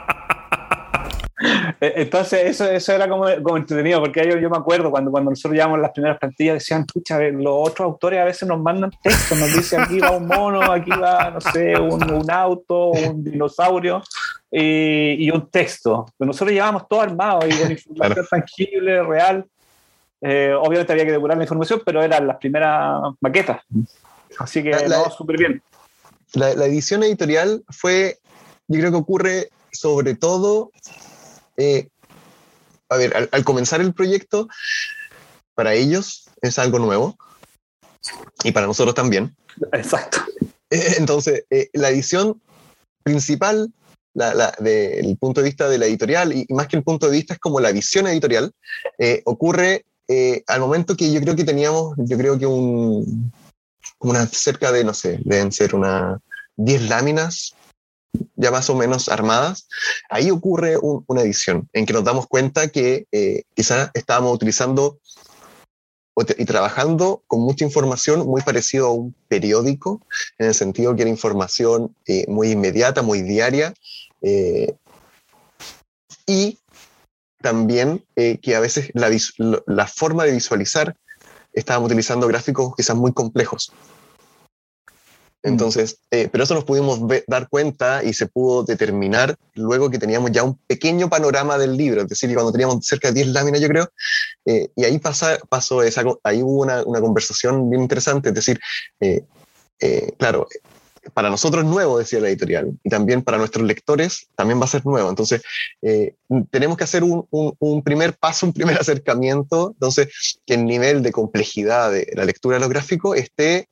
Eh, 1.81 1.93
entonces, 1.97 2.41
eso, 2.45 2.69
eso 2.69 2.93
era 2.93 3.07
como, 3.07 3.25
como 3.43 3.57
entretenido, 3.57 3.99
porque 3.99 4.27
yo, 4.27 4.37
yo, 4.37 4.49
me 4.49 4.57
acuerdo 4.57 4.89
cuando, 4.89 5.11
cuando 5.11 5.31
nosotros 5.31 5.53
llevamos 5.53 5.79
las 5.79 5.91
primeras 5.91 6.17
plantillas, 6.17 6.55
decían, 6.55 6.85
pucha, 6.85 7.19
los 7.19 7.53
otros 7.69 7.85
autores 7.85 8.19
a 8.19 8.25
veces 8.25 8.47
nos 8.47 8.59
mandan 8.61 8.91
textos, 9.01 9.37
nos 9.37 9.53
dicen 9.53 9.81
aquí 9.81 9.99
va 9.99 10.11
un 10.11 10.27
mono, 10.27 10.71
aquí 10.71 10.91
va, 10.91 11.31
no 11.31 11.41
sé, 11.41 11.77
un, 11.79 12.11
un 12.11 12.31
auto, 12.31 12.89
un 12.89 13.23
dinosaurio 13.23 14.01
y, 14.51 15.25
y, 15.25 15.31
un 15.31 15.49
texto. 15.49 16.05
Pero 16.17 16.27
nosotros 16.27 16.53
llevábamos 16.53 16.87
todo 16.87 17.01
armado 17.01 17.47
y 17.47 17.51
con 17.57 17.71
información 17.71 18.27
tangible, 18.29 19.03
real. 19.03 19.45
Eh, 20.21 20.53
obviamente 20.57 20.93
había 20.93 21.05
que 21.05 21.11
depurar 21.11 21.37
la 21.37 21.43
información, 21.43 21.81
pero 21.85 22.01
eran 22.01 22.25
las 22.25 22.37
primeras 22.37 23.01
maquetas. 23.19 23.61
Así 24.39 24.63
que, 24.63 24.71
no, 24.71 25.09
súper 25.11 25.37
bien. 25.37 25.61
La, 26.33 26.53
la 26.55 26.65
edición 26.65 27.03
editorial 27.03 27.63
fue, 27.69 28.17
yo 28.67 28.79
creo 28.79 28.91
que 28.91 28.97
ocurre 28.97 29.49
sobre 29.71 30.15
todo 30.15 30.71
eh, 31.57 31.89
a 32.89 32.97
ver, 32.97 33.29
al, 33.31 33.43
comenzar 33.43 33.81
el 33.81 33.93
proyecto, 33.93 34.47
para 35.53 35.73
ellos 35.73 36.25
es 36.41 36.59
algo 36.59 36.79
nuevo 36.79 37.17
y 38.43 38.51
para 38.51 38.67
nosotros 38.67 38.93
también. 38.93 39.35
Exacto. 39.71 40.19
Eh, 40.69 40.95
entonces, 40.97 41.45
eh, 41.49 41.69
la 41.73 41.89
edición 41.89 42.41
principal, 43.03 43.71
la, 44.13 44.53
del 44.59 45.17
punto 45.17 45.41
de 45.41 45.45
vista 45.45 45.69
de 45.69 45.77
la 45.77 45.85
editorial, 45.85 46.33
y, 46.33 46.45
más 46.49 46.67
que 46.67 46.77
el 46.77 46.83
punto 46.83 47.07
de 47.07 47.17
vista 47.17 47.33
es 47.33 47.39
como 47.39 47.59
la 47.59 47.71
visión 47.71 48.07
editorial, 48.07 48.51
ocurre 49.25 49.85
al 50.47 50.59
momento 50.59 50.95
que 50.95 51.11
yo 51.11 51.19
creo 51.21 51.35
que 51.35 51.43
teníamos, 51.43 51.95
yo 51.97 52.17
creo 52.17 52.37
que 52.37 52.45
un, 52.45 53.31
una 53.99 54.25
cerca 54.27 54.71
de, 54.71 54.83
no 54.83 54.93
sé, 54.93 55.19
deben 55.23 55.51
ser 55.51 55.75
unas 55.75 56.19
10 56.57 56.89
láminas 56.89 57.55
ya 58.35 58.51
más 58.51 58.69
o 58.69 58.75
menos 58.75 59.09
armadas, 59.09 59.67
ahí 60.09 60.31
ocurre 60.31 60.77
una 60.81 61.21
edición 61.21 61.69
en 61.73 61.85
que 61.85 61.93
nos 61.93 62.03
damos 62.03 62.27
cuenta 62.27 62.67
que 62.69 63.07
eh, 63.11 63.43
quizás 63.55 63.91
estábamos 63.93 64.33
utilizando 64.33 64.99
y 66.37 66.45
trabajando 66.45 67.23
con 67.27 67.41
mucha 67.41 67.65
información 67.65 68.25
muy 68.25 68.41
parecido 68.41 68.87
a 68.87 68.91
un 68.93 69.13
periódico, 69.27 70.01
en 70.37 70.47
el 70.47 70.53
sentido 70.53 70.95
que 70.95 71.01
era 71.01 71.11
información 71.11 71.93
eh, 72.07 72.23
muy 72.29 72.51
inmediata, 72.51 73.01
muy 73.01 73.21
diaria, 73.21 73.73
eh, 74.21 74.75
y 76.25 76.57
también 77.41 78.03
que 78.15 78.55
a 78.55 78.59
veces 78.59 78.89
la, 78.93 79.11
la 79.67 79.87
forma 79.87 80.23
de 80.23 80.31
visualizar 80.31 80.95
estábamos 81.53 81.87
utilizando 81.87 82.27
gráficos 82.27 82.73
quizás 82.75 82.95
muy 82.95 83.13
complejos. 83.13 83.71
Entonces, 85.45 85.99
eh, 86.09 86.27
pero 86.31 86.43
eso 86.43 86.55
nos 86.55 86.63
pudimos 86.63 86.99
dar 87.27 87.47
cuenta 87.49 88.03
y 88.03 88.13
se 88.13 88.25
pudo 88.25 88.63
determinar 88.63 89.35
luego 89.53 89.91
que 89.91 89.99
teníamos 89.99 90.31
ya 90.31 90.41
un 90.41 90.57
pequeño 90.57 91.07
panorama 91.07 91.59
del 91.59 91.77
libro, 91.77 92.01
es 92.01 92.07
decir, 92.07 92.33
cuando 92.33 92.51
teníamos 92.51 92.83
cerca 92.83 93.09
de 93.09 93.13
10 93.13 93.27
láminas, 93.27 93.61
yo 93.61 93.67
creo, 93.67 93.87
eh, 94.45 94.69
y 94.75 94.85
ahí 94.85 94.97
pasa, 94.97 95.37
pasó 95.47 95.83
esa, 95.83 96.03
ahí 96.23 96.41
hubo 96.41 96.63
una, 96.63 96.81
una 96.83 96.99
conversación 96.99 97.69
bien 97.69 97.83
interesante, 97.83 98.29
es 98.29 98.35
decir, 98.35 98.59
eh, 98.99 99.23
claro, 100.17 100.47
para 101.13 101.29
nosotros 101.29 101.63
es 101.63 101.69
nuevo, 101.69 101.99
decía 101.99 102.19
la 102.19 102.29
editorial, 102.29 102.71
y 102.83 102.89
también 102.89 103.21
para 103.21 103.37
nuestros 103.37 103.67
lectores 103.67 104.27
también 104.35 104.59
va 104.59 104.65
a 104.65 104.69
ser 104.69 104.83
nuevo. 104.83 105.07
Entonces, 105.07 105.43
tenemos 106.49 106.75
que 106.75 106.83
hacer 106.83 107.03
un, 107.03 107.83
primer 107.83 108.17
paso, 108.17 108.47
un 108.47 108.53
primer 108.53 108.77
acercamiento, 108.81 109.73
entonces, 109.73 110.39
que 110.43 110.55
el 110.55 110.65
nivel 110.65 111.03
de 111.03 111.11
complejidad 111.11 111.91
de 111.91 112.11
la 112.15 112.25
lectura 112.25 112.55
de 112.55 112.61
los 112.61 112.69
gráficos 112.69 113.15
esté 113.15 113.67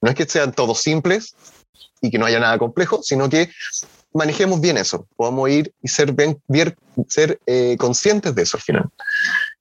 no 0.00 0.10
es 0.10 0.14
que 0.14 0.26
sean 0.26 0.52
todos 0.52 0.80
simples 0.80 1.34
y 2.00 2.10
que 2.10 2.18
no 2.18 2.26
haya 2.26 2.40
nada 2.40 2.58
complejo, 2.58 3.00
sino 3.02 3.28
que 3.28 3.50
manejemos 4.12 4.60
bien 4.60 4.76
eso, 4.76 5.06
podamos 5.16 5.48
ir 5.50 5.72
y 5.82 5.88
ser, 5.88 6.12
bien, 6.12 6.40
ser 7.08 7.38
eh, 7.46 7.76
conscientes 7.78 8.34
de 8.34 8.42
eso 8.42 8.56
al 8.56 8.62
final. 8.62 8.88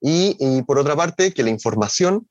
Y, 0.02 0.62
por 0.64 0.80
otra 0.80 0.96
parte, 0.96 1.34
que 1.34 1.44
la 1.44 1.50
información 1.50 2.28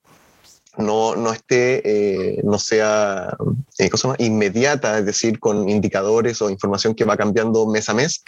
no, 0.77 1.17
no 1.17 1.33
esté, 1.33 1.83
eh, 1.85 2.41
no 2.45 2.59
sea 2.59 3.37
eh, 3.79 3.91
inmediata, 4.19 4.99
es 4.99 5.07
decir, 5.07 5.39
con 5.39 5.69
indicadores 5.69 6.41
o 6.41 6.51
información 6.51 6.95
que 6.95 7.05
va 7.05 7.17
cambiando 7.17 7.67
mes 7.67 7.89
a 7.89 7.95
mes, 7.95 8.23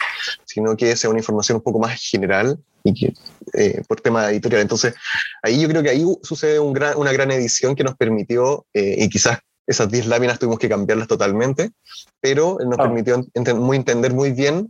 sino 0.45 0.75
que 0.75 0.95
sea 0.95 1.09
una 1.09 1.19
información 1.19 1.57
un 1.57 1.63
poco 1.63 1.79
más 1.79 1.99
general 1.99 2.59
y 2.83 2.93
que, 2.93 3.13
eh, 3.53 3.81
por 3.87 4.01
tema 4.01 4.29
editorial. 4.29 4.61
Entonces, 4.61 4.93
ahí 5.41 5.61
yo 5.61 5.67
creo 5.69 5.81
que 5.81 5.89
ahí 5.89 6.05
sucede 6.23 6.59
un 6.59 6.73
gran, 6.73 6.97
una 6.97 7.13
gran 7.13 7.31
edición 7.31 7.75
que 7.75 7.83
nos 7.83 7.95
permitió, 7.95 8.65
y 8.73 9.07
quizás 9.09 9.39
esas 9.67 9.89
10 9.89 10.07
láminas 10.07 10.39
tuvimos 10.39 10.59
que 10.59 10.69
cambiarlas 10.69 11.07
totalmente, 11.07 11.71
pero 12.19 12.57
nos 12.65 12.79
ah. 12.79 12.83
permitió 12.83 13.23
muy 13.55 13.77
entender 13.77 14.13
muy 14.13 14.31
bien 14.31 14.69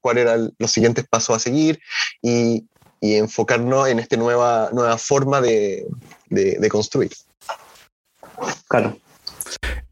cuáles 0.00 0.22
eran 0.22 0.52
los 0.58 0.70
siguientes 0.70 1.06
pasos 1.08 1.36
a 1.36 1.38
seguir 1.40 1.80
y, 2.22 2.64
y 3.00 3.16
enfocarnos 3.16 3.88
en 3.88 3.98
esta 3.98 4.16
nueva, 4.16 4.70
nueva 4.72 4.98
forma 4.98 5.40
de, 5.40 5.86
de, 6.30 6.68
construir. 6.68 7.12
Claro. 8.68 8.96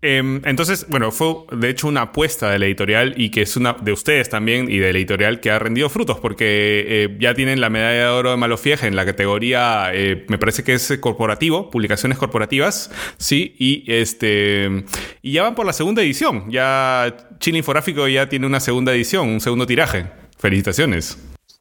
Em, 0.02 0.42
entonces, 0.44 0.86
bueno, 0.88 1.10
fue 1.10 1.34
de 1.52 1.70
hecho 1.70 1.88
una 1.88 2.02
apuesta 2.02 2.50
de 2.50 2.58
la 2.58 2.66
editorial 2.66 3.14
y 3.16 3.30
que 3.30 3.42
es 3.42 3.56
una 3.56 3.72
de 3.72 3.92
ustedes 3.92 4.28
también 4.28 4.70
y 4.70 4.78
de 4.78 4.92
la 4.92 4.98
editorial 4.98 5.40
que 5.40 5.50
ha 5.50 5.58
rendido 5.58 5.88
frutos 5.88 6.18
porque 6.18 6.84
eh, 6.86 7.16
ya 7.18 7.34
tienen 7.34 7.60
la 7.60 7.70
medalla 7.70 8.00
de 8.00 8.06
oro 8.08 8.30
de 8.30 8.36
Malofieje 8.36 8.86
en 8.86 8.96
la 8.96 9.06
categoría, 9.06 9.90
eh, 9.94 10.26
me 10.28 10.36
parece 10.36 10.62
que 10.62 10.74
es 10.74 10.98
corporativo, 11.00 11.70
publicaciones 11.70 12.18
corporativas, 12.18 12.90
sí, 13.16 13.54
y 13.58 13.84
este 13.90 14.84
y 15.22 15.32
ya 15.32 15.42
van 15.44 15.54
por 15.54 15.64
la 15.64 15.72
segunda 15.72 16.02
edición. 16.02 16.50
Ya 16.50 17.16
Chile 17.38 17.58
Infográfico 17.58 18.06
ya 18.06 18.28
tiene 18.28 18.46
una 18.46 18.60
segunda 18.60 18.92
edición, 18.92 19.28
un 19.28 19.40
segundo 19.40 19.66
tiraje. 19.66 20.06
Felicitaciones. 20.38 21.16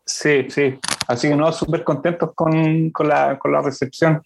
Sí, 0.06 0.48
sí. 0.50 0.76
Así 1.08 1.30
que 1.30 1.36
no, 1.36 1.52
súper 1.54 1.84
contentos 1.84 2.32
con, 2.36 2.90
con, 2.90 3.08
la, 3.08 3.40
con 3.40 3.52
la 3.54 3.62
recepción. 3.62 4.22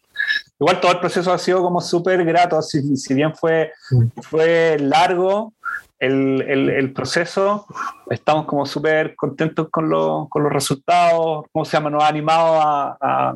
Igual 0.60 0.80
todo 0.80 0.91
el 0.91 0.99
proceso 0.99 1.32
ha 1.32 1.38
sido 1.38 1.62
como 1.62 1.82
súper 1.82 2.24
grato, 2.26 2.62
si, 2.62 2.97
si, 2.97 3.14
bien 3.14 3.36
fue, 3.36 3.72
fue 4.22 4.78
largo 4.80 5.53
el, 5.99 6.41
el, 6.47 6.70
el 6.70 6.93
proceso, 6.93 7.66
estamos 8.10 8.45
como 8.45 8.66
súper 8.66 9.16
contentos 9.16 9.70
con, 9.70 9.89
lo, 9.89 10.28
con, 10.30 10.43
los 10.43 10.51
resultados, 10.51 11.45
¿cómo 11.51 11.64
se 11.64 11.74
llama? 11.74 11.89
Nos 11.89 12.03
ha 12.03 12.08
animado 12.08 12.62
a, 12.62 12.97
a, 12.99 13.34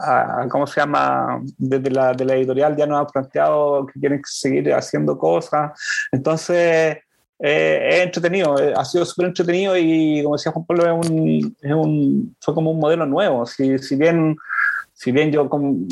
a, 0.00 0.48
¿cómo 0.48 0.66
se 0.66 0.80
llama? 0.80 1.40
Desde 1.58 1.90
la, 1.90 2.12
de 2.12 2.24
la 2.24 2.36
editorial 2.36 2.76
ya 2.76 2.86
nos 2.86 3.00
ha 3.00 3.06
planteado 3.06 3.86
que 3.86 3.98
quieren 3.98 4.20
seguir 4.24 4.72
haciendo 4.72 5.18
cosas, 5.18 5.72
entonces 6.12 6.98
eh, 7.44 7.88
es 7.90 8.00
entretenido, 8.02 8.56
eh, 8.56 8.72
ha 8.76 8.84
sido 8.84 9.04
súper 9.04 9.26
entretenido 9.26 9.76
y 9.76 10.22
como 10.22 10.36
decía 10.36 10.52
Juan 10.52 10.64
Pablo, 10.64 10.84
es 10.86 11.10
un, 11.10 11.56
es 11.60 11.72
un, 11.72 12.36
fue 12.40 12.54
como 12.54 12.70
un 12.70 12.78
modelo 12.78 13.04
nuevo. 13.04 13.44
Si, 13.46 13.78
si 13.78 13.96
bien 13.96 14.36
si 15.02 15.10
bien 15.10 15.32
yo 15.32 15.50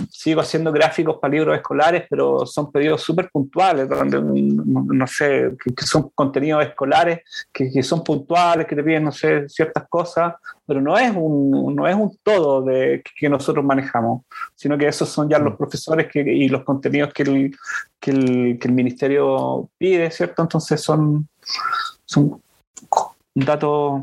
sigo 0.08 0.40
haciendo 0.40 0.70
gráficos 0.70 1.18
para 1.18 1.32
libros 1.32 1.56
escolares, 1.56 2.04
pero 2.08 2.46
son 2.46 2.70
pedidos 2.70 3.02
súper 3.02 3.28
puntuales, 3.28 3.88
donde, 3.88 4.20
no, 4.22 5.04
sé, 5.08 5.50
que, 5.58 5.84
son 5.84 6.10
contenidos 6.14 6.64
escolares, 6.64 7.18
que, 7.52 7.82
son 7.82 8.04
puntuales, 8.04 8.68
que 8.68 8.76
te 8.76 8.84
piden, 8.84 9.02
no 9.02 9.10
sé, 9.10 9.48
ciertas 9.48 9.88
cosas, 9.88 10.34
pero 10.64 10.80
no 10.80 10.96
es 10.96 11.10
un, 11.12 11.74
no 11.74 11.88
es 11.88 11.94
un 11.96 12.16
todo 12.22 12.62
de, 12.62 13.02
que, 13.18 13.28
nosotros 13.28 13.64
manejamos, 13.64 14.22
sino 14.54 14.78
que 14.78 14.86
esos 14.86 15.08
son 15.08 15.28
ya 15.28 15.40
los 15.40 15.54
mm. 15.54 15.56
profesores 15.56 16.06
que, 16.06 16.20
y 16.20 16.48
los 16.48 16.62
contenidos 16.62 17.12
que 17.12 17.24
el, 17.24 17.56
que 17.98 18.12
el, 18.12 18.58
que 18.60 18.68
el 18.68 18.74
ministerio 18.74 19.68
pide, 19.76 20.08
¿cierto? 20.12 20.42
Entonces 20.42 20.80
son, 20.80 21.26
son 22.04 22.40
un 23.34 23.44
dato 23.44 24.02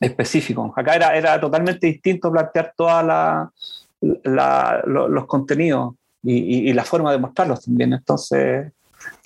específico. 0.00 0.72
Acá 0.74 0.94
era, 0.94 1.14
era 1.14 1.38
totalmente 1.38 1.88
distinto 1.88 2.32
plantear 2.32 2.72
toda 2.74 3.02
la, 3.02 3.52
los 4.00 5.26
contenidos 5.26 5.94
y, 6.22 6.72
la 6.72 6.84
forma 6.84 7.12
de 7.12 7.18
mostrarlos 7.18 7.64
también. 7.64 7.92
Entonces, 7.92 8.72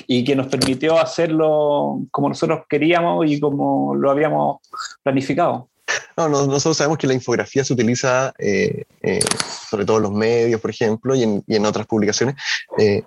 y 0.06 0.24
que 0.24 0.36
nos 0.36 0.48
permitió 0.48 0.98
hacerlo 0.98 2.00
como 2.10 2.28
nosotros 2.28 2.64
queríamos 2.68 3.26
y 3.26 3.40
como 3.40 3.94
lo 3.94 4.10
habíamos 4.10 4.58
planificado. 5.02 5.68
No, 6.16 6.28
nosotros 6.28 6.76
sabemos 6.76 6.98
que 6.98 7.06
la 7.06 7.14
infografía 7.14 7.64
se 7.64 7.72
utiliza 7.72 8.32
eh, 8.38 8.84
eh, 9.02 9.20
sobre 9.68 9.84
todo 9.84 9.98
en 9.98 10.02
los 10.04 10.12
medios, 10.12 10.60
por 10.60 10.70
ejemplo, 10.70 11.14
y 11.14 11.22
en, 11.22 11.42
y 11.46 11.56
en 11.56 11.66
otras 11.66 11.86
publicaciones. 11.86 12.36
Eh, 12.78 13.02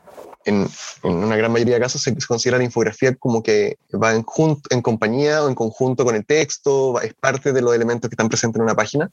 en, 0.45 0.67
en, 1.03 1.15
una 1.15 1.35
gran 1.35 1.51
mayoría 1.51 1.75
de 1.75 1.81
casos 1.81 2.01
se 2.01 2.15
considera 2.27 2.59
la 2.59 2.63
infografía 2.63 3.15
como 3.15 3.41
que 3.41 3.77
va 3.91 4.13
en, 4.13 4.25
en 4.69 4.81
compañía 4.81 5.43
o 5.43 5.49
en 5.49 5.55
conjunto 5.55 6.05
con 6.05 6.15
el 6.15 6.25
texto, 6.25 6.99
es 7.01 7.13
parte 7.15 7.51
de 7.51 7.61
los 7.61 7.73
elementos 7.73 8.09
que 8.09 8.13
están 8.13 8.29
presentes 8.29 8.59
en 8.59 8.63
una 8.63 8.75
página. 8.75 9.09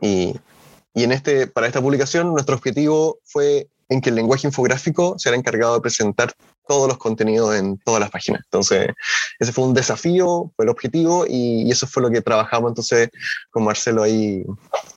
Y, 0.00 0.34
y 0.98 1.04
en 1.04 1.12
este, 1.12 1.46
para 1.46 1.68
esta 1.68 1.80
publicación, 1.80 2.32
nuestro 2.32 2.56
objetivo 2.56 3.20
fue 3.22 3.68
en 3.88 4.00
que 4.00 4.10
el 4.10 4.16
lenguaje 4.16 4.48
infográfico 4.48 5.16
será 5.16 5.36
encargado 5.36 5.74
de 5.74 5.80
presentar 5.80 6.32
todos 6.66 6.88
los 6.88 6.98
contenidos 6.98 7.54
en 7.54 7.78
todas 7.78 8.00
las 8.00 8.10
páginas. 8.10 8.42
Entonces, 8.44 8.88
ese 9.38 9.52
fue 9.52 9.64
un 9.64 9.74
desafío, 9.74 10.50
fue 10.56 10.64
el 10.64 10.70
objetivo 10.70 11.24
y, 11.28 11.70
eso 11.70 11.86
fue 11.86 12.02
lo 12.02 12.10
que 12.10 12.20
trabajamos 12.20 12.72
entonces 12.72 13.10
con 13.50 13.62
Marcelo 13.62 14.02
ahí 14.02 14.44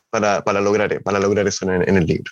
para, 0.10 0.44
para 0.44 0.60
lograr, 0.60 1.04
para 1.04 1.20
lograr 1.20 1.48
eso 1.48 1.72
en 1.72 1.96
el 1.96 2.06
libro. 2.08 2.32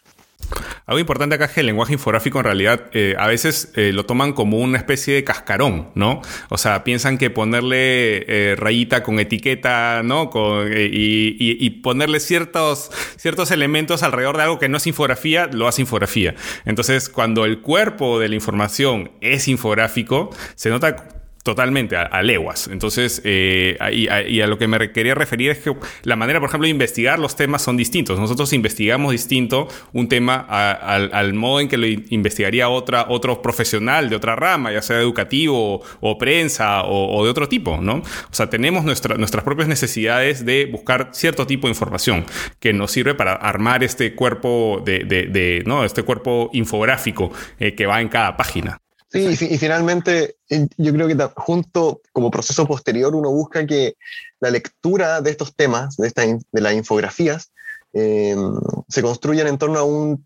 Algo 0.86 1.00
importante 1.00 1.36
acá 1.36 1.46
es 1.46 1.52
que 1.52 1.60
el 1.60 1.68
lenguaje 1.68 1.94
infográfico 1.94 2.40
en 2.40 2.46
realidad 2.46 2.90
eh, 2.94 3.16
a 3.20 3.28
veces 3.28 3.72
eh, 3.76 3.92
lo 3.94 4.06
toman 4.06 4.34
como 4.34 4.58
una 4.58 4.78
especie 4.78 5.14
de 5.14 5.24
cascarón, 5.24 5.90
¿no? 5.94 6.22
O 6.50 6.58
sea, 6.58 6.84
piensan 6.84 7.18
que 7.18 7.30
ponerle 7.30 8.26
eh, 8.28 8.56
rayita 8.56 9.04
con 9.04 9.20
etiqueta, 9.20 10.02
¿no? 10.04 10.32
y, 10.68 11.70
ponerle 11.82 12.20
ciertos, 12.20 12.92
ciertos 13.18 13.52
elementos 13.52 14.04
alrededor 14.04 14.38
de 14.38 14.44
algo 14.44 14.60
que 14.60 14.70
no 14.70 14.78
es 14.78 14.88
infografía, 14.88 15.48
lo 15.48 15.68
hace 15.68 15.82
infografía. 15.82 16.36
Entonces, 16.66 17.10
cuando 17.10 17.46
el 17.46 17.62
cuerpo 17.62 18.20
de 18.20 18.30
la 18.30 18.36
información 18.36 19.12
es 19.22 19.48
infográfico, 19.48 20.36
se 20.56 20.70
nota 20.70 21.19
Totalmente, 21.44 21.96
a, 21.96 22.22
leguas. 22.22 22.68
Entonces, 22.68 23.22
eh, 23.24 23.78
y, 23.94 24.42
a, 24.42 24.48
lo 24.48 24.58
que 24.58 24.68
me 24.68 24.92
quería 24.92 25.16
referir 25.16 25.52
es 25.52 25.60
que 25.60 25.74
la 26.04 26.18
manera, 26.18 26.40
por 26.40 26.50
ejemplo, 26.50 26.66
de 26.66 26.72
investigar 26.72 27.18
los 27.18 27.38
temas 27.38 27.62
son 27.62 27.78
distintos. 27.78 28.20
Nosotros 28.20 28.52
investigamos 28.52 29.14
distinto 29.14 29.70
un 29.94 30.10
tema 30.10 30.36
al, 30.36 31.34
modo 31.34 31.62
en 31.62 31.70
que 31.70 31.78
lo 31.78 31.88
investigaría 31.88 32.68
otra, 32.68 33.06
otro 33.08 33.42
profesional 33.42 34.10
de 34.10 34.18
otra 34.18 34.36
rama, 34.36 34.74
ya 34.74 34.82
sea 34.82 35.00
educativo 35.00 35.82
o, 36.02 36.18
prensa 36.18 36.84
o, 36.84 37.24
de 37.24 37.30
otro 37.30 37.48
tipo, 37.48 37.78
¿no? 37.82 37.96
O 37.96 38.34
sea, 38.34 38.50
tenemos 38.50 38.84
nuestras 38.84 39.44
propias 39.44 39.70
necesidades 39.70 40.46
de 40.46 40.66
buscar 40.66 41.10
cierto 41.14 41.48
tipo 41.48 41.68
de 41.68 41.72
información 41.72 42.26
que 42.60 42.74
nos 42.74 42.92
sirve 42.92 43.16
para 43.16 43.34
armar 43.34 43.84
este 43.84 44.14
cuerpo 44.14 44.84
de, 44.86 45.64
¿no? 45.66 45.86
Este 45.86 46.04
cuerpo 46.04 46.50
infográfico 46.52 47.32
eh, 47.60 47.76
que 47.76 47.86
va 47.86 48.02
en 48.02 48.10
cada 48.10 48.36
página. 48.36 48.80
Sí, 49.12 49.28
y, 49.28 49.58
finalmente 49.58 50.36
yo 50.78 50.94
creo 50.94 51.08
que 51.08 51.18
junto 51.36 52.02
como 52.14 52.30
proceso 52.30 52.68
posterior 52.68 53.16
uno 53.16 53.32
busca 53.32 53.66
que 53.66 53.96
la 54.40 54.52
lectura 54.52 55.20
de 55.22 55.32
estos 55.32 55.56
temas, 55.56 55.98
de, 55.98 56.08
esta, 56.08 56.24
de 56.26 56.62
las 56.62 56.74
infografías, 56.74 57.52
em, 57.92 58.54
se 58.88 59.02
construyan 59.02 59.48
en 59.48 59.58
torno 59.58 59.80
a 59.80 59.84
un... 59.84 60.26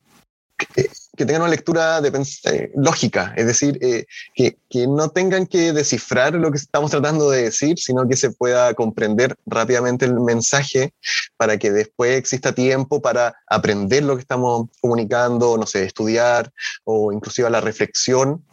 Que, 0.58 0.90
tengan 1.16 1.44
una 1.44 1.52
lectura 1.52 2.02
de, 2.02 2.10
eh, 2.46 2.72
lógica, 2.76 3.34
es 3.38 3.46
decir, 3.46 3.78
eh, 3.82 4.06
que, 4.34 4.58
que, 4.70 4.88
no 4.88 5.10
tengan 5.10 5.46
que 5.46 5.72
descifrar 5.72 6.34
lo 6.34 6.52
que 6.52 6.58
estamos 6.58 6.90
tratando 6.92 7.30
de 7.30 7.44
decir, 7.44 7.78
sino 7.78 8.08
que 8.08 8.18
se 8.18 8.32
pueda 8.32 8.74
comprender 8.74 9.36
rápidamente 9.46 10.06
el 10.06 10.20
mensaje 10.20 10.94
para 11.38 11.58
que 11.58 11.72
después 11.72 12.18
exista 12.18 12.54
tiempo 12.54 13.02
para 13.02 13.36
aprender 13.48 14.04
lo 14.04 14.16
que 14.16 14.22
estamos 14.22 14.70
comunicando, 14.82 15.58
no 15.58 15.66
sé, 15.68 15.86
estudiar 15.86 16.52
o 16.84 17.12
inclusive 17.12 17.50
la 17.50 17.62
reflexión 17.62 18.44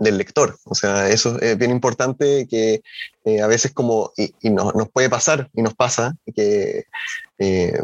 del 0.00 0.18
lector. 0.18 0.58
O 0.64 0.74
sea, 0.74 1.08
eso 1.08 1.38
es 1.40 1.56
bien 1.56 1.70
importante 1.70 2.48
que 2.48 2.82
eh, 3.24 3.40
a 3.40 3.46
veces 3.46 3.72
como, 3.72 4.12
y, 4.16 4.50
nos 4.50 4.88
puede 4.92 5.08
pasar, 5.08 5.48
y 5.54 5.62
nos 5.62 5.74
pasa, 5.74 6.16
que 6.34 6.86
eh, 7.38 7.82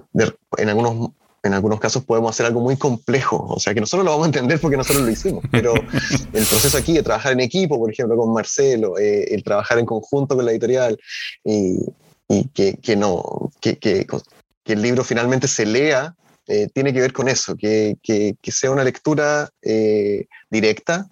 en, 0.57 0.69
algunos, 0.69 1.11
en 1.43 1.55
algunos 1.55 1.79
casos 1.79 2.05
podemos 2.05 2.31
hacer 2.31 2.47
algo 2.47 2.61
muy 2.61 2.77
complejo, 2.77 3.47
o 3.49 3.61
sea, 3.61 3.75
que 3.75 3.81
nosotros 3.81 4.05
lo 4.05 4.13
vamos 4.13 4.25
a 4.25 4.29
entender 4.29 4.59
porque 4.61 4.79
nosotros 4.79 5.05
lo 5.05 5.11
hicimos, 5.11 5.45
pero 5.51 5.75
el 6.33 6.47
proceso 6.47 6.79
aquí 6.79 6.95
de 6.95 7.03
trabajar 7.03 7.33
en 7.33 7.41
equipo, 7.41 7.79
por 7.79 7.93
ejemplo, 7.93 8.17
con 8.17 8.33
Marcelo, 8.33 8.99
eh, 8.99 9.35
el 9.35 9.45
trabajar 9.45 9.79
en 9.79 9.87
conjunto 9.87 10.35
con 10.35 10.45
la 10.45 10.53
editorial, 10.53 10.99
y, 11.45 11.79
que, 12.55 12.77
que, 12.83 12.97
no, 12.97 13.53
que, 13.61 13.77
que, 13.79 14.05
el 14.65 14.83
libro 14.83 15.05
finalmente 15.05 15.47
se 15.47 15.65
lea 15.65 16.15
tiene 16.75 16.93
que 16.93 17.01
ver 17.01 17.13
con 17.13 17.29
eso, 17.29 17.57
que 17.57 17.97
sea 18.43 18.71
una 18.71 18.85
lectura 18.85 19.51
directa, 20.49 21.09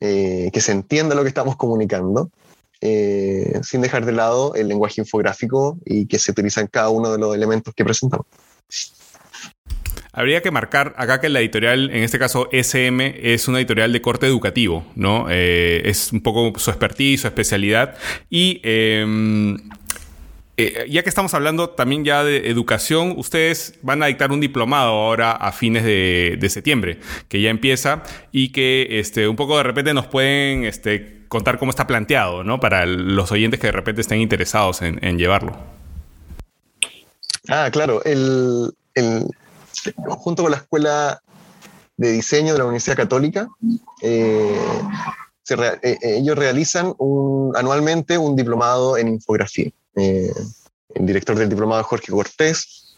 eh, 0.00 0.50
que 0.52 0.60
se 0.60 0.72
entienda 0.72 1.14
lo 1.14 1.22
que 1.22 1.28
estamos 1.28 1.56
comunicando, 1.56 2.30
eh, 2.80 3.60
sin 3.62 3.82
dejar 3.82 4.06
de 4.06 4.12
lado 4.12 4.54
el 4.54 4.68
lenguaje 4.68 5.00
infográfico 5.00 5.78
y 5.84 6.06
que 6.06 6.18
se 6.18 6.32
utiliza 6.32 6.66
cada 6.68 6.88
uno 6.88 7.12
de 7.12 7.18
los 7.18 7.34
elementos 7.34 7.74
que 7.74 7.84
presentamos. 7.84 8.26
Habría 10.12 10.42
que 10.42 10.50
marcar 10.50 10.94
acá 10.96 11.20
que 11.20 11.28
la 11.28 11.40
editorial, 11.40 11.90
en 11.90 12.02
este 12.02 12.18
caso 12.18 12.48
SM, 12.50 13.32
es 13.32 13.46
una 13.46 13.58
editorial 13.58 13.92
de 13.92 14.02
corte 14.02 14.26
educativo, 14.26 14.84
¿no? 14.96 15.26
Eh, 15.30 15.82
es 15.84 16.12
un 16.12 16.20
poco 16.20 16.58
su 16.58 16.70
expertise, 16.70 17.20
su 17.20 17.26
especialidad. 17.28 17.96
Y 18.28 18.60
em, 18.64 19.56
eh, 20.62 20.86
ya 20.90 21.02
que 21.02 21.08
estamos 21.08 21.34
hablando 21.34 21.70
también 21.70 22.04
ya 22.04 22.24
de 22.24 22.48
educación, 22.48 23.14
ustedes 23.16 23.74
van 23.82 24.02
a 24.02 24.06
dictar 24.06 24.32
un 24.32 24.40
diplomado 24.40 24.90
ahora 24.90 25.32
a 25.32 25.52
fines 25.52 25.84
de, 25.84 26.48
septiembre, 26.50 27.00
que 27.28 27.40
ya 27.40 27.50
empieza 27.50 28.02
y 28.32 28.52
que 28.52 28.98
este, 29.00 29.28
un 29.28 29.36
poco 29.36 29.56
de 29.56 29.62
repente 29.62 29.94
nos 29.94 30.06
pueden 30.06 30.64
este, 30.64 31.24
contar 31.28 31.58
cómo 31.58 31.70
está 31.70 31.86
planteado, 31.86 32.44
¿no? 32.44 32.58
Para 32.60 32.86
los 32.86 33.30
oyentes 33.32 33.60
que 33.60 33.68
de 33.68 33.72
repente 33.72 34.00
estén 34.00 34.20
interesados 34.20 34.82
en, 34.82 35.18
llevarlo. 35.18 35.56
Ah, 37.48 37.68
claro. 37.72 38.02
El, 38.04 38.72
junto 40.06 40.42
con 40.42 40.50
la 40.50 40.58
Escuela 40.58 41.22
de 41.96 42.12
Diseño 42.12 42.52
de 42.52 42.58
la 42.58 42.64
Universidad 42.64 42.96
Católica, 42.96 43.48
eh, 44.02 44.58
eh, 45.82 45.98
ellos 46.02 46.36
realizan 46.36 46.94
anualmente 47.54 48.18
un 48.18 48.36
diplomado 48.36 48.96
en 48.96 49.08
infografía. 49.08 49.70
Eh, 49.96 50.32
el 50.94 51.06
director 51.06 51.36
del 51.36 51.48
diplomado 51.48 51.82
Jorge 51.84 52.12
Cortés. 52.12 52.96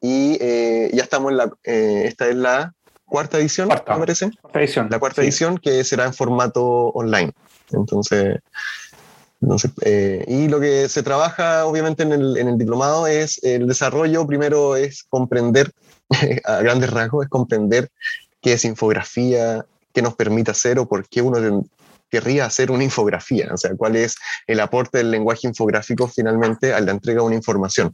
Y 0.00 0.36
eh, 0.40 0.90
ya 0.92 1.02
estamos 1.02 1.30
en 1.30 1.36
la, 1.36 1.50
eh, 1.64 2.04
esta 2.06 2.28
es 2.28 2.36
la 2.36 2.74
cuarta 3.04 3.38
edición, 3.38 3.68
me 3.68 3.76
parece. 3.76 4.30
Cuarta 4.40 4.60
edición. 4.60 4.88
La 4.90 4.98
cuarta 4.98 5.22
edición 5.22 5.58
que 5.58 5.84
será 5.84 6.04
en 6.04 6.14
formato 6.14 6.64
online. 6.88 7.32
Entonces, 7.72 8.40
y 10.26 10.48
lo 10.48 10.58
que 10.60 10.88
se 10.88 11.02
trabaja 11.02 11.66
obviamente 11.66 12.02
en 12.02 12.12
el, 12.12 12.36
en 12.38 12.48
el, 12.48 12.58
diplomado 12.58 13.06
es 13.06 13.42
el 13.44 13.66
desarrollo, 13.66 14.26
primero 14.26 14.76
es 14.76 15.04
comprender, 15.04 15.70
a 16.44 16.56
grandes 16.62 16.90
rasgos, 16.90 17.24
es 17.24 17.30
comprender 17.30 17.90
qué 18.40 18.54
es 18.54 18.64
infografía, 18.64 19.64
qué 19.92 20.02
nos 20.02 20.14
permite 20.14 20.50
hacer 20.50 20.78
o 20.78 20.86
por 20.86 21.08
qué 21.08 21.22
uno 21.22 21.40
querría 22.14 22.46
hacer 22.46 22.70
una 22.70 22.84
infografía, 22.84 23.50
o 23.52 23.56
sea, 23.56 23.74
cuál 23.76 23.96
es 23.96 24.14
el 24.46 24.60
aporte 24.60 24.98
del 24.98 25.10
lenguaje 25.10 25.48
infográfico 25.48 26.06
finalmente 26.06 26.72
a 26.72 26.78
la 26.78 26.92
entrega 26.92 27.22
de 27.22 27.26
una 27.26 27.34
información. 27.34 27.92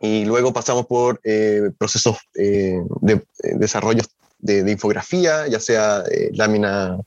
Y 0.00 0.24
luego 0.24 0.52
pasamos 0.52 0.86
por 0.86 1.20
eh, 1.22 1.70
procesos 1.78 2.16
eh, 2.34 2.80
de, 3.02 3.12
eh, 3.12 3.20
desarrollo 3.54 4.02
de, 4.40 4.68
infografía, 4.68 5.46
ya 5.46 5.60
sea 5.60 6.02
lámina 6.32 6.98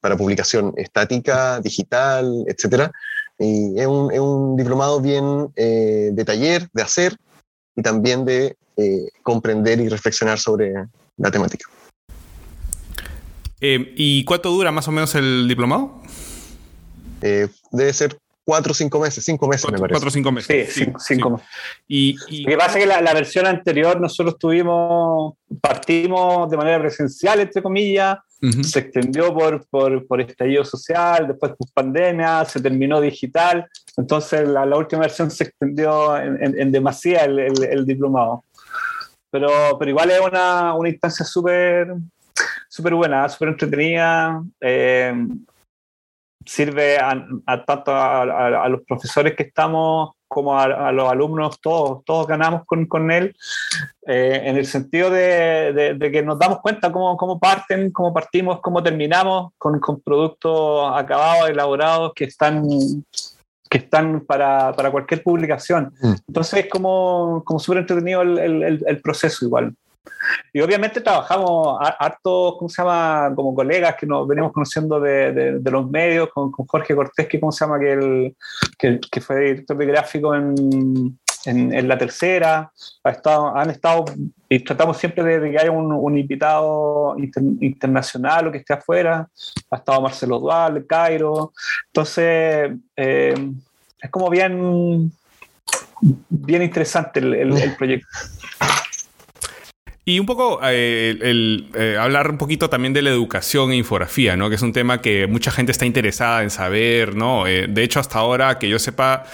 para 0.00 0.16
publicación 0.16 0.72
estática, 0.76 1.60
digital, 1.60 2.44
etc. 2.46 2.92
Y 3.40 3.80
es 3.80 3.88
un, 3.88 4.12
es 4.12 4.20
un 4.20 4.56
diplomado 4.56 5.00
bien 5.00 5.48
de 5.56 6.24
taller, 6.24 6.68
de 6.72 6.82
hacer 6.82 7.16
y 7.74 7.82
también 7.82 8.24
de 8.24 8.56
comprender 9.24 9.80
y 9.80 9.88
reflexionar 9.88 10.38
sobre 10.38 10.72
la 11.16 11.30
temática. 11.32 11.68
Eh, 13.60 13.92
¿Y 13.96 14.24
cuánto 14.24 14.50
dura 14.50 14.70
más 14.72 14.86
o 14.88 14.92
menos 14.92 15.14
el 15.14 15.48
diplomado? 15.48 16.00
Eh, 17.22 17.48
debe 17.72 17.92
ser 17.92 18.16
cuatro 18.48 18.70
o 18.70 18.74
cinco 18.74 18.98
meses, 18.98 19.22
cinco 19.24 19.46
meses 19.46 19.70
me 19.70 19.78
parece. 19.78 19.92
Cuatro 19.92 20.08
o 20.08 20.10
cinco 20.10 20.32
meses. 20.32 20.72
Sí, 20.72 20.86
cinco, 21.00 21.40
Y, 21.86 22.14
Lo 22.44 22.50
que 22.50 22.56
pasa 22.56 22.78
es 22.78 22.86
que 22.86 23.02
la, 23.02 23.12
versión 23.12 23.46
anterior 23.46 24.00
nosotros 24.00 24.38
tuvimos, 24.38 25.34
partimos 25.60 26.48
de 26.50 26.56
manera 26.56 26.78
presencial, 26.80 27.40
entre 27.40 27.62
comillas, 27.62 28.18
se 28.62 28.78
extendió 28.78 29.34
por, 29.34 29.66
por, 29.66 30.06
por, 30.06 30.20
estallido 30.20 30.64
social, 30.64 31.26
después 31.26 31.52
por 31.58 31.68
pandemia, 31.74 32.44
se 32.44 32.60
terminó 32.60 33.00
digital, 33.00 33.66
entonces 33.96 34.48
la, 34.48 34.64
última 34.76 35.02
versión 35.02 35.30
se 35.30 35.44
extendió 35.44 36.16
en, 36.16 36.58
en, 36.58 36.72
demasía 36.72 37.24
el, 37.24 37.38
el, 37.38 37.84
diplomado. 37.84 38.44
Pero, 39.30 39.76
pero 39.78 39.90
igual 39.90 40.10
es 40.10 40.20
una, 40.20 40.72
una 40.72 40.88
instancia 40.88 41.26
súper 41.26 41.88
súper 42.78 42.94
buena, 42.94 43.28
súper 43.28 43.48
entretenida. 43.48 44.40
Eh, 44.60 45.12
sirve 46.46 46.96
a, 46.96 47.64
tanto 47.66 47.92
a, 47.92 48.68
los 48.68 48.82
profesores 48.82 49.34
que 49.34 49.42
estamos 49.42 50.12
como 50.28 50.56
a, 50.56 50.92
los 50.92 51.10
alumnos, 51.10 51.60
todos, 51.60 52.04
todos 52.04 52.26
ganamos 52.28 52.64
con, 52.66 52.86
con 52.86 53.10
él, 53.10 53.34
eh, 54.06 54.42
en 54.44 54.56
el 54.56 54.66
sentido 54.66 55.10
de, 55.10 55.96
de, 55.98 56.12
que 56.12 56.22
nos 56.22 56.38
damos 56.38 56.60
cuenta 56.60 56.92
cómo, 56.92 57.16
cómo, 57.16 57.40
parten, 57.40 57.90
cómo 57.90 58.14
partimos, 58.14 58.60
cómo 58.60 58.80
terminamos 58.80 59.52
con, 59.58 59.80
con 59.80 60.00
productos 60.00 60.92
acabados, 60.94 61.50
elaborados, 61.50 62.12
que 62.14 62.24
están 62.24 62.64
que 63.70 63.78
están 63.78 64.20
para, 64.20 64.72
para 64.72 64.90
cualquier 64.90 65.22
publicación. 65.22 65.92
Mm. 66.00 66.14
Entonces 66.28 66.64
es 66.64 66.70
como, 66.70 67.42
como 67.44 67.58
súper 67.58 67.80
entretenido 67.80 68.22
el, 68.22 68.38
el, 68.38 68.84
el, 68.86 69.00
proceso 69.02 69.44
igual. 69.44 69.74
Y 70.52 70.60
obviamente 70.60 71.00
trabajamos 71.00 71.78
harto, 71.80 72.56
¿cómo 72.58 72.68
se 72.68 72.82
llama? 72.82 73.32
Como 73.34 73.54
colegas 73.54 73.96
que 73.96 74.06
nos 74.06 74.26
venimos 74.26 74.52
conociendo 74.52 75.00
de, 75.00 75.32
de, 75.60 75.70
los 75.70 75.88
medios, 75.90 76.30
con, 76.32 76.50
con, 76.50 76.66
Jorge 76.66 76.94
Cortés, 76.94 77.26
que, 77.28 77.38
¿cómo 77.38 77.52
se 77.52 77.64
llama? 77.64 77.78
Que, 77.78 77.92
el, 77.92 78.36
que, 78.78 79.00
que 79.10 79.20
fue 79.20 79.40
director 79.40 79.76
de 79.76 79.86
gráfico 79.86 80.34
en, 80.34 81.18
en, 81.44 81.72
en, 81.72 81.88
la 81.88 81.98
tercera. 81.98 82.72
Ha 83.04 83.10
estado, 83.10 83.56
han 83.56 83.70
estado, 83.70 84.04
y 84.48 84.60
tratamos 84.60 84.96
siempre 84.96 85.22
de, 85.22 85.50
que 85.50 85.58
haya 85.58 85.70
un, 85.70 85.92
un 85.92 86.18
invitado 86.18 87.16
internacional 87.60 88.48
o 88.48 88.52
que 88.52 88.58
esté 88.58 88.74
afuera. 88.74 89.28
Ha 89.70 89.76
estado 89.76 90.00
Marcelo 90.02 90.38
Dual, 90.38 90.86
Cairo. 90.86 91.52
Entonces, 91.86 92.72
eh, 92.96 93.34
es 94.00 94.10
como 94.10 94.30
bien, 94.30 95.12
bien 96.28 96.62
interesante 96.62 97.20
el, 97.20 97.34
el 97.34 97.76
proyecto. 97.76 98.08
Y 100.08 100.20
un 100.20 100.24
poco 100.24 100.58
eh, 100.64 101.18
el, 101.20 101.68
eh, 101.74 101.98
hablar 102.00 102.30
un 102.30 102.38
poquito 102.38 102.70
también 102.70 102.94
de 102.94 103.02
la 103.02 103.10
educación 103.10 103.72
e 103.72 103.76
infografía, 103.76 104.38
¿no? 104.38 104.48
Que 104.48 104.54
es 104.54 104.62
un 104.62 104.72
tema 104.72 105.02
que 105.02 105.26
mucha 105.26 105.50
gente 105.50 105.70
está 105.70 105.84
interesada 105.84 106.42
en 106.42 106.48
saber, 106.48 107.14
¿no? 107.14 107.46
Eh, 107.46 107.66
de 107.68 107.82
hecho, 107.82 108.00
hasta 108.00 108.18
ahora 108.18 108.58
que 108.58 108.70
yo 108.70 108.78
sepa, 108.78 109.24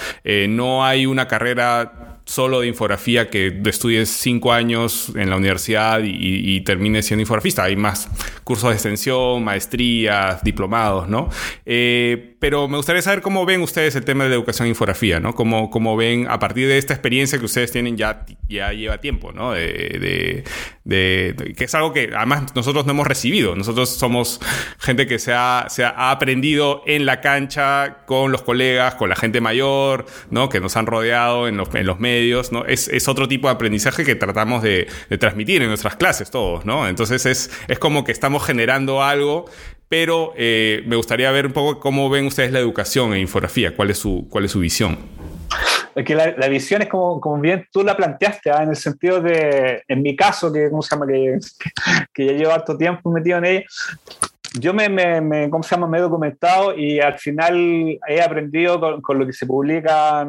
no 0.48 0.84
hay 0.84 1.06
una 1.06 1.28
carrera 1.28 2.18
solo 2.24 2.58
de 2.62 2.66
infografía 2.66 3.30
que 3.30 3.62
estudies 3.66 4.08
cinco 4.08 4.52
años 4.52 5.12
en 5.14 5.30
la 5.30 5.36
universidad 5.36 6.00
y, 6.02 6.60
termines 6.62 7.06
siendo 7.06 7.20
infografista. 7.20 7.62
Hay 7.62 7.76
más 7.76 8.08
cursos 8.42 8.70
de 8.70 8.74
extensión, 8.74 9.44
maestrías, 9.44 10.42
diplomados, 10.42 11.08
¿no? 11.08 11.28
Pero 12.44 12.68
me 12.68 12.76
gustaría 12.76 13.00
saber 13.00 13.22
cómo 13.22 13.46
ven 13.46 13.62
ustedes 13.62 13.96
el 13.96 14.04
tema 14.04 14.24
de 14.24 14.28
la 14.28 14.36
educación 14.36 14.68
infografía, 14.68 15.18
¿no? 15.18 15.34
Cómo, 15.34 15.70
cómo 15.70 15.96
ven 15.96 16.26
a 16.28 16.38
partir 16.38 16.68
de 16.68 16.76
esta 16.76 16.92
experiencia 16.92 17.38
que 17.38 17.46
ustedes 17.46 17.72
tienen 17.72 17.96
ya, 17.96 18.26
ya 18.50 18.70
lleva 18.70 18.98
tiempo, 19.00 19.32
¿no? 19.32 19.52
De, 19.52 20.44
que 20.84 21.64
es 21.64 21.74
algo 21.74 21.94
que 21.94 22.10
además 22.14 22.54
nosotros 22.54 22.84
no 22.84 22.92
hemos 22.92 23.06
recibido. 23.06 23.56
Nosotros 23.56 23.88
somos 23.88 24.42
gente 24.78 25.06
que 25.06 25.18
se 25.18 25.32
ha, 25.32 25.68
se 25.70 25.84
ha 25.84 26.10
aprendido 26.10 26.82
en 26.84 27.06
la 27.06 27.22
cancha 27.22 28.04
con 28.04 28.30
los 28.30 28.42
colegas, 28.42 28.96
con 28.96 29.08
la 29.08 29.16
gente 29.16 29.40
mayor, 29.40 30.04
¿no? 30.28 30.50
Que 30.50 30.60
nos 30.60 30.76
han 30.76 30.84
rodeado 30.84 31.48
en 31.48 31.56
los, 31.56 31.74
en 31.74 31.86
los 31.86 31.98
medios 31.98 32.52
¿no? 32.52 32.66
Es, 32.66 33.08
otro 33.08 33.26
tipo 33.26 33.48
de 33.48 33.54
aprendizaje 33.54 34.04
que 34.04 34.16
tratamos 34.16 34.62
de, 34.62 34.86
transmitir 35.18 35.62
en 35.62 35.68
nuestras 35.68 35.96
clases 35.96 36.30
todos, 36.30 36.66
¿no? 36.66 36.86
Entonces 36.88 37.24
es, 37.24 37.50
es 37.68 37.78
como 37.78 38.04
que 38.04 38.12
estamos 38.12 38.44
generando 38.44 39.02
algo, 39.02 39.46
pero 39.96 40.32
eh, 40.36 40.82
me 40.86 40.96
gustaría 40.96 41.30
ver 41.30 41.46
un 41.46 41.52
poco 41.52 41.78
cómo 41.78 42.10
ven 42.10 42.26
ustedes 42.26 42.50
la 42.50 42.58
educación 42.58 43.14
en 43.14 43.20
infografía, 43.20 43.76
cuál 43.76 43.90
es 43.90 43.98
su, 43.98 44.26
cuál 44.28 44.44
es 44.44 44.50
su 44.50 44.58
visión. 44.58 44.98
Es 45.94 46.04
que 46.04 46.16
la, 46.16 46.48
visión 46.48 46.82
es 46.82 46.88
como, 46.88 47.20
como, 47.20 47.40
bien 47.40 47.68
tú 47.70 47.84
la 47.84 47.96
planteaste, 47.96 48.50
¿ah? 48.50 48.64
en 48.64 48.70
el 48.70 48.76
sentido 48.76 49.20
de, 49.20 49.84
en 49.86 50.02
mi 50.02 50.16
caso, 50.16 50.52
que, 50.52 50.68
¿cómo 50.68 50.82
se 50.82 50.96
llama? 50.96 51.06
Que, 51.06 51.38
que 52.12 52.26
ya 52.26 52.32
llevo 52.32 52.50
harto 52.50 52.76
tiempo 52.76 53.08
metido 53.12 53.38
en 53.38 53.44
ella, 53.44 53.64
yo 54.58 54.74
me, 54.74 54.88
me, 54.88 55.48
¿cómo 55.48 55.62
se 55.62 55.76
llama? 55.76 55.86
me 55.86 55.98
he 55.98 56.00
documentado 56.00 56.76
y 56.76 56.98
al 56.98 57.16
final 57.20 57.96
he 58.08 58.20
aprendido 58.20 58.80
con, 58.80 59.00
con 59.00 59.20
lo 59.20 59.26
que 59.26 59.32
se 59.32 59.46
publica 59.46 60.22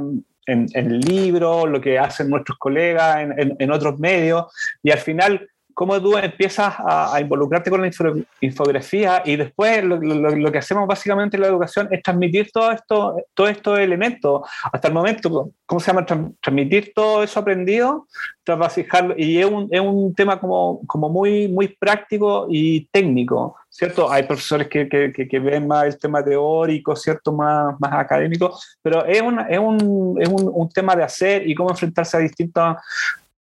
en, 0.46 0.68
el 0.76 1.00
libro, 1.00 1.66
lo 1.66 1.82
que 1.82 1.98
hacen 1.98 2.30
nuestros 2.30 2.60
colegas 2.60 3.18
en, 3.18 3.56
en, 3.58 3.72
otros 3.72 3.98
medios, 3.98 4.46
y 4.84 4.92
al 4.92 5.00
final 5.00 5.50
cómo 5.76 6.02
tú 6.02 6.18
empiezas 6.18 6.74
a, 6.80 7.20
involucrarte 7.20 7.70
con 7.70 7.82
la 7.82 7.92
infografía 8.40 9.22
y 9.26 9.36
después 9.36 9.84
lo, 9.84 9.98
lo, 9.98 10.52
que 10.52 10.58
hacemos 10.58 10.88
básicamente 10.88 11.36
en 11.36 11.42
la 11.42 11.50
educación 11.50 11.90
es 11.92 12.02
transmitir 12.02 12.50
todo 12.52 12.72
esto, 12.72 13.18
todos 13.34 13.50
estos 13.50 13.78
elementos. 13.80 14.50
Hasta 14.72 14.88
el 14.88 14.94
momento, 14.94 15.52
¿cómo 15.66 15.80
se 15.82 15.88
llama? 15.88 16.06
Transmitir 16.06 16.94
todo 16.96 17.24
eso 17.24 17.42
aprendido, 17.42 18.08
trasvasijarlo. 18.46 19.16
Y 19.18 19.38
es 19.38 19.46
un, 19.46 19.68
es 19.70 19.82
un 19.82 20.16
tema 20.16 20.40
como, 20.40 20.80
como 20.88 21.10
muy, 21.10 21.50
muy 21.50 21.68
práctico 21.68 22.48
y 22.50 22.86
técnico, 22.86 23.58
¿cierto? 23.70 24.10
Hay 24.10 24.24
profesores 24.24 24.70
que, 24.70 24.88
que, 24.88 25.12
que, 25.12 25.40
ven 25.40 25.68
más 25.68 25.88
el 25.88 26.00
tema 26.00 26.24
teórico, 26.24 26.96
¿cierto? 26.96 27.34
Más, 27.34 27.76
más 27.82 27.92
académico, 27.94 28.58
pero 28.82 29.04
es, 29.04 29.22
una, 29.22 29.42
es, 29.50 29.60
un, 29.60 30.18
es 30.22 30.30
un, 30.30 30.50
un 30.54 30.70
tema 30.70 30.96
de 30.96 31.04
hacer 31.04 31.46
y 31.46 31.54
cómo 31.54 31.72
enfrentarse 31.72 32.16
a 32.16 32.22
distintas 32.22 32.78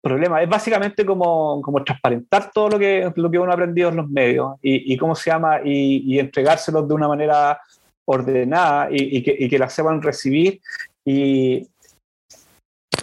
problema. 0.06 0.39
Es 0.39 0.47
básicamente 0.47 1.03
como, 1.03 1.60
como 1.64 1.84
transparentar 1.84 2.51
todo 2.53 2.70
lo 2.70 2.80
que, 2.80 3.12
lo 3.16 3.32
que 3.32 3.39
uno 3.39 3.49
ha 3.49 3.56
aprendido 3.56 3.89
en 3.89 3.95
los 3.95 4.08
medios 4.08 4.53
y, 4.62 4.95
cómo 4.97 5.16
se 5.16 5.32
llama, 5.32 5.62
y, 5.66 6.20
entregárselos 6.20 6.88
de 6.88 6.93
una 6.93 7.08
manera 7.08 7.60
ordenada 8.06 8.88
y, 8.91 9.24
que, 9.24 9.49
que 9.49 9.60
la 9.60 9.68
sepan 9.68 10.03
recibir 10.03 10.62
y, 11.03 11.68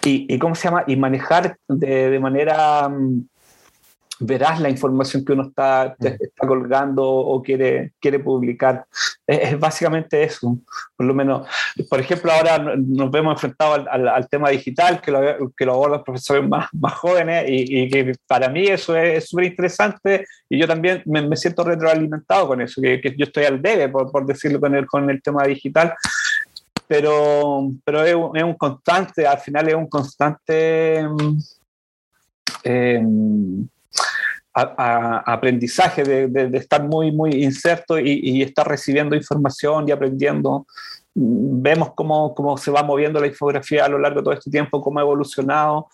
y, 0.05 0.38
cómo 0.38 0.55
se 0.55 0.68
llama, 0.68 0.84
y 0.86 0.94
manejar 0.94 1.57
de, 1.66 2.11
de 2.11 2.20
manera 2.20 2.88
verás 4.24 4.60
la 4.60 4.70
información 4.70 5.24
que 5.24 5.32
uno 5.32 5.48
está, 5.48 5.96
está 6.00 6.46
colgando 6.46 7.04
o 7.04 7.42
quiere, 7.42 7.92
quiere 8.00 8.18
publicar. 8.18 8.86
Es, 9.26 9.58
básicamente 9.58 10.22
eso, 10.22 10.58
por 10.96 11.06
lo 11.06 11.14
menos. 11.14 11.48
Por 11.88 12.00
ejemplo, 12.00 12.32
ahora 12.32 12.58
nos 12.58 13.10
vemos 13.10 13.34
enfrentados 13.34 13.86
al, 13.90 14.28
tema 14.28 14.50
digital, 14.50 15.00
que 15.00 15.10
lo, 15.10 15.52
que 15.56 15.66
lo 15.66 15.74
abordan 15.74 16.04
profesores 16.04 16.48
más, 16.48 16.68
más 16.72 16.94
jóvenes, 16.94 17.44
y, 17.48 17.88
que 17.88 18.14
para 18.26 18.48
mí 18.48 18.66
eso 18.66 18.96
es 18.96 19.28
súper 19.28 19.46
interesante, 19.46 20.26
y 20.48 20.58
yo 20.58 20.66
también 20.66 21.02
me, 21.06 21.36
siento 21.36 21.64
retroalimentado 21.64 22.48
con 22.48 22.60
eso, 22.60 22.80
que, 22.80 23.14
yo 23.16 23.24
estoy 23.24 23.44
al 23.44 23.60
debe, 23.60 23.88
por, 23.88 24.10
por 24.10 24.24
decirlo 24.24 24.60
con 24.60 24.74
el, 24.74 24.86
con 24.86 25.08
el 25.10 25.20
tema 25.22 25.44
digital. 25.44 25.94
Pero, 26.86 27.70
pero 27.84 28.04
es, 28.04 28.14
un, 28.14 28.36
es 28.36 28.42
un 28.42 28.54
constante, 28.54 29.26
al 29.26 29.38
final 29.38 29.68
es 29.68 29.74
un 29.74 29.88
constante... 29.88 31.06
Eh, 32.64 33.02
aprendizaje, 34.55 36.05
de, 36.05 36.57
estar 36.57 36.82
muy, 36.82 37.11
muy 37.11 37.30
inserto 37.42 37.98
y, 37.98 38.42
estar 38.42 38.68
recibiendo 38.68 39.16
información 39.16 39.88
y 39.88 39.92
aprendiendo. 39.92 40.66
Vemos 41.14 41.92
cómo, 41.94 42.34
cómo, 42.34 42.57
se 42.57 42.70
va 42.70 42.82
moviendo 42.82 43.20
la 43.20 43.26
infografía 43.26 43.84
a 43.84 43.88
lo 43.88 43.98
largo 43.98 44.20
de 44.20 44.24
todo 44.24 44.34
este 44.34 44.50
tiempo, 44.50 44.80
cómo 44.80 44.98
ha 44.98 45.03
evolucionado, 45.03 45.88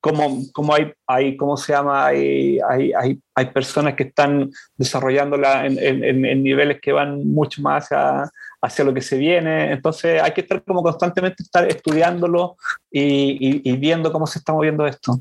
cómo, 0.00 0.42
cómo 0.52 0.74
hay, 1.06 1.36
¿cómo 1.36 1.56
se 1.56 1.72
llama? 1.72 2.06
Hay, 2.06 2.58
hay, 2.68 3.20
hay, 3.34 3.46
personas 3.46 3.94
que 3.94 4.04
están 4.04 4.50
desarrollándola 4.76 5.66
en, 5.66 6.42
niveles 6.42 6.80
que 6.80 6.92
van 6.92 7.26
mucho 7.32 7.62
más 7.62 7.84
hacia, 7.84 8.30
hacia, 8.62 8.84
lo 8.84 8.94
que 8.94 9.02
se 9.02 9.18
viene. 9.18 9.72
Entonces 9.72 10.22
hay 10.22 10.32
que 10.32 10.42
estar 10.42 10.62
como 10.62 10.82
constantemente 10.82 11.42
estar 11.42 11.66
estudiándolo 11.68 12.56
y, 12.90 13.68
y 13.68 13.76
viendo 13.76 14.12
cómo 14.12 14.26
se 14.26 14.38
está 14.38 14.52
moviendo 14.52 14.86
esto. 14.86 15.20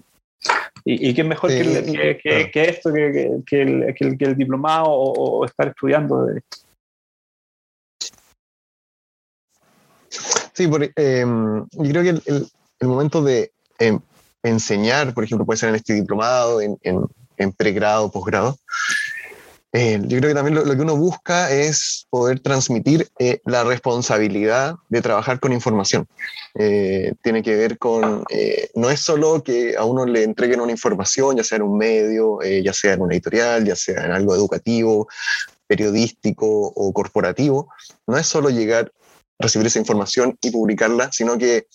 ¿Y, 0.85 1.13
qué 1.13 1.23
mejor 1.23 1.49
que, 1.49 1.61
esto, 2.53 2.93
que, 2.93 3.61
el, 3.61 4.35
diplomado 4.37 4.85
o, 4.87 5.45
estar 5.45 5.67
estudiando 5.67 6.25
de 6.25 6.39
esto? 6.39 6.57
Sí, 10.53 10.69
em, 10.95 11.65
yo 11.71 11.91
creo 11.91 12.03
que 12.03 12.21
el, 12.79 12.87
momento 12.87 13.21
de 13.21 13.51
em, 13.77 13.99
enseñar, 14.43 15.13
por 15.13 15.23
ejemplo, 15.23 15.45
puede 15.45 15.57
ser 15.57 15.69
en 15.69 15.75
este 15.75 15.93
diplomado, 15.93 16.61
en, 16.61 16.77
en, 16.83 17.01
en 17.37 17.51
pregrado, 17.53 18.11
posgrado, 18.11 18.57
eh, 19.71 19.99
yo 20.01 20.17
creo 20.17 20.29
que 20.29 20.35
también 20.35 20.55
lo, 20.55 20.63
que 20.63 20.81
uno 20.81 20.95
busca 20.95 21.51
es 21.51 22.07
poder 22.09 22.39
transmitir 22.39 23.07
eh, 23.19 23.39
la 23.45 23.63
responsabilidad 23.63 24.75
de 24.89 25.01
trabajar 25.01 25.39
con 25.39 25.53
información. 25.53 26.07
Eh, 26.55 27.13
tiene 27.21 27.43
que 27.43 27.55
ver 27.55 27.77
con, 27.77 28.23
no 28.73 28.89
es 28.89 28.99
solo 28.99 29.43
que 29.43 29.75
a 29.77 29.83
uno 29.85 30.05
le 30.05 30.23
entreguen 30.23 30.61
una 30.61 30.71
información, 30.71 31.37
ya 31.37 31.43
sea 31.43 31.57
en 31.57 31.63
un 31.63 31.77
medio, 31.77 32.39
ya 32.41 32.73
sea 32.73 32.93
en 32.93 33.01
una 33.01 33.13
editorial, 33.13 33.65
ya 33.65 33.75
sea 33.75 34.05
en 34.05 34.11
algo 34.11 34.33
educativo, 34.33 35.07
periodístico 35.67 36.47
o 36.47 36.91
corporativo, 36.91 37.69
no 38.07 38.17
es 38.17 38.25
solo 38.25 38.49
llegar, 38.49 38.91
recibir 39.37 39.67
esa 39.67 39.79
información 39.79 40.35
y 40.41 40.49
publicarla, 40.49 41.11
sino 41.11 41.37
que 41.37 41.67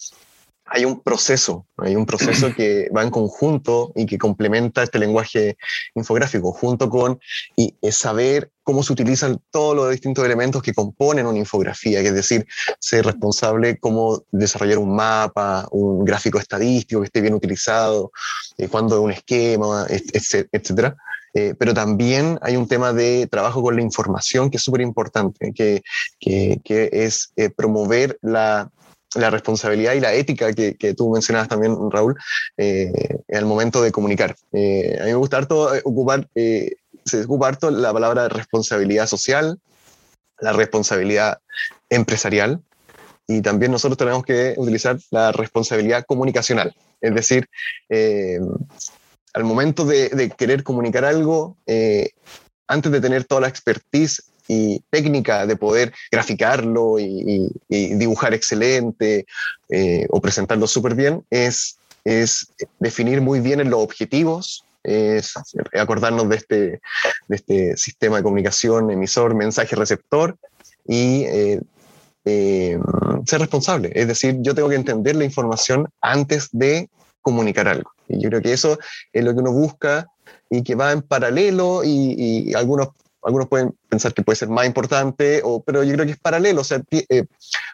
hay 0.66 0.84
un 0.84 1.02
proceso, 1.02 1.66
hay 1.76 1.94
un 1.94 2.06
proceso 2.06 2.54
que 2.54 2.88
va 2.96 3.02
en 3.02 3.10
conjunto 3.10 3.92
y 3.94 4.06
que 4.06 4.18
complementa 4.18 4.82
este 4.82 4.98
lenguaje 4.98 5.56
infográfico, 5.94 6.52
junto 6.52 6.88
con 6.88 7.20
y, 7.56 7.74
saber 7.90 8.50
cómo 8.62 8.82
se 8.82 8.94
utilizan 8.94 9.40
todos 9.50 9.76
los 9.76 9.90
distintos 9.90 10.24
elementos 10.24 10.62
que 10.62 10.72
componen 10.72 11.26
una 11.26 11.38
infografía, 11.38 12.00
es 12.00 12.14
decir, 12.14 12.46
ser 12.78 13.04
responsable 13.04 13.78
cómo 13.78 14.22
desarrollar 14.32 14.78
un 14.78 14.96
mapa, 14.96 15.68
un 15.70 16.04
gráfico 16.04 16.38
estadístico 16.38 17.02
que 17.02 17.06
esté 17.06 17.20
bien 17.20 17.34
utilizado, 17.34 18.10
eh, 18.56 18.68
cuándo 18.68 19.00
un 19.02 19.12
esquema, 19.12 19.86
etcétera. 19.88 20.96
Eh, 21.34 21.54
pero 21.58 21.74
también 21.74 22.38
hay 22.42 22.56
un 22.56 22.68
tema 22.68 22.92
de 22.92 23.26
trabajo 23.26 23.60
con 23.60 23.74
la 23.74 23.82
información 23.82 24.50
que 24.50 24.56
es 24.56 24.62
súper 24.62 24.80
importante, 24.80 25.52
que, 25.52 25.82
es 26.20 27.32
eh, 27.36 27.50
promover 27.50 28.18
la 28.22 28.70
la 29.14 29.30
responsabilidad 29.30 29.94
y 29.94 30.00
la 30.00 30.12
ética 30.14 30.52
que, 30.52 30.74
que 30.76 30.94
tú 30.94 31.10
mencionabas 31.10 31.48
también, 31.48 31.76
Raúl, 31.90 32.16
eh, 32.56 32.92
el 33.28 33.44
momento 33.44 33.82
de 33.82 33.92
comunicar. 33.92 34.36
Eh, 34.52 34.96
a 35.00 35.04
mí 35.04 35.10
me 35.10 35.16
gusta 35.16 35.38
harto 35.38 35.74
eh, 35.74 35.82
ocupar, 35.84 36.28
se 36.34 37.24
ocupa 37.24 37.48
harto 37.48 37.70
la 37.70 37.92
palabra 37.92 38.28
responsabilidad 38.28 39.06
social, 39.06 39.58
la 40.40 40.52
responsabilidad 40.52 41.38
empresarial, 41.90 42.60
y 43.26 43.40
también 43.40 43.72
nosotros 43.72 43.96
tenemos 43.96 44.24
que 44.24 44.54
utilizar 44.56 44.98
la 45.10 45.32
responsabilidad 45.32 46.04
comunicacional. 46.06 46.74
Es 47.00 47.14
decir, 47.14 47.48
al 49.32 49.44
momento 49.44 49.84
de, 49.84 50.10
de, 50.10 50.30
querer 50.30 50.62
comunicar 50.62 51.04
algo, 51.06 51.56
antes 52.66 52.92
de 52.92 53.00
tener 53.00 53.24
toda 53.24 53.42
la 53.42 53.48
expertise 53.48 54.22
y 54.48 54.80
técnica 54.90 55.46
de 55.46 55.56
poder 55.56 55.92
graficarlo 56.10 56.98
y, 56.98 57.50
dibujar 57.68 58.34
excelente 58.34 59.26
eh, 59.70 60.06
o 60.10 60.20
presentarlo 60.20 60.66
súper 60.66 60.94
bien 60.94 61.24
es, 61.30 61.78
es 62.04 62.48
definir 62.78 63.20
muy 63.20 63.40
bien 63.40 63.68
los 63.70 63.80
objetivos, 63.80 64.64
es 64.82 65.32
acordarnos 65.78 66.28
de 66.28 66.36
este, 66.36 66.56
de 67.28 67.36
este 67.36 67.76
sistema 67.76 68.18
de 68.18 68.22
comunicación 68.22 68.90
emisor, 68.90 69.34
mensaje, 69.34 69.76
receptor 69.76 70.36
y 70.86 71.24
eh, 71.24 71.60
eh, 72.26 72.78
ser 73.26 73.40
responsable. 73.40 73.92
Es 73.94 74.08
decir, 74.08 74.36
yo 74.40 74.54
tengo 74.54 74.68
que 74.68 74.76
entender 74.76 75.16
la 75.16 75.24
información 75.24 75.88
antes 76.00 76.48
de 76.52 76.90
comunicar 77.22 77.68
algo. 77.68 77.90
Y 78.08 78.22
yo 78.22 78.28
creo 78.28 78.42
que 78.42 78.52
eso 78.52 78.78
es 79.12 79.24
lo 79.24 79.32
que 79.32 79.40
uno 79.40 79.52
busca 79.52 80.06
y 80.50 80.62
que 80.62 80.74
va 80.74 80.92
en 80.92 81.00
paralelo 81.00 81.82
y, 81.82 82.14
y 82.48 82.54
algunos 82.54 82.88
algunos 83.24 83.48
pueden 83.48 83.74
pensar 83.88 84.12
que 84.12 84.22
puede 84.22 84.36
ser 84.36 84.48
más 84.48 84.66
importante, 84.66 85.40
o, 85.44 85.62
pero 85.62 85.82
yo 85.82 85.94
creo 85.94 86.06
que 86.06 86.12
es 86.12 86.18
paralelo. 86.18 86.60
O 86.60 86.64
sea, 86.64 86.82
eh, 86.90 87.24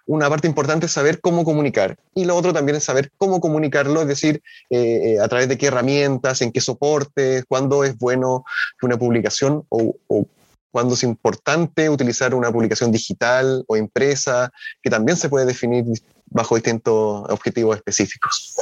una 0.06 0.28
parte 0.28 0.46
importante 0.46 0.86
es 0.86 0.92
saber 0.92 1.20
cómo 1.20 1.44
comunicar 1.44 1.96
y 2.14 2.24
lo 2.24 2.36
otro 2.36 2.52
también 2.52 2.76
es 2.76 2.84
saber 2.84 3.10
cómo 3.16 3.40
comunicarlo, 3.40 4.02
es 4.02 4.08
decir, 4.08 4.42
eh, 4.70 5.14
eh, 5.14 5.20
a 5.20 5.28
través 5.28 5.48
de 5.48 5.58
qué 5.58 5.66
herramientas, 5.66 6.42
en 6.42 6.52
qué 6.52 6.60
soportes, 6.60 7.44
cuándo 7.48 7.84
es 7.84 7.98
bueno 7.98 8.44
una 8.82 8.98
publicación 8.98 9.64
o, 9.68 9.96
o 10.06 10.26
cuándo 10.70 10.94
es 10.94 11.02
importante 11.02 11.90
utilizar 11.90 12.34
una 12.34 12.50
publicación 12.50 12.92
digital 12.92 13.64
o 13.66 13.76
impresa, 13.76 14.52
que 14.82 14.90
también 14.90 15.16
se 15.16 15.28
puede 15.28 15.46
definir 15.46 15.84
bajo 16.26 16.54
distintos 16.54 17.28
objetivos 17.28 17.76
específicos. 17.76 18.54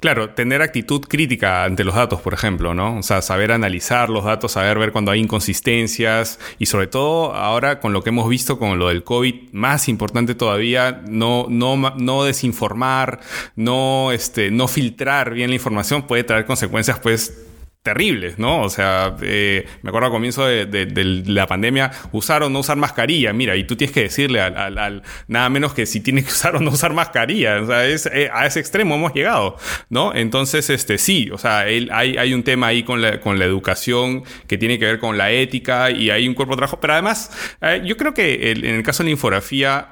Claro, 0.00 0.30
tener 0.30 0.62
actitud 0.62 1.00
crítica 1.02 1.64
ante 1.64 1.84
los 1.84 1.94
datos, 1.94 2.20
por 2.20 2.34
ejemplo, 2.34 2.74
¿no? 2.74 2.98
O 2.98 3.02
sea, 3.02 3.22
saber 3.22 3.52
analizar 3.52 4.10
los 4.10 4.24
datos, 4.24 4.52
saber 4.52 4.78
ver 4.78 4.92
cuando 4.92 5.10
hay 5.10 5.20
inconsistencias 5.20 6.38
y 6.58 6.66
sobre 6.66 6.86
todo 6.86 7.34
ahora 7.34 7.80
con 7.80 7.92
lo 7.92 8.02
que 8.02 8.10
hemos 8.10 8.28
visto 8.28 8.58
con 8.58 8.78
lo 8.78 8.88
del 8.88 9.04
COVID, 9.04 9.52
más 9.52 9.88
importante 9.88 10.34
todavía, 10.34 11.02
no, 11.08 11.46
no, 11.48 11.76
no 11.76 12.24
desinformar, 12.24 13.20
no, 13.56 14.12
este, 14.12 14.50
no 14.50 14.68
filtrar 14.68 15.32
bien 15.32 15.50
la 15.50 15.56
información 15.56 16.02
puede 16.02 16.24
traer 16.24 16.44
consecuencias, 16.44 16.98
pues, 16.98 17.46
terribles, 17.84 18.38
¿no? 18.38 18.62
O 18.62 18.70
sea, 18.70 19.14
eh, 19.20 19.66
me 19.82 19.90
acuerdo 19.90 20.06
al 20.06 20.12
comienzo 20.12 20.46
de, 20.46 21.22
la 21.26 21.46
pandemia, 21.46 21.90
usar 22.12 22.42
o 22.42 22.48
no 22.48 22.60
usar 22.60 22.78
mascarilla, 22.78 23.34
mira, 23.34 23.56
y 23.56 23.64
tú 23.64 23.76
tienes 23.76 23.92
que 23.92 24.04
decirle 24.04 24.40
al, 24.40 25.02
nada 25.28 25.50
menos 25.50 25.74
que 25.74 25.84
si 25.84 26.00
tienes 26.00 26.24
que 26.24 26.30
usar 26.30 26.56
o 26.56 26.60
no 26.60 26.70
usar 26.70 26.94
mascarilla, 26.94 27.60
o 27.60 27.66
sea, 27.66 27.84
es, 27.84 28.06
eh, 28.06 28.30
a 28.32 28.46
ese 28.46 28.58
extremo 28.60 28.94
hemos 28.94 29.12
llegado, 29.12 29.58
¿no? 29.90 30.14
Entonces, 30.14 30.70
este, 30.70 30.96
sí, 30.96 31.28
o 31.30 31.36
sea, 31.36 31.58
hay, 31.58 31.90
hay 31.92 32.32
un 32.32 32.42
tema 32.42 32.68
ahí 32.68 32.84
con 32.84 33.02
la, 33.02 33.20
con 33.20 33.38
la 33.38 33.44
educación 33.44 34.24
que 34.46 34.56
tiene 34.56 34.78
que 34.78 34.86
ver 34.86 34.98
con 34.98 35.18
la 35.18 35.30
ética 35.30 35.90
y 35.90 36.08
hay 36.08 36.26
un 36.26 36.32
cuerpo 36.32 36.54
de 36.54 36.60
trabajo, 36.60 36.80
pero 36.80 36.94
además, 36.94 37.32
eh, 37.60 37.82
yo 37.84 37.98
creo 37.98 38.14
que 38.14 38.52
en 38.52 38.64
el 38.64 38.82
caso 38.82 39.02
de 39.02 39.08
la 39.08 39.12
infografía, 39.12 39.88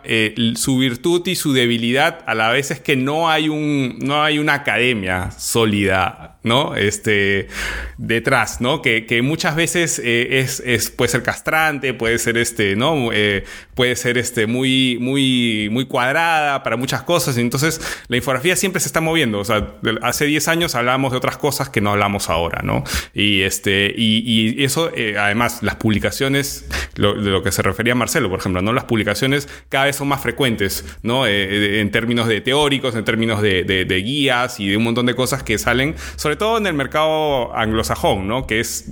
su 0.55 0.79
virtud 0.79 1.27
y 1.27 1.35
su 1.35 1.53
debilidad 1.53 2.21
a 2.25 2.35
la 2.35 2.49
vez 2.49 2.71
es 2.71 2.81
que 2.81 2.97
no 2.97 3.29
hay 3.29 3.51
un, 3.51 3.99
no 3.99 4.23
hay 4.23 4.39
una 4.39 4.55
academia 4.55 5.31
sólida, 5.33 6.39
¿no? 6.43 6.75
Este, 6.75 7.49
detrás, 7.99 8.61
¿no? 8.61 8.83
Que, 8.83 9.07
que 9.07 9.23
muchas 9.23 9.57
veces 9.57 10.01
eh, 10.03 10.41
es, 10.41 10.63
es, 10.65 10.91
puede 10.91 11.11
ser 11.11 11.23
castrante, 11.23 11.95
puede 11.95 12.19
ser 12.19 12.37
este, 12.39 12.77
¿no? 12.77 13.11
Eh, 13.13 13.45
puede 13.75 13.97
ser 13.97 14.19
este, 14.19 14.47
muy, 14.47 14.99
muy, 15.01 15.69
muy 15.71 15.87
cuadrada 15.87 16.63
para 16.63 16.77
muchas 16.77 17.03
cosas. 17.03 17.37
Entonces, 17.39 17.81
la 18.09 18.17
infografía 18.17 18.57
siempre 18.57 18.81
se 18.81 18.89
está 18.89 19.01
moviendo. 19.01 19.39
O 19.41 19.45
sea, 19.45 19.75
hace 20.03 20.27
10 20.27 20.49
años 20.49 20.75
hablábamos 20.75 21.13
de 21.13 21.19
otras 21.19 21.37
cosas 21.37 21.69
que 21.69 21.81
no 21.81 21.91
hablamos 21.91 22.29
ahora, 22.31 22.63
¿no? 22.63 22.85
Y, 23.15 23.43
este, 23.43 23.93
y, 23.97 24.23
y 24.59 24.65
eso, 24.65 24.91
eh, 24.95 25.17
además, 25.19 25.63
las 25.63 25.77
publicaciones, 25.77 26.67
lo, 26.97 27.15
de 27.15 27.31
lo 27.31 27.43
que 27.43 27.53
se 27.53 27.63
refería 27.63 27.95
Marcelo, 27.95 28.29
por 28.31 28.41
ejemplo, 28.41 28.63
¿no? 28.63 28.73
Las 28.73 28.85
publicaciones 28.85 29.49
cada 29.69 29.87
vez 29.87 29.97
son 29.97 30.09
más 30.09 30.21
frecuentes, 30.21 30.85
¿no? 31.03 31.27
en 31.27 31.91
términos 31.91 32.29
de 32.29 32.41
teóricos, 32.41 32.95
en 32.95 33.05
términos 33.05 33.43
de, 33.43 33.65
de, 33.65 33.85
de 33.85 33.97
guías 33.97 34.61
y 34.61 34.69
de 34.69 34.77
un 34.77 34.85
montón 34.85 35.07
de 35.07 35.15
cosas 35.15 35.43
que 35.43 35.59
salen 35.59 35.95
sobre 36.17 36.37
todo 36.37 36.59
en 36.59 36.67
el 36.67 36.75
mercado 36.75 37.55
anglosajón, 37.73 38.29
¿no? 38.29 38.47
Que 38.47 38.61
es 38.61 38.87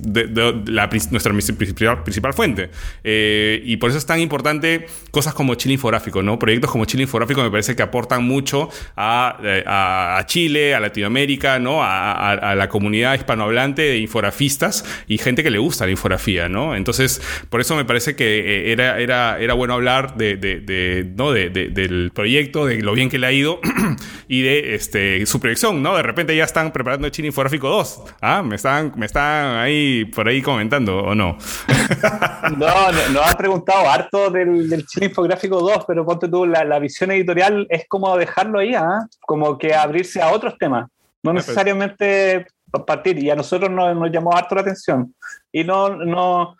la, 0.66 0.88
nuestra 1.10 1.32
principal, 1.32 2.32
fuente. 2.32 2.70
Eh, 3.04 3.62
y 3.64 3.76
por 3.76 3.90
eso 3.90 3.98
es 3.98 4.06
tan 4.06 4.20
importante 4.20 4.86
cosas 5.10 5.34
como 5.34 5.54
Chile 5.54 5.74
Infográfico, 5.74 6.22
¿no? 6.22 6.38
Proyectos 6.38 6.70
como 6.70 6.84
Chile 6.84 7.04
Infográfico 7.04 7.42
me 7.42 7.50
parece 7.50 7.76
que 7.76 7.82
aportan 7.82 8.24
mucho 8.24 8.68
a, 8.96 10.16
a, 10.18 10.26
Chile, 10.26 10.74
a 10.74 10.80
Latinoamérica, 10.80 11.58
¿no? 11.58 11.80
A, 11.82 12.54
la 12.56 12.68
comunidad 12.68 13.14
hispanohablante 13.14 13.82
de 13.82 13.98
infografistas 13.98 14.84
y 15.06 15.18
gente 15.18 15.42
que 15.42 15.50
le 15.50 15.58
gusta 15.58 15.84
la 15.84 15.92
infografía, 15.92 16.48
¿no? 16.48 16.74
Entonces, 16.74 17.20
por 17.48 17.60
eso 17.60 17.76
me 17.76 17.84
parece 17.84 18.16
que 18.16 18.70
eh, 18.70 18.72
era, 18.72 19.54
bueno 19.54 19.74
hablar 19.74 20.16
de, 20.16 20.36
de 20.36 21.06
¿no? 21.16 21.32
del 21.32 22.10
proyecto, 22.14 22.66
de 22.66 22.82
lo 22.82 22.92
bien 22.92 23.08
que 23.08 23.18
le 23.18 23.26
ha 23.26 23.32
ido 23.32 23.60
y 24.32 24.42
de 24.42 24.76
este, 24.76 25.26
su 25.26 25.40
proyección, 25.40 25.82
¿no? 25.82 25.96
De 25.96 26.04
repente 26.04 26.36
ya 26.36 26.44
están 26.44 26.70
preparando 26.70 27.04
el 27.04 27.12
Chile 27.12 27.26
Infográfico 27.26 27.68
2. 27.68 28.02
Ah, 28.20 28.44
me 28.44 28.54
están, 28.54 28.92
me 28.94 29.06
están 29.06 29.56
ahí 29.56 30.04
por 30.04 30.28
ahí 30.28 30.40
comentando, 30.40 30.98
¿o 30.98 31.16
no? 31.16 31.36
no, 32.56 32.92
nos 33.12 33.26
han 33.26 33.36
preguntado 33.36 33.90
harto 33.90 34.30
del, 34.30 34.70
del 34.70 34.86
Chile 34.86 35.06
Infográfico 35.06 35.58
2, 35.58 35.84
pero 35.84 36.06
ponte 36.06 36.28
tú, 36.28 36.46
la, 36.46 36.62
la 36.62 36.78
visión 36.78 37.10
editorial 37.10 37.66
es 37.68 37.88
como 37.88 38.16
dejarlo 38.16 38.60
ahí, 38.60 38.72
¿ah? 38.72 39.04
Como 39.18 39.58
que 39.58 39.74
abrirse 39.74 40.22
a 40.22 40.30
otros 40.30 40.56
temas. 40.56 40.88
No 41.24 41.32
necesariamente 41.32 42.46
partir. 42.86 43.18
Y 43.18 43.30
a 43.30 43.34
nosotros 43.34 43.68
nos, 43.68 43.96
nos 43.96 44.12
llamó 44.12 44.36
harto 44.36 44.54
la 44.54 44.60
atención. 44.60 45.12
Y 45.50 45.64
no, 45.64 45.96
no 45.96 46.56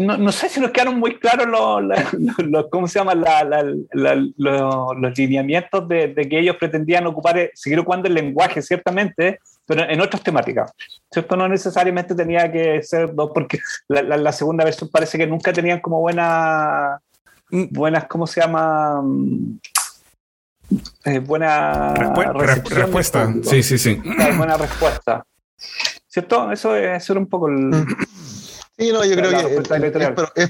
no, 0.00 0.16
no, 0.16 0.32
sé 0.32 0.48
si 0.48 0.60
nos 0.60 0.70
quedaron 0.70 0.98
muy 0.98 1.18
claros 1.18 1.46
los, 1.46 2.66
¿cómo 2.70 2.88
se 2.88 2.98
llama? 2.98 3.14
los, 3.14 5.18
lineamientos 5.18 5.86
de, 5.88 6.14
que 6.14 6.38
ellos 6.38 6.56
pretendían 6.56 7.06
ocupar, 7.06 7.38
eh, 7.38 7.50
seguir 7.54 7.78
ocupando 7.78 8.08
el 8.08 8.14
lenguaje, 8.14 8.62
ciertamente, 8.62 9.40
pero 9.66 9.88
en 9.88 10.00
otras 10.00 10.22
temáticas. 10.22 10.72
¿Cierto? 11.12 11.36
No 11.36 11.48
necesariamente 11.48 12.14
tenía 12.14 12.50
que 12.50 12.82
ser 12.82 13.14
dos, 13.14 13.30
porque 13.34 13.58
la, 13.88 14.32
segunda 14.32 14.64
versión 14.64 14.90
parece 14.90 15.18
que 15.18 15.26
nunca 15.26 15.52
tenían 15.52 15.80
como 15.80 16.00
buena, 16.00 16.98
mm. 17.50 17.64
buenas, 17.70 18.06
¿cómo 18.06 18.26
se 18.26 18.40
llama? 18.40 19.02
Eh, 21.04 21.18
buena 21.18 21.94
respuesta. 21.94 23.32
Sí, 23.42 23.62
sí, 23.62 23.76
sí. 23.76 24.00
Buena 24.36 24.56
respuesta. 24.56 25.24
¿Cierto? 26.08 26.50
Eso, 26.50 26.74
eso 26.74 27.12
era 27.12 27.20
un 27.20 27.28
poco 27.28 27.48
el. 27.48 27.70
Sí, 28.80 28.92
no, 28.92 29.04
yo 29.04 29.14
creo 29.14 29.30
que. 29.30 30.48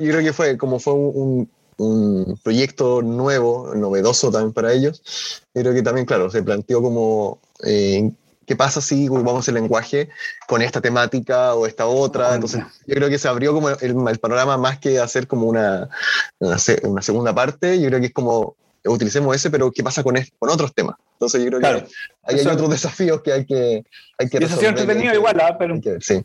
yo 0.00 0.10
creo 0.10 0.20
que 0.20 0.32
fue 0.32 0.56
como 0.56 0.78
fue 0.78 0.94
un, 0.94 1.50
un, 1.76 2.40
proyecto 2.42 3.02
nuevo, 3.02 3.74
novedoso 3.74 4.30
también 4.30 4.54
para 4.54 4.72
ellos. 4.72 5.42
Yo 5.54 5.60
creo 5.60 5.74
que 5.74 5.82
también, 5.82 6.06
claro, 6.06 6.30
se 6.30 6.42
planteó 6.42 6.80
como. 6.80 7.38
Eh, 7.64 8.10
¿Qué 8.46 8.56
pasa 8.56 8.80
si 8.80 9.08
ocupamos 9.08 9.46
el 9.48 9.54
lenguaje 9.54 10.08
con 10.46 10.62
esta 10.62 10.80
temática 10.80 11.54
o 11.54 11.66
esta 11.66 11.86
otra? 11.86 12.34
Entonces, 12.34 12.62
yo 12.86 12.94
creo 12.94 13.10
que 13.10 13.18
se 13.18 13.28
abrió 13.28 13.52
como 13.52 13.68
el, 13.68 13.78
el 13.80 14.18
panorama 14.20 14.56
más 14.56 14.78
que 14.78 15.00
hacer 15.00 15.26
como 15.26 15.46
una, 15.46 15.90
una, 16.38 16.56
una, 16.84 17.02
segunda 17.02 17.34
parte. 17.34 17.78
Yo 17.78 17.88
creo 17.88 18.00
que 18.00 18.06
es 18.06 18.12
como 18.12 18.56
utilicemos 18.86 19.34
ese, 19.34 19.50
pero 19.50 19.70
¿qué 19.72 19.82
pasa 19.82 20.02
con, 20.02 20.14
con 20.38 20.48
otros 20.48 20.72
temas? 20.72 20.96
Entonces, 21.14 21.42
yo 21.42 21.48
creo 21.48 21.60
que 21.60 21.86
hay, 22.22 22.46
otros 22.46 22.70
desafíos 22.70 23.20
que 23.20 23.32
hay 23.32 23.44
que, 23.44 23.84
hay 24.16 24.28
que 24.28 24.38
resolver. 24.38 24.42
Eso 24.44 24.60
sí 24.60 24.66
entretenido 24.66 25.14
igual, 25.14 25.40
¿ah? 25.40 25.56
pero. 25.58 25.78
sí. 26.00 26.24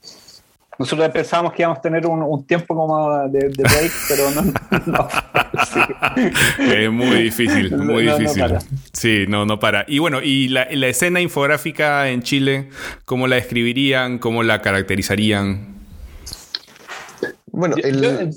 Nosotros 0.82 1.10
pensábamos 1.10 1.54
que 1.54 1.62
íbamos 1.62 1.78
a 1.78 1.82
tener 1.82 2.08
un, 2.08 2.44
tiempo 2.44 2.76
como 2.76 3.28
de, 3.28 3.50
break, 3.50 3.92
pero 4.10 4.32
no. 4.32 5.08
Es 6.74 6.92
muy 6.92 7.22
difícil, 7.22 7.78
muy 7.78 8.08
difícil. 8.08 8.44
sí, 8.92 9.26
no, 9.28 9.46
no 9.46 9.60
para. 9.60 9.86
Y 9.88 10.00
bueno, 10.00 10.22
¿y 10.24 10.48
la, 10.48 10.64
escena 10.64 11.22
infográfica 11.22 12.10
en 12.10 12.24
Chile, 12.24 12.70
cómo 13.06 13.28
la 13.28 13.36
describirían, 13.36 14.18
cómo 14.18 14.42
la 14.42 14.64
caracterizarían? 14.64 15.68
Bueno, 17.52 17.76
el... 17.78 18.32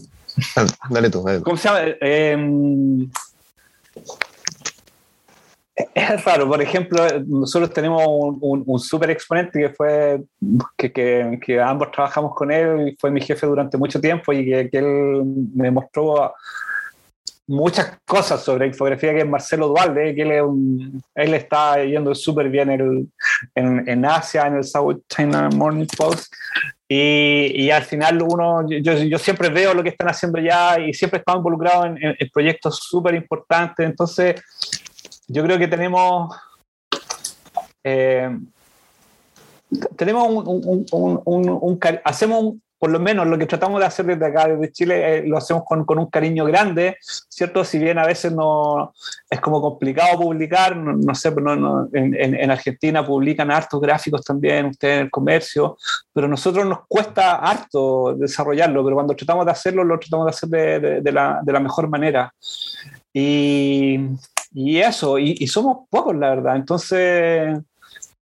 Ah, 0.57 0.67
dale 0.91 1.09
tú, 1.09 1.25
¿Cómo 1.45 1.57
se 1.57 1.69
llama? 1.69 1.81
Eh, 2.03 3.07
es 5.75 6.25
raro, 6.25 6.49
por 6.49 6.62
ejemplo, 6.62 7.05
nosotros 7.27 7.72
tenemos 7.72 8.03
un, 8.07 8.62
un, 8.64 8.79
súper 8.79 9.11
exponente 9.11 9.59
que 9.59 9.70
fue 9.70 10.22
que, 10.77 10.93
que, 11.41 11.61
ambos 11.61 11.91
trabajamos 11.91 12.33
con 12.35 12.53
él 12.53 12.89
y 12.89 12.97
fue 12.97 13.11
mi 13.11 13.20
jefe 13.20 13.47
durante 13.47 13.77
mucho 13.77 14.01
tiempo 14.01 14.33
y 14.33 14.45
que, 14.45 14.70
que 14.70 14.79
él 14.79 15.22
me 15.55 15.72
mostró 15.72 16.33
muchas 17.47 17.99
cosas 18.07 18.43
sobre 18.43 18.68
infografía, 18.68 19.12
que 19.12 19.20
es 19.20 19.29
Marcelo 19.29 19.68
Dualde, 19.68 20.14
que 20.14 20.22
él, 20.22 20.33
es 20.33 20.43
un, 20.43 21.03
él 21.14 21.35
está 21.35 21.83
yendo 21.83 22.14
súper 22.14 22.49
bien 22.49 22.70
el, 22.70 23.09
en, 23.55 23.89
en, 23.89 24.05
Asia, 24.05 24.47
en 24.47 24.57
el 24.57 24.64
South 24.64 25.03
China 25.09 25.51
Morning 25.55 25.87
Post. 25.97 26.33
Y, 26.89 27.64
y 27.64 27.70
al 27.70 27.83
final 27.83 28.22
uno, 28.22 28.68
yo, 28.68 28.93
yo, 28.93 29.18
siempre 29.18 29.49
veo 29.49 29.75
lo 29.75 29.83
que 29.83 29.89
están 29.89 30.09
haciendo 30.09 30.39
ya 30.39 30.79
y 30.79 30.95
siempre 30.95 31.18
estado 31.18 31.39
involucrado 31.39 31.87
en, 31.87 31.99
en 32.01 32.31
proyectos 32.33 32.79
súper 32.79 33.14
importantes. 33.14 33.85
Entonces, 33.85 34.41
yo 35.29 35.43
creo 35.43 35.59
que 35.59 35.68
tenemos, 35.68 36.35
eh, 37.83 38.39
tenemos 39.97 40.29
un, 40.29 40.87
un, 40.91 41.49
un, 41.61 41.81
hacemos 42.05 42.55
por 42.85 42.91
lo 42.91 43.01
menos 43.01 43.27
lo 43.27 43.39
que 43.39 43.47
tratamos 43.47 43.81
de 43.81 43.87
hacer 43.87 44.05
desde 44.05 44.27
acá, 44.27 44.47
desde 44.47 44.70
Chile, 44.70 45.16
eh, 45.16 45.22
lo 45.27 45.39
hacemos 45.39 45.64
con, 45.64 45.87
con, 45.87 45.99
un 45.99 46.11
cariño 46.11 46.45
grande, 46.45 46.99
¿cierto? 47.01 47.64
Si 47.64 47.79
bien 47.79 47.99
a 47.99 48.05
veces 48.05 48.31
no 48.31 48.93
es 49.31 49.41
como 49.41 49.62
complicado 49.62 50.18
publicar, 50.18 50.77
no, 50.77 51.14
sé, 51.14 51.31
no, 51.31 51.89
en, 51.95 52.14
en, 52.14 52.51
Argentina 52.51 53.07
publican 53.07 53.51
hartos 53.51 53.81
gráficos 53.81 54.22
también, 54.22 54.66
ustedes 54.66 54.97
en 54.97 55.05
el 55.05 55.11
comercio, 55.11 55.79
pero 56.12 56.27
a 56.27 56.31
nosotros 56.31 56.66
nos 56.66 56.81
cuesta 56.87 57.37
harto 57.37 58.16
desarrollarlo, 58.18 58.85
pero 58.85 58.97
cuando 58.97 59.16
tratamos 59.16 59.47
de 59.47 59.53
hacerlo, 59.53 59.83
lo 59.83 59.99
tratamos 59.99 60.27
de 60.27 60.31
hacer 60.31 60.49
de, 60.51 61.01
de, 61.01 61.12
la, 61.12 61.41
de 61.43 61.53
la 61.55 61.61
mejor 61.61 61.89
manera. 61.89 62.35
Y, 63.14 63.99
y 64.55 64.79
eso, 64.79 65.19
y, 65.19 65.47
somos 65.49 65.89
pocos, 65.91 66.15
la 66.15 66.31
verdad. 66.31 66.55
Entonces, 66.55 67.59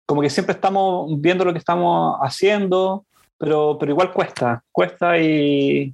como 0.06 0.22
que 0.22 0.30
siempre 0.30 0.56
estamos 0.56 1.12
viendo 1.20 1.44
lo 1.44 1.52
que 1.52 1.60
estamos 1.60 2.18
haciendo, 2.22 3.06
pero, 3.38 3.78
pero 3.78 3.92
igual 3.92 4.14
cuesta, 4.14 4.64
cuesta 4.72 5.18
y, 5.20 5.94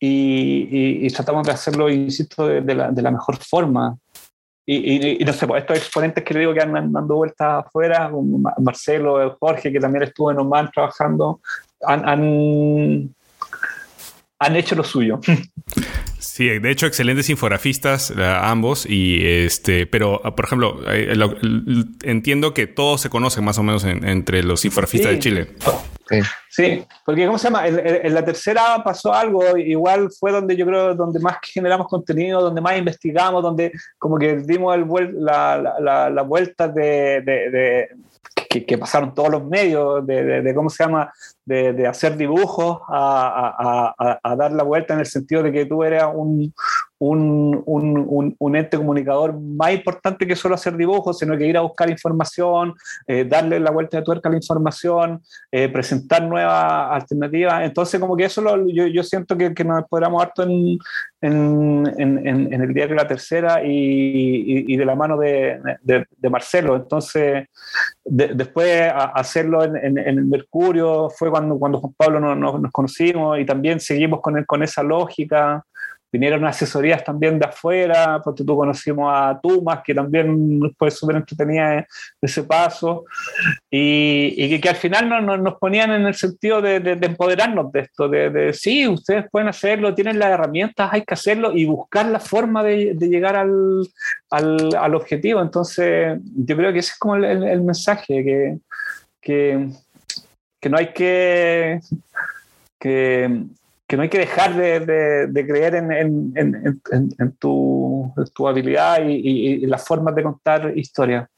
y, 0.00 1.10
tratamos 1.10 1.46
de 1.46 1.52
hacerlo, 1.52 1.90
insisto, 1.90 2.46
de, 2.46 2.74
la, 2.74 2.90
de 2.90 3.02
la, 3.02 3.10
mejor 3.10 3.36
forma. 3.36 3.98
Y, 4.64 5.22
no 5.22 5.32
sé, 5.34 5.46
pues 5.46 5.62
estos 5.62 5.76
exponentes 5.76 6.24
que 6.24 6.32
le 6.32 6.40
digo 6.40 6.54
que 6.54 6.62
andan 6.62 6.90
dando 6.90 7.16
vueltas 7.16 7.66
afuera, 7.66 8.10
Marcelo, 8.58 9.36
Jorge, 9.38 9.70
que 9.70 9.80
también 9.80 10.04
estuvo 10.04 10.30
en 10.30 10.38
Oman 10.38 10.70
trabajando, 10.70 11.40
han, 11.82 12.08
han, 12.08 13.14
han 14.40 14.56
hecho 14.56 14.74
lo 14.74 14.82
suyo. 14.82 15.20
Sí, 16.18 16.48
de 16.58 16.70
hecho, 16.70 16.86
excelentes 16.86 17.28
infografistas 17.30 18.12
ambos. 18.16 18.86
Y 18.86 19.20
este, 19.24 19.86
pero, 19.86 20.20
por 20.34 20.44
ejemplo, 20.44 20.80
eh, 20.86 21.14
entiendo 22.02 22.54
que 22.54 22.66
todos 22.66 23.02
se 23.02 23.10
conocen 23.10 23.44
más 23.44 23.58
o 23.58 23.62
menos 23.62 23.84
entre 23.84 24.42
los 24.42 24.64
infografistas 24.64 25.12
de 25.12 25.18
Chile. 25.18 25.48
Sí. 26.48 26.84
porque 27.04 27.26
¿cómo 27.26 27.38
se 27.38 27.44
llama? 27.44 27.68
En, 27.68 28.12
la 28.12 28.24
tercera 28.24 28.82
pasó 28.82 29.14
algo, 29.14 29.56
igual 29.56 30.08
fue 30.18 30.32
donde 30.32 30.56
yo 30.56 30.66
creo, 30.66 30.94
donde 30.94 31.20
más 31.20 31.36
generamos 31.42 31.86
contenido, 31.86 32.40
donde 32.42 32.60
más 32.60 32.76
investigamos, 32.76 33.42
donde 33.42 33.72
como 33.98 34.18
que 34.18 34.36
dimos 34.36 34.74
el 34.74 34.86
la, 35.24 35.76
la, 35.80 36.10
la, 36.10 36.22
vuelta 36.22 36.68
de, 36.68 37.88
que, 38.50 38.78
pasaron 38.78 39.14
todos 39.14 39.30
los 39.30 39.44
medios, 39.44 40.04
de, 40.04 40.52
cómo 40.56 40.68
se 40.70 40.82
llama, 40.82 41.12
de, 41.44 41.86
hacer 41.86 42.16
dibujos 42.16 42.80
a, 42.88 43.94
a, 44.22 44.36
dar 44.36 44.50
la 44.50 44.64
vuelta 44.64 44.94
en 44.94 45.00
el 45.00 45.06
sentido 45.06 45.44
de 45.44 45.52
que 45.52 45.66
tú 45.66 45.84
eras 45.84 46.10
un, 46.12 46.52
un, 47.00 47.62
un, 47.64 48.36
un, 48.38 48.56
ente 48.56 48.76
comunicador 48.76 49.38
más 49.40 49.72
importante 49.72 50.26
que 50.26 50.36
solo 50.36 50.54
hacer 50.54 50.76
dibujos, 50.76 51.18
sino 51.18 51.36
que 51.36 51.46
ir 51.46 51.56
a 51.56 51.62
buscar 51.62 51.88
información, 51.88 52.74
eh, 53.06 53.24
darle 53.24 53.58
la 53.58 53.70
vuelta 53.70 53.96
de 53.96 54.02
tuerca 54.02 54.28
a 54.28 54.32
la 54.32 54.36
información, 54.36 55.22
eh, 55.50 55.70
presentar 55.70 56.22
nuevas 56.22 56.92
alternativas. 56.92 57.62
Entonces, 57.64 57.98
como 57.98 58.16
que 58.16 58.26
eso 58.26 58.42
lo, 58.42 58.68
yo, 58.68 58.86
yo, 58.86 59.02
siento 59.02 59.36
que, 59.38 59.54
que 59.54 59.64
nos 59.64 59.84
podamos 59.88 60.22
harto 60.22 60.42
en, 60.42 60.78
en, 61.22 61.90
en, 61.96 62.52
en, 62.52 62.60
el 62.60 62.74
diario 62.74 62.94
La 62.94 63.08
Tercera 63.08 63.62
y, 63.64 64.66
y, 64.68 64.76
de 64.76 64.84
la 64.84 64.94
mano 64.94 65.16
de, 65.16 65.58
de, 65.82 66.04
de 66.14 66.30
Marcelo. 66.30 66.76
Entonces, 66.76 67.48
después 68.04 68.92
hacerlo 68.94 69.64
en, 69.64 69.96
el 69.96 70.24
Mercurio 70.26 71.08
fue 71.08 71.30
cuando, 71.30 71.58
cuando 71.58 71.80
Juan 71.80 71.94
Pablo 71.96 72.20
nos, 72.20 72.60
nos, 72.60 72.72
conocimos 72.72 73.38
y 73.38 73.46
también 73.46 73.80
seguimos 73.80 74.20
con, 74.20 74.44
con 74.44 74.62
esa 74.62 74.82
lógica. 74.82 75.64
Vinieron 76.12 76.44
asesorías 76.44 77.04
también 77.04 77.38
de 77.38 77.46
afuera, 77.46 78.20
porque 78.22 78.44
tú 78.44 78.56
conocimos 78.56 79.10
a 79.12 79.38
Tumas, 79.40 79.80
que 79.84 79.94
también 79.94 80.60
fue 80.76 80.90
súper 80.90 81.16
entretenida 81.16 81.86
ese 82.20 82.42
paso, 82.42 83.04
y, 83.70 84.60
que, 84.60 84.68
al 84.68 84.76
final 84.76 85.42
nos 85.42 85.54
ponían 85.54 85.92
en 85.92 86.06
el 86.06 86.14
sentido 86.14 86.60
de, 86.60 86.76
empoderarnos 87.00 87.70
de 87.72 87.80
esto, 87.80 88.08
de, 88.08 88.30
de, 88.30 88.52
sí, 88.52 88.88
ustedes 88.88 89.26
pueden 89.30 89.48
hacerlo, 89.48 89.94
tienen 89.94 90.18
las 90.18 90.30
herramientas, 90.30 90.90
hay 90.92 91.04
que 91.04 91.14
hacerlo 91.14 91.52
y 91.56 91.64
buscar 91.64 92.06
la 92.06 92.20
forma 92.20 92.64
de, 92.64 92.96
llegar 93.00 93.36
al, 93.36 93.86
al, 94.30 94.94
objetivo. 94.94 95.40
Entonces, 95.40 96.18
yo 96.22 96.56
creo 96.56 96.72
que 96.72 96.80
ese 96.80 96.92
es 96.92 96.98
como 96.98 97.16
el, 97.16 97.62
mensaje, 97.62 98.24
que, 98.24 98.58
que, 99.20 99.68
que, 100.60 100.68
no 100.68 100.76
hay 100.76 100.92
que... 100.92 101.80
que 102.78 103.44
que 103.90 103.96
no 103.96 104.04
hay 104.04 104.08
que 104.08 104.18
dejar 104.18 104.54
de, 104.54 105.26
de, 105.26 105.46
creer 105.48 105.74
en, 105.74 105.90
en, 105.90 106.32
en, 106.36 106.80
en 107.18 107.32
tu, 107.40 108.14
tu, 108.32 108.46
habilidad 108.46 109.04
y, 109.04 109.14
y, 109.14 109.66
las 109.66 109.84
formas 109.84 110.14
de 110.14 110.22
contar 110.22 110.78
historias. 110.78 111.28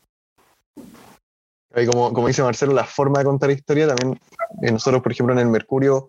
Y 1.75 1.87
como, 1.87 2.13
como, 2.13 2.29
dice 2.29 2.43
Marcelo, 2.43 2.75
la 2.75 2.85
forma 2.85 3.21
de 3.21 3.25
contar 3.25 3.51
historia 3.51 3.89
también, 3.89 4.21
eh, 4.61 4.71
nosotros, 4.71 5.03
por 5.03 5.13
ejemplo, 5.13 5.33
en 5.33 5.39
el 5.39 5.47
Mercurio, 5.47 6.09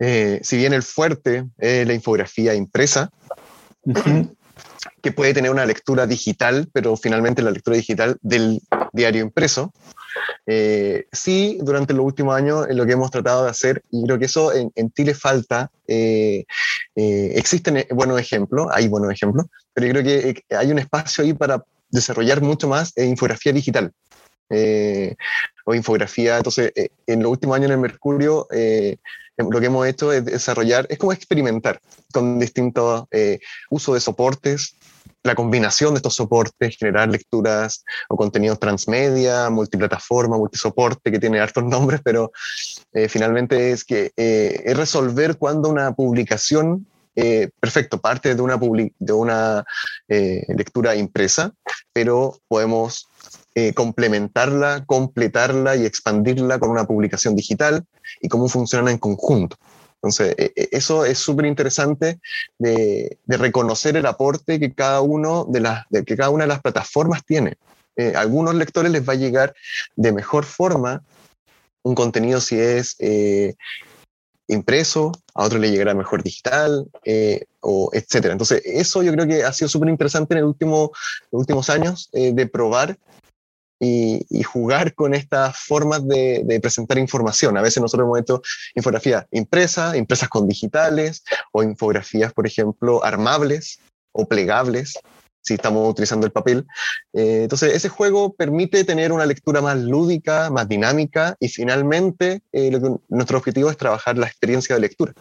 eh, 0.00 0.40
si 0.42 0.56
bien 0.56 0.72
el 0.72 0.82
fuerte 0.82 1.44
es 1.56 1.86
la 1.86 1.94
infografía 1.94 2.52
impresa, 2.56 3.10
que 5.02 5.12
puede 5.12 5.34
tener 5.34 5.52
una 5.52 5.66
lectura 5.66 6.08
digital, 6.08 6.68
pero 6.72 6.96
finalmente 6.96 7.42
la 7.42 7.52
lectura 7.52 7.76
digital 7.76 8.16
del 8.22 8.60
diario 8.92 9.22
impreso, 9.22 9.72
eh, 10.46 11.06
sí, 11.12 11.58
durante 11.62 11.94
los 11.94 12.04
últimos 12.04 12.36
años 12.36 12.66
lo 12.70 12.86
que 12.86 12.92
hemos 12.92 13.10
tratado 13.10 13.44
de 13.44 13.50
hacer, 13.50 13.82
y 13.90 14.04
creo 14.04 14.18
que 14.18 14.26
eso 14.26 14.52
en, 14.52 14.70
en 14.74 14.92
Chile 14.92 15.14
falta, 15.14 15.70
eh, 15.86 16.44
eh, 16.94 17.32
existen 17.34 17.86
buenos 17.90 18.20
ejemplos, 18.20 18.68
hay 18.72 18.88
buenos 18.88 19.12
ejemplos, 19.12 19.46
pero 19.72 19.86
yo 19.86 19.92
creo 19.92 20.04
que 20.04 20.56
hay 20.56 20.70
un 20.70 20.78
espacio 20.78 21.24
ahí 21.24 21.32
para 21.32 21.64
desarrollar 21.88 22.42
mucho 22.42 22.68
más 22.68 22.96
infografía 22.96 23.52
digital. 23.52 23.92
o 25.66 25.74
infografía, 25.74 26.36
entonces 26.36 26.72
en 27.06 27.22
los 27.22 27.32
últimos 27.32 27.56
años 27.56 27.66
en 27.66 27.72
el 27.72 27.78
Mercurio 27.78 28.46
lo 29.36 29.60
que 29.60 29.66
hemos 29.66 29.86
hecho 29.86 30.12
es 30.12 30.24
desarrollar, 30.24 30.86
es 30.90 30.98
como 30.98 31.12
experimentar 31.12 31.80
con 32.12 32.38
distintos 32.38 33.04
usos 33.70 33.94
de 33.94 34.00
soportes, 34.00 34.76
la 35.24 35.34
combinación 35.34 35.94
de 35.94 35.98
estos 35.98 36.14
soportes, 36.14 36.76
generar 36.76 37.08
lecturas 37.08 37.84
o 38.08 38.16
contenidos 38.16 38.60
transmedia, 38.60 39.48
multiplataforma, 39.50 40.36
multisoporte, 40.36 41.10
que 41.10 41.18
tiene 41.18 41.40
hartos 41.40 41.64
nombres, 41.74 42.00
pero 42.04 42.30
eh, 42.92 43.08
finalmente 43.08 43.72
es 43.72 43.84
que 43.84 44.12
eh, 44.16 44.62
es 44.64 44.76
resolver 44.76 45.36
cuando 45.38 45.70
una 45.70 45.92
publicación, 45.92 46.86
eh, 47.16 47.48
perfecto, 47.58 48.00
parte 48.00 48.34
de 48.34 48.42
una, 48.42 48.58
de 48.98 49.12
una 49.12 49.64
lectura 50.08 50.94
impresa, 50.94 51.52
pero 51.92 52.38
podemos 52.46 53.08
complementarla, 53.74 54.84
completarla 54.84 55.76
y 55.76 55.86
expandirla 55.86 56.58
con 56.58 56.70
una 56.70 56.86
publicación 56.86 57.36
digital 57.36 57.84
y 58.20 58.28
cómo 58.28 58.48
funcionan 58.48 58.88
en 58.88 58.98
conjunto. 58.98 59.56
Entonces, 60.04 60.34
e, 60.36 60.52
e, 60.54 60.68
eso 60.72 61.06
es 61.06 61.18
súper 61.18 61.46
interesante 61.46 62.20
de, 62.58 63.16
reconocer 63.26 63.96
el 63.96 64.04
aporte 64.04 64.60
que 64.60 64.74
cada, 64.74 65.00
uno 65.00 65.46
de 65.48 65.60
las, 65.60 65.86
que 66.06 66.16
cada 66.16 66.28
una 66.28 66.44
de 66.44 66.48
las 66.48 66.60
plataformas 66.60 67.24
tiene. 67.24 67.56
Eh, 67.96 68.12
a 68.14 68.20
algunos 68.20 68.54
lectores 68.54 68.92
les 68.92 69.08
va 69.08 69.14
a 69.14 69.16
llegar 69.16 69.54
de 69.96 70.12
mejor 70.12 70.44
forma 70.44 71.02
un 71.82 71.94
contenido 71.94 72.40
si 72.40 72.58
es 72.58 72.96
eh, 72.98 73.54
impreso, 74.48 75.12
a 75.34 75.44
otros 75.44 75.60
le 75.60 75.70
llegará 75.70 75.94
mejor 75.94 76.22
digital, 76.22 76.86
eh, 77.04 77.44
o 77.60 77.88
etcétera. 77.94 78.32
Entonces, 78.32 78.60
eso 78.64 79.02
yo 79.02 79.12
creo 79.12 79.26
que 79.26 79.42
ha 79.42 79.52
sido 79.54 79.68
súper 79.70 79.88
interesante 79.88 80.34
en 80.34 80.38
el 80.38 80.44
último, 80.44 80.92
los 81.30 81.40
últimos 81.40 81.70
años 81.70 82.10
de 82.12 82.46
probar 82.46 82.98
y, 83.80 84.42
jugar 84.42 84.94
con 84.94 85.14
estas 85.14 85.58
formas 85.58 86.06
de, 86.06 86.58
presentar 86.62 86.98
información. 86.98 87.56
A 87.56 87.62
veces 87.62 87.82
nosotros 87.82 88.06
hemos 88.06 88.20
hecho 88.20 88.42
infografías 88.74 89.26
impresas, 89.30 89.96
impresas 89.96 90.28
con 90.28 90.48
digitales, 90.48 91.24
o 91.52 91.62
infografías, 91.62 92.32
por 92.32 92.46
ejemplo, 92.46 93.04
armables 93.04 93.80
o 94.12 94.26
plegables, 94.26 94.98
si 95.42 95.54
estamos 95.54 95.90
utilizando 95.90 96.26
el 96.26 96.32
papel. 96.32 96.66
Eh, 97.12 97.40
entonces, 97.42 97.74
ese 97.74 97.88
juego 97.88 98.32
permite 98.32 98.84
tener 98.84 99.12
una 99.12 99.26
lectura 99.26 99.60
más 99.60 99.76
lúdica, 99.78 100.50
más 100.50 100.68
dinámica, 100.68 101.36
y 101.40 101.48
finalmente 101.48 102.42
eh, 102.52 102.70
nuestro 103.08 103.38
objetivo 103.38 103.70
es 103.70 103.76
trabajar 103.76 104.16
la 104.16 104.26
experiencia 104.26 104.74
de 104.74 104.80
lectura, 104.80 105.12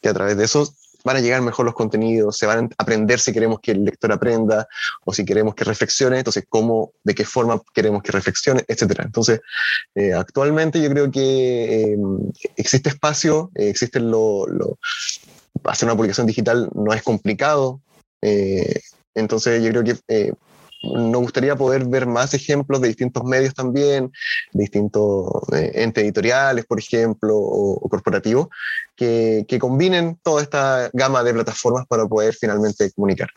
que 0.00 0.08
a 0.08 0.14
través 0.14 0.36
de 0.36 0.44
eso 0.44 0.72
van 1.04 1.16
a 1.16 1.20
llegar 1.20 1.40
mejor 1.42 1.66
los 1.66 1.74
contenidos, 1.74 2.36
se 2.36 2.46
van 2.46 2.66
a 2.66 2.68
aprender 2.78 3.18
si 3.20 3.32
queremos 3.32 3.60
que 3.60 3.72
el 3.72 3.84
lector 3.84 4.12
aprenda 4.12 4.68
o 5.04 5.12
si 5.12 5.24
queremos 5.24 5.54
que 5.54 5.64
reflexione, 5.64 6.18
entonces 6.18 6.44
cómo, 6.48 6.92
de 7.02 7.14
qué 7.14 7.24
forma 7.24 7.60
queremos 7.74 8.02
que 8.02 8.12
reflexione, 8.12 8.64
etcétera. 8.66 9.04
Entonces, 9.04 9.40
eh, 9.94 10.12
actualmente 10.12 10.80
yo 10.80 10.90
creo 10.90 11.10
que 11.10 11.92
eh, 11.92 11.96
existe 12.56 12.88
espacio, 12.88 13.50
eh, 13.54 13.68
existe 13.68 14.00
lo, 14.00 14.46
lo, 14.46 14.78
hacer 15.64 15.86
una 15.86 15.96
publicación 15.96 16.26
digital 16.26 16.68
no 16.74 16.92
es 16.92 17.02
complicado, 17.02 17.80
entonces 19.14 19.62
yo 19.64 19.70
creo 19.70 19.82
que 19.82 20.32
nos 20.82 21.22
gustaría 21.22 21.56
poder 21.56 21.86
ver 21.86 22.06
más 22.06 22.34
ejemplos 22.34 22.80
de 22.80 22.88
distintos 22.88 23.24
medios 23.24 23.54
también, 23.54 24.12
distintos 24.52 25.26
eh, 25.52 25.70
entes 25.74 26.04
editoriales, 26.04 26.66
por 26.66 26.78
ejemplo, 26.78 27.36
o, 27.36 27.88
corporativos, 27.88 28.48
que, 28.96 29.44
que 29.48 29.58
combinen 29.58 30.18
toda 30.22 30.42
esta 30.42 30.90
gama 30.92 31.22
de 31.22 31.34
plataformas 31.34 31.86
para 31.86 32.06
poder 32.06 32.34
finalmente 32.34 32.90
comunicar. 32.92 33.28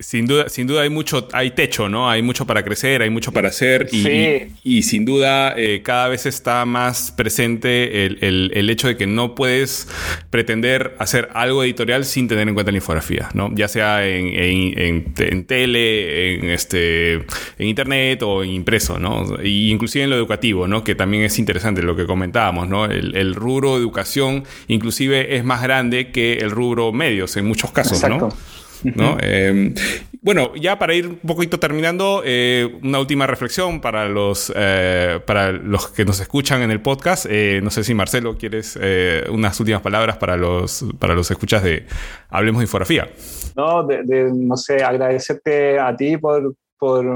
Sin 0.00 0.26
duda, 0.26 0.48
sin 0.48 0.66
duda 0.66 0.82
hay 0.82 0.90
mucho, 0.90 1.28
hay 1.32 1.50
techo, 1.50 1.88
¿no? 1.88 2.08
Hay 2.08 2.22
mucho 2.22 2.46
para 2.46 2.62
crecer, 2.62 3.02
hay 3.02 3.10
mucho 3.10 3.32
para 3.32 3.48
hacer 3.48 3.88
y, 3.90 4.52
y, 4.62 4.82
sin 4.82 5.04
duda 5.04 5.54
eh, 5.56 5.82
cada 5.82 6.08
vez 6.08 6.24
está 6.24 6.64
más 6.64 7.10
presente 7.10 8.06
el, 8.06 8.52
el, 8.54 8.70
hecho 8.70 8.86
de 8.86 8.96
que 8.96 9.06
no 9.08 9.34
puedes 9.34 9.88
pretender 10.30 10.94
hacer 10.98 11.28
algo 11.34 11.64
editorial 11.64 12.04
sin 12.04 12.28
tener 12.28 12.46
en 12.46 12.54
cuenta 12.54 12.70
la 12.70 12.78
infografía, 12.78 13.28
¿no? 13.34 13.50
Ya 13.54 13.66
sea 13.66 14.06
en, 14.06 14.28
en, 14.28 15.12
en, 15.16 15.44
tele, 15.44 16.34
en, 16.36 16.50
este, 16.50 17.14
en 17.14 17.66
internet 17.66 18.22
o 18.22 18.44
en 18.44 18.50
impreso, 18.50 18.98
¿no? 18.98 19.42
Y 19.42 19.70
inclusive 19.72 20.04
en 20.04 20.10
lo 20.10 20.16
educativo, 20.16 20.68
¿no? 20.68 20.84
Que 20.84 20.94
también 20.94 21.24
es 21.24 21.38
interesante 21.40 21.82
lo 21.82 21.96
que 21.96 22.06
comentábamos, 22.06 22.68
¿no? 22.68 22.84
El, 22.84 23.16
el 23.16 23.34
rubro 23.34 23.76
educación 23.76 24.44
inclusive 24.68 25.36
es 25.36 25.44
más 25.44 25.60
grande 25.60 26.12
que 26.12 26.34
el 26.34 26.50
rubro 26.50 26.92
medios 26.92 27.36
en 27.36 27.46
muchos 27.46 27.72
casos, 27.72 28.02
¿no? 28.08 28.28
¿No? 28.82 29.16
Em, 29.20 29.74
bueno, 30.20 30.54
ya 30.56 30.78
para 30.78 30.94
ir 30.94 31.06
un 31.06 31.16
poquito 31.18 31.58
terminando, 31.60 32.22
eh, 32.24 32.78
una 32.82 32.98
última 32.98 33.26
reflexión 33.26 33.80
para 33.80 34.08
los, 34.08 34.52
eh, 34.54 35.20
para 35.26 35.52
los 35.52 35.88
que 35.88 36.04
nos 36.04 36.20
escuchan 36.20 36.62
en 36.62 36.70
el 36.70 36.80
podcast. 36.80 37.26
Eh, 37.28 37.60
no 37.62 37.70
sé 37.70 37.84
si 37.84 37.94
Marcelo 37.94 38.36
quieres 38.36 38.78
unas 39.30 39.58
últimas 39.60 39.82
palabras 39.82 40.16
para 40.16 40.36
los, 40.36 40.84
para 40.98 41.14
los 41.14 41.30
escuchas 41.30 41.62
de 41.62 41.86
Hablemos 42.30 42.60
de 42.60 42.64
Infografía. 42.64 43.08
No, 43.56 43.84
de, 43.84 44.30
no 44.32 44.56
sé, 44.56 44.82
agradecerte 44.82 45.78
a 45.78 45.96
ti 45.96 46.16
por, 46.16 46.54
por, 46.78 47.06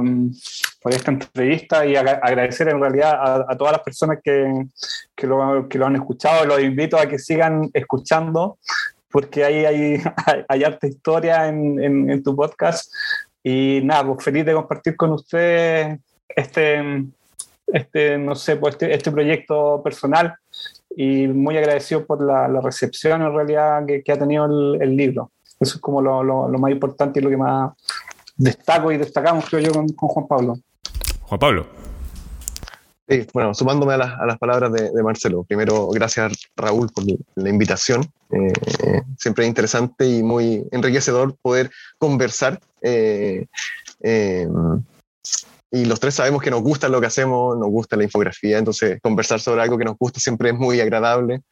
por, 0.80 0.92
esta 0.92 1.10
entrevista 1.10 1.84
y 1.86 1.96
agradecer 1.96 2.68
en 2.68 2.80
realidad 2.80 3.44
a, 3.48 3.56
todas 3.56 3.72
las 3.72 3.82
personas 3.82 4.18
que, 4.22 4.66
que, 5.14 5.26
lo, 5.26 5.68
que 5.68 5.78
lo 5.78 5.86
han 5.86 5.96
escuchado. 5.96 6.44
Los 6.44 6.60
invito 6.62 6.98
a 6.98 7.06
que 7.06 7.18
sigan 7.18 7.68
escuchando 7.72 8.58
porque 9.12 9.44
ahí 9.44 9.64
hay, 9.64 10.02
hay, 10.48 10.64
harta 10.64 10.86
historia 10.86 11.48
en, 11.48 12.10
en, 12.10 12.22
tu 12.22 12.34
podcast. 12.34 12.92
Y 13.44 13.80
nada, 13.84 14.06
pues 14.06 14.24
feliz 14.24 14.46
de 14.46 14.54
compartir 14.54 14.96
con 14.96 15.12
ustedes 15.12 15.98
este, 16.28 17.04
este 17.66 18.18
no 18.18 18.34
sé, 18.34 18.56
pues 18.56 18.74
este, 18.74 18.94
este 18.94 19.10
proyecto 19.10 19.82
personal 19.82 20.34
y 20.96 21.26
muy 21.26 21.56
agradecido 21.56 22.06
por 22.06 22.22
la, 22.22 22.48
la 22.48 22.60
recepción 22.60 23.22
en 23.22 23.34
realidad 23.34 23.84
que, 23.86 24.02
que 24.02 24.12
ha 24.12 24.18
tenido 24.18 24.46
el, 24.46 24.82
el, 24.82 24.96
libro. 24.96 25.32
Eso 25.58 25.76
es 25.76 25.80
como 25.80 26.00
lo, 26.00 26.22
lo, 26.22 26.48
lo, 26.48 26.58
más 26.58 26.70
importante 26.70 27.20
y 27.20 27.22
lo 27.22 27.30
que 27.30 27.36
más 27.36 27.72
destaco 28.36 28.92
y 28.92 28.98
destacamos, 28.98 29.48
creo 29.48 29.60
yo, 29.62 29.72
con, 29.72 29.88
con 29.90 30.08
Juan 30.08 30.26
Pablo. 30.26 30.58
Juan 31.22 31.38
Pablo. 31.38 31.81
Sí, 33.12 33.26
bueno, 33.34 33.52
sumándome 33.52 33.92
a, 33.92 33.96
a 33.96 34.24
las 34.24 34.38
palabras 34.38 34.72
de, 34.72 34.90
de, 34.90 35.02
Marcelo. 35.02 35.44
Primero, 35.44 35.88
gracias 35.88 36.32
Raúl 36.56 36.88
por 36.88 37.04
la 37.34 37.50
invitación. 37.50 38.10
Eh, 38.30 39.02
siempre 39.18 39.44
es 39.44 39.48
interesante 39.48 40.06
y 40.06 40.22
muy 40.22 40.64
enriquecedor 40.70 41.36
poder 41.42 41.70
conversar. 41.98 42.58
Eh, 42.80 43.44
eh, 44.00 44.48
y 45.70 45.84
los 45.84 46.00
tres 46.00 46.14
sabemos 46.14 46.42
que 46.42 46.50
nos 46.50 46.62
gusta 46.62 46.88
lo 46.88 47.02
que 47.02 47.06
hacemos, 47.06 47.58
nos 47.58 47.68
gusta 47.68 47.96
la 47.96 48.04
infografía, 48.04 48.56
entonces 48.56 48.98
conversar 49.02 49.40
sobre 49.40 49.60
algo 49.60 49.76
que 49.76 49.84
nos 49.84 49.98
gusta 49.98 50.18
siempre 50.18 50.48
es 50.48 50.54
muy 50.54 50.80
agradable. 50.80 51.42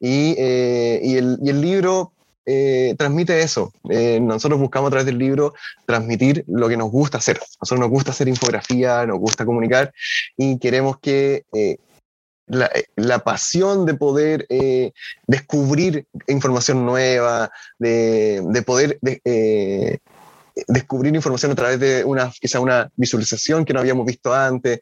Y, 0.00 0.34
y, 0.36 1.16
el, 1.16 1.38
y 1.40 1.50
el, 1.50 1.60
libro 1.60 2.13
eh, 2.46 2.94
transmite 2.98 3.40
eso. 3.40 3.72
Eh, 3.88 4.20
nosotros 4.20 4.60
buscamos 4.60 4.88
a 4.88 4.90
través 4.90 5.06
del 5.06 5.18
libro 5.18 5.54
transmitir 5.86 6.44
lo 6.46 6.68
que 6.68 6.76
nos 6.76 6.90
gusta 6.90 7.18
hacer. 7.18 7.40
Nosotros 7.60 7.80
nos 7.80 7.90
gusta 7.90 8.10
hacer 8.10 8.28
infografía, 8.28 9.06
nos 9.06 9.18
gusta 9.18 9.44
comunicar 9.44 9.92
y 10.36 10.58
queremos 10.58 10.98
que 10.98 11.44
eh, 11.52 11.76
la, 12.46 13.18
pasión 13.20 13.86
de 13.86 13.94
poder 13.94 14.46
descubrir 15.26 16.06
información 16.26 16.84
nueva, 16.84 17.50
de, 17.78 18.62
poder 18.66 18.98
descubrir 20.68 21.14
información 21.14 21.52
a 21.52 21.54
través 21.54 21.80
de 21.80 22.04
una, 22.04 22.30
quizá 22.38 22.60
una 22.60 22.90
visualización 22.96 23.64
que 23.64 23.72
no 23.72 23.80
habíamos 23.80 24.04
visto 24.04 24.34
antes, 24.34 24.80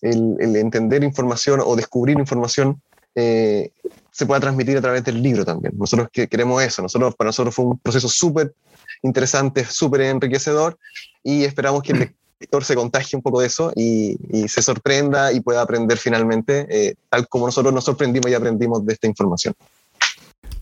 el, 0.00 0.36
entender 0.56 1.02
información 1.02 1.60
o 1.64 1.74
descubrir 1.74 2.18
información 2.18 2.80
eh, 3.14 3.72
se 4.10 4.26
pueda 4.26 4.40
transmitir 4.40 4.76
a 4.76 4.80
través 4.80 5.04
del 5.04 5.22
libro 5.22 5.44
también. 5.44 5.74
Nosotros 5.76 6.08
que 6.12 6.28
queremos 6.28 6.62
eso, 6.62 6.82
nosotros, 6.82 7.14
para 7.14 7.28
nosotros 7.28 7.54
fue 7.54 7.64
un 7.64 7.78
proceso 7.78 8.08
súper 8.08 8.54
interesante, 9.02 9.64
súper 9.64 10.02
enriquecedor 10.02 10.78
y 11.22 11.44
esperamos 11.44 11.82
que 11.82 11.92
el 11.92 12.14
lector 12.40 12.64
se 12.64 12.74
contagie 12.74 13.16
un 13.16 13.22
poco 13.22 13.40
de 13.40 13.46
eso 13.46 13.72
y, 13.76 14.16
se 14.48 14.62
sorprenda 14.62 15.32
y 15.32 15.40
pueda 15.40 15.62
aprender 15.62 15.98
finalmente, 15.98 16.66
eh, 16.70 16.94
tal 17.08 17.28
como 17.28 17.46
nosotros 17.46 17.72
nos 17.72 17.84
sorprendimos 17.84 18.30
y 18.30 18.34
aprendimos 18.34 18.84
de 18.84 18.94
esta 18.94 19.06
información. 19.06 19.54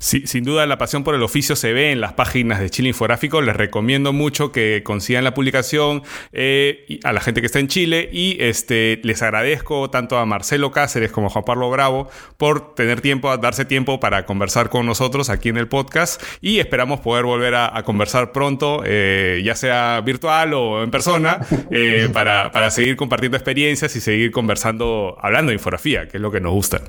Sí, 0.00 0.26
sin 0.26 0.44
duda 0.44 0.64
la 0.66 0.78
pasión 0.78 1.02
por 1.02 1.16
el 1.16 1.22
oficio 1.24 1.56
se 1.56 1.72
ve 1.72 1.90
en 1.90 2.00
las 2.00 2.12
páginas 2.12 2.60
de 2.60 2.70
Chile 2.70 2.90
Infográfico. 2.90 3.42
Les 3.42 3.56
recomiendo 3.56 4.12
mucho 4.12 4.52
que 4.52 4.82
consigan 4.84 5.24
la 5.24 5.34
publicación 5.34 6.04
eh, 6.32 7.00
a 7.02 7.12
la 7.12 7.20
gente 7.20 7.40
que 7.40 7.46
está 7.46 7.58
en 7.58 7.66
Chile 7.66 8.08
y 8.12 8.36
este, 8.40 9.00
les 9.02 9.22
agradezco 9.22 9.90
tanto 9.90 10.16
a 10.18 10.24
Marcelo 10.24 10.70
Cáceres 10.70 11.10
como 11.10 11.26
a 11.26 11.30
Juan 11.30 11.44
Pablo 11.44 11.68
Bravo 11.70 12.08
por 12.36 12.76
tener 12.76 13.00
tiempo, 13.00 13.36
darse 13.38 13.64
tiempo 13.64 13.98
para 13.98 14.24
conversar 14.24 14.68
con 14.68 14.86
nosotros 14.86 15.30
aquí 15.30 15.48
en 15.48 15.56
el 15.56 15.66
podcast 15.66 16.22
y 16.40 16.60
esperamos 16.60 17.00
poder 17.00 17.24
volver 17.24 17.56
a, 17.56 17.82
conversar 17.82 18.32
pronto, 18.32 18.82
eh, 18.84 19.40
ya 19.44 19.54
sea 19.54 20.00
virtual 20.02 20.54
o 20.54 20.82
en 20.84 20.90
persona, 20.90 21.40
eh, 21.70 22.08
para, 22.12 22.52
para 22.52 22.70
seguir 22.70 22.96
compartiendo 22.96 23.36
experiencias 23.36 23.96
y 23.96 24.00
seguir 24.00 24.30
conversando, 24.30 25.16
hablando 25.20 25.50
de 25.50 25.54
infografía, 25.54 26.06
que 26.06 26.18
es 26.18 26.20
lo 26.20 26.30
que 26.30 26.40
nos 26.40 26.52
gusta. 26.52 26.82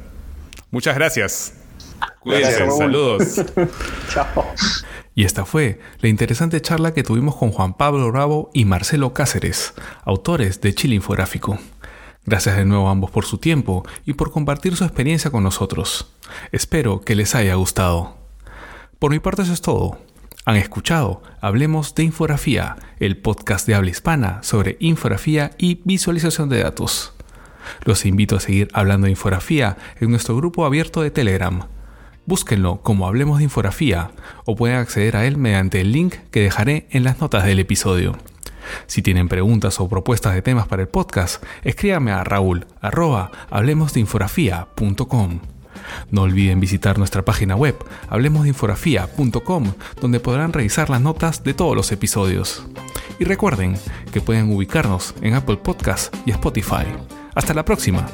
Muchas 0.71 0.95
gracias. 0.95 1.68
Cuídense, 2.19 2.69
saludos. 2.71 3.41
Chao. 4.09 4.45
Y 5.15 5.23
esta 5.23 5.45
fue 5.45 5.79
la 5.99 6.09
interesante 6.09 6.61
charla 6.61 6.93
que 6.93 7.03
tuvimos 7.03 7.35
con 7.35 7.51
Juan 7.51 7.73
Pablo 7.73 8.11
Bravo 8.11 8.49
y 8.53 8.65
Marcelo 8.65 9.13
Cáceres, 9.13 9.73
autores 10.03 10.61
de 10.61 10.73
Chile 10.73 10.95
Infográfico. 10.95 11.59
Gracias 12.25 12.57
de 12.57 12.65
nuevo 12.65 12.87
a 12.87 12.91
ambos 12.91 13.11
por 13.11 13.25
su 13.25 13.37
tiempo 13.37 13.83
y 14.05 14.13
por 14.13 14.31
compartir 14.31 14.75
su 14.75 14.83
experiencia 14.83 15.31
con 15.31 15.43
nosotros. 15.43 16.13
Espero 16.51 17.01
que 17.01 17.15
les 17.15 17.35
haya 17.35 17.55
gustado. 17.55 18.17
Por 18.97 19.11
mi 19.11 19.19
parte 19.19 19.41
eso 19.41 19.53
es 19.53 19.61
todo. 19.61 19.97
Han 20.45 20.55
escuchado 20.55 21.21
Hablemos 21.41 21.95
de 21.95 22.03
Infografía, 22.03 22.75
el 22.99 23.17
podcast 23.17 23.65
de 23.67 23.75
habla 23.75 23.91
hispana 23.91 24.43
sobre 24.43 24.77
infografía 24.79 25.51
y 25.57 25.81
visualización 25.85 26.49
de 26.49 26.63
datos. 26.63 27.13
Los 27.83 28.05
invito 28.05 28.35
a 28.35 28.39
seguir 28.39 28.69
hablando 28.73 29.05
de 29.05 29.11
infografía 29.11 29.77
en 29.99 30.11
nuestro 30.11 30.35
grupo 30.35 30.65
abierto 30.65 31.01
de 31.01 31.11
Telegram 31.11 31.67
Búsquenlo 32.29 32.79
como 32.83 33.07
Hablemos 33.07 33.39
de 33.39 33.45
Infografía 33.45 34.11
o 34.45 34.55
pueden 34.55 34.77
acceder 34.77 35.17
a 35.17 35.25
él 35.25 35.35
mediante 35.37 35.81
el 35.81 35.91
link 35.91 36.13
que 36.29 36.41
dejaré 36.41 36.85
en 36.91 37.03
las 37.03 37.19
notas 37.19 37.43
del 37.43 37.57
episodio. 37.57 38.15
Si 38.85 39.01
tienen 39.01 39.27
preguntas 39.27 39.79
o 39.79 39.89
propuestas 39.89 40.35
de 40.35 40.43
temas 40.43 40.67
para 40.67 40.83
el 40.83 40.89
podcast, 40.89 41.43
escríbanme 41.63 42.11
a 42.11 42.23
raúl. 42.23 42.67
No 46.11 46.21
olviden 46.21 46.59
visitar 46.59 46.99
nuestra 46.99 47.25
página 47.25 47.55
web 47.55 47.75
hablemosdeinfografía.com 48.09 49.73
donde 49.99 50.19
podrán 50.19 50.53
revisar 50.53 50.91
las 50.91 51.01
notas 51.01 51.43
de 51.43 51.55
todos 51.55 51.75
los 51.75 51.91
episodios. 51.91 52.63
Y 53.17 53.23
recuerden 53.23 53.75
que 54.13 54.21
pueden 54.21 54.51
ubicarnos 54.51 55.15
en 55.23 55.33
Apple 55.33 55.57
Podcasts 55.57 56.11
y 56.27 56.29
Spotify. 56.29 56.85
Hasta 57.33 57.55
la 57.55 57.65
próxima. 57.65 58.05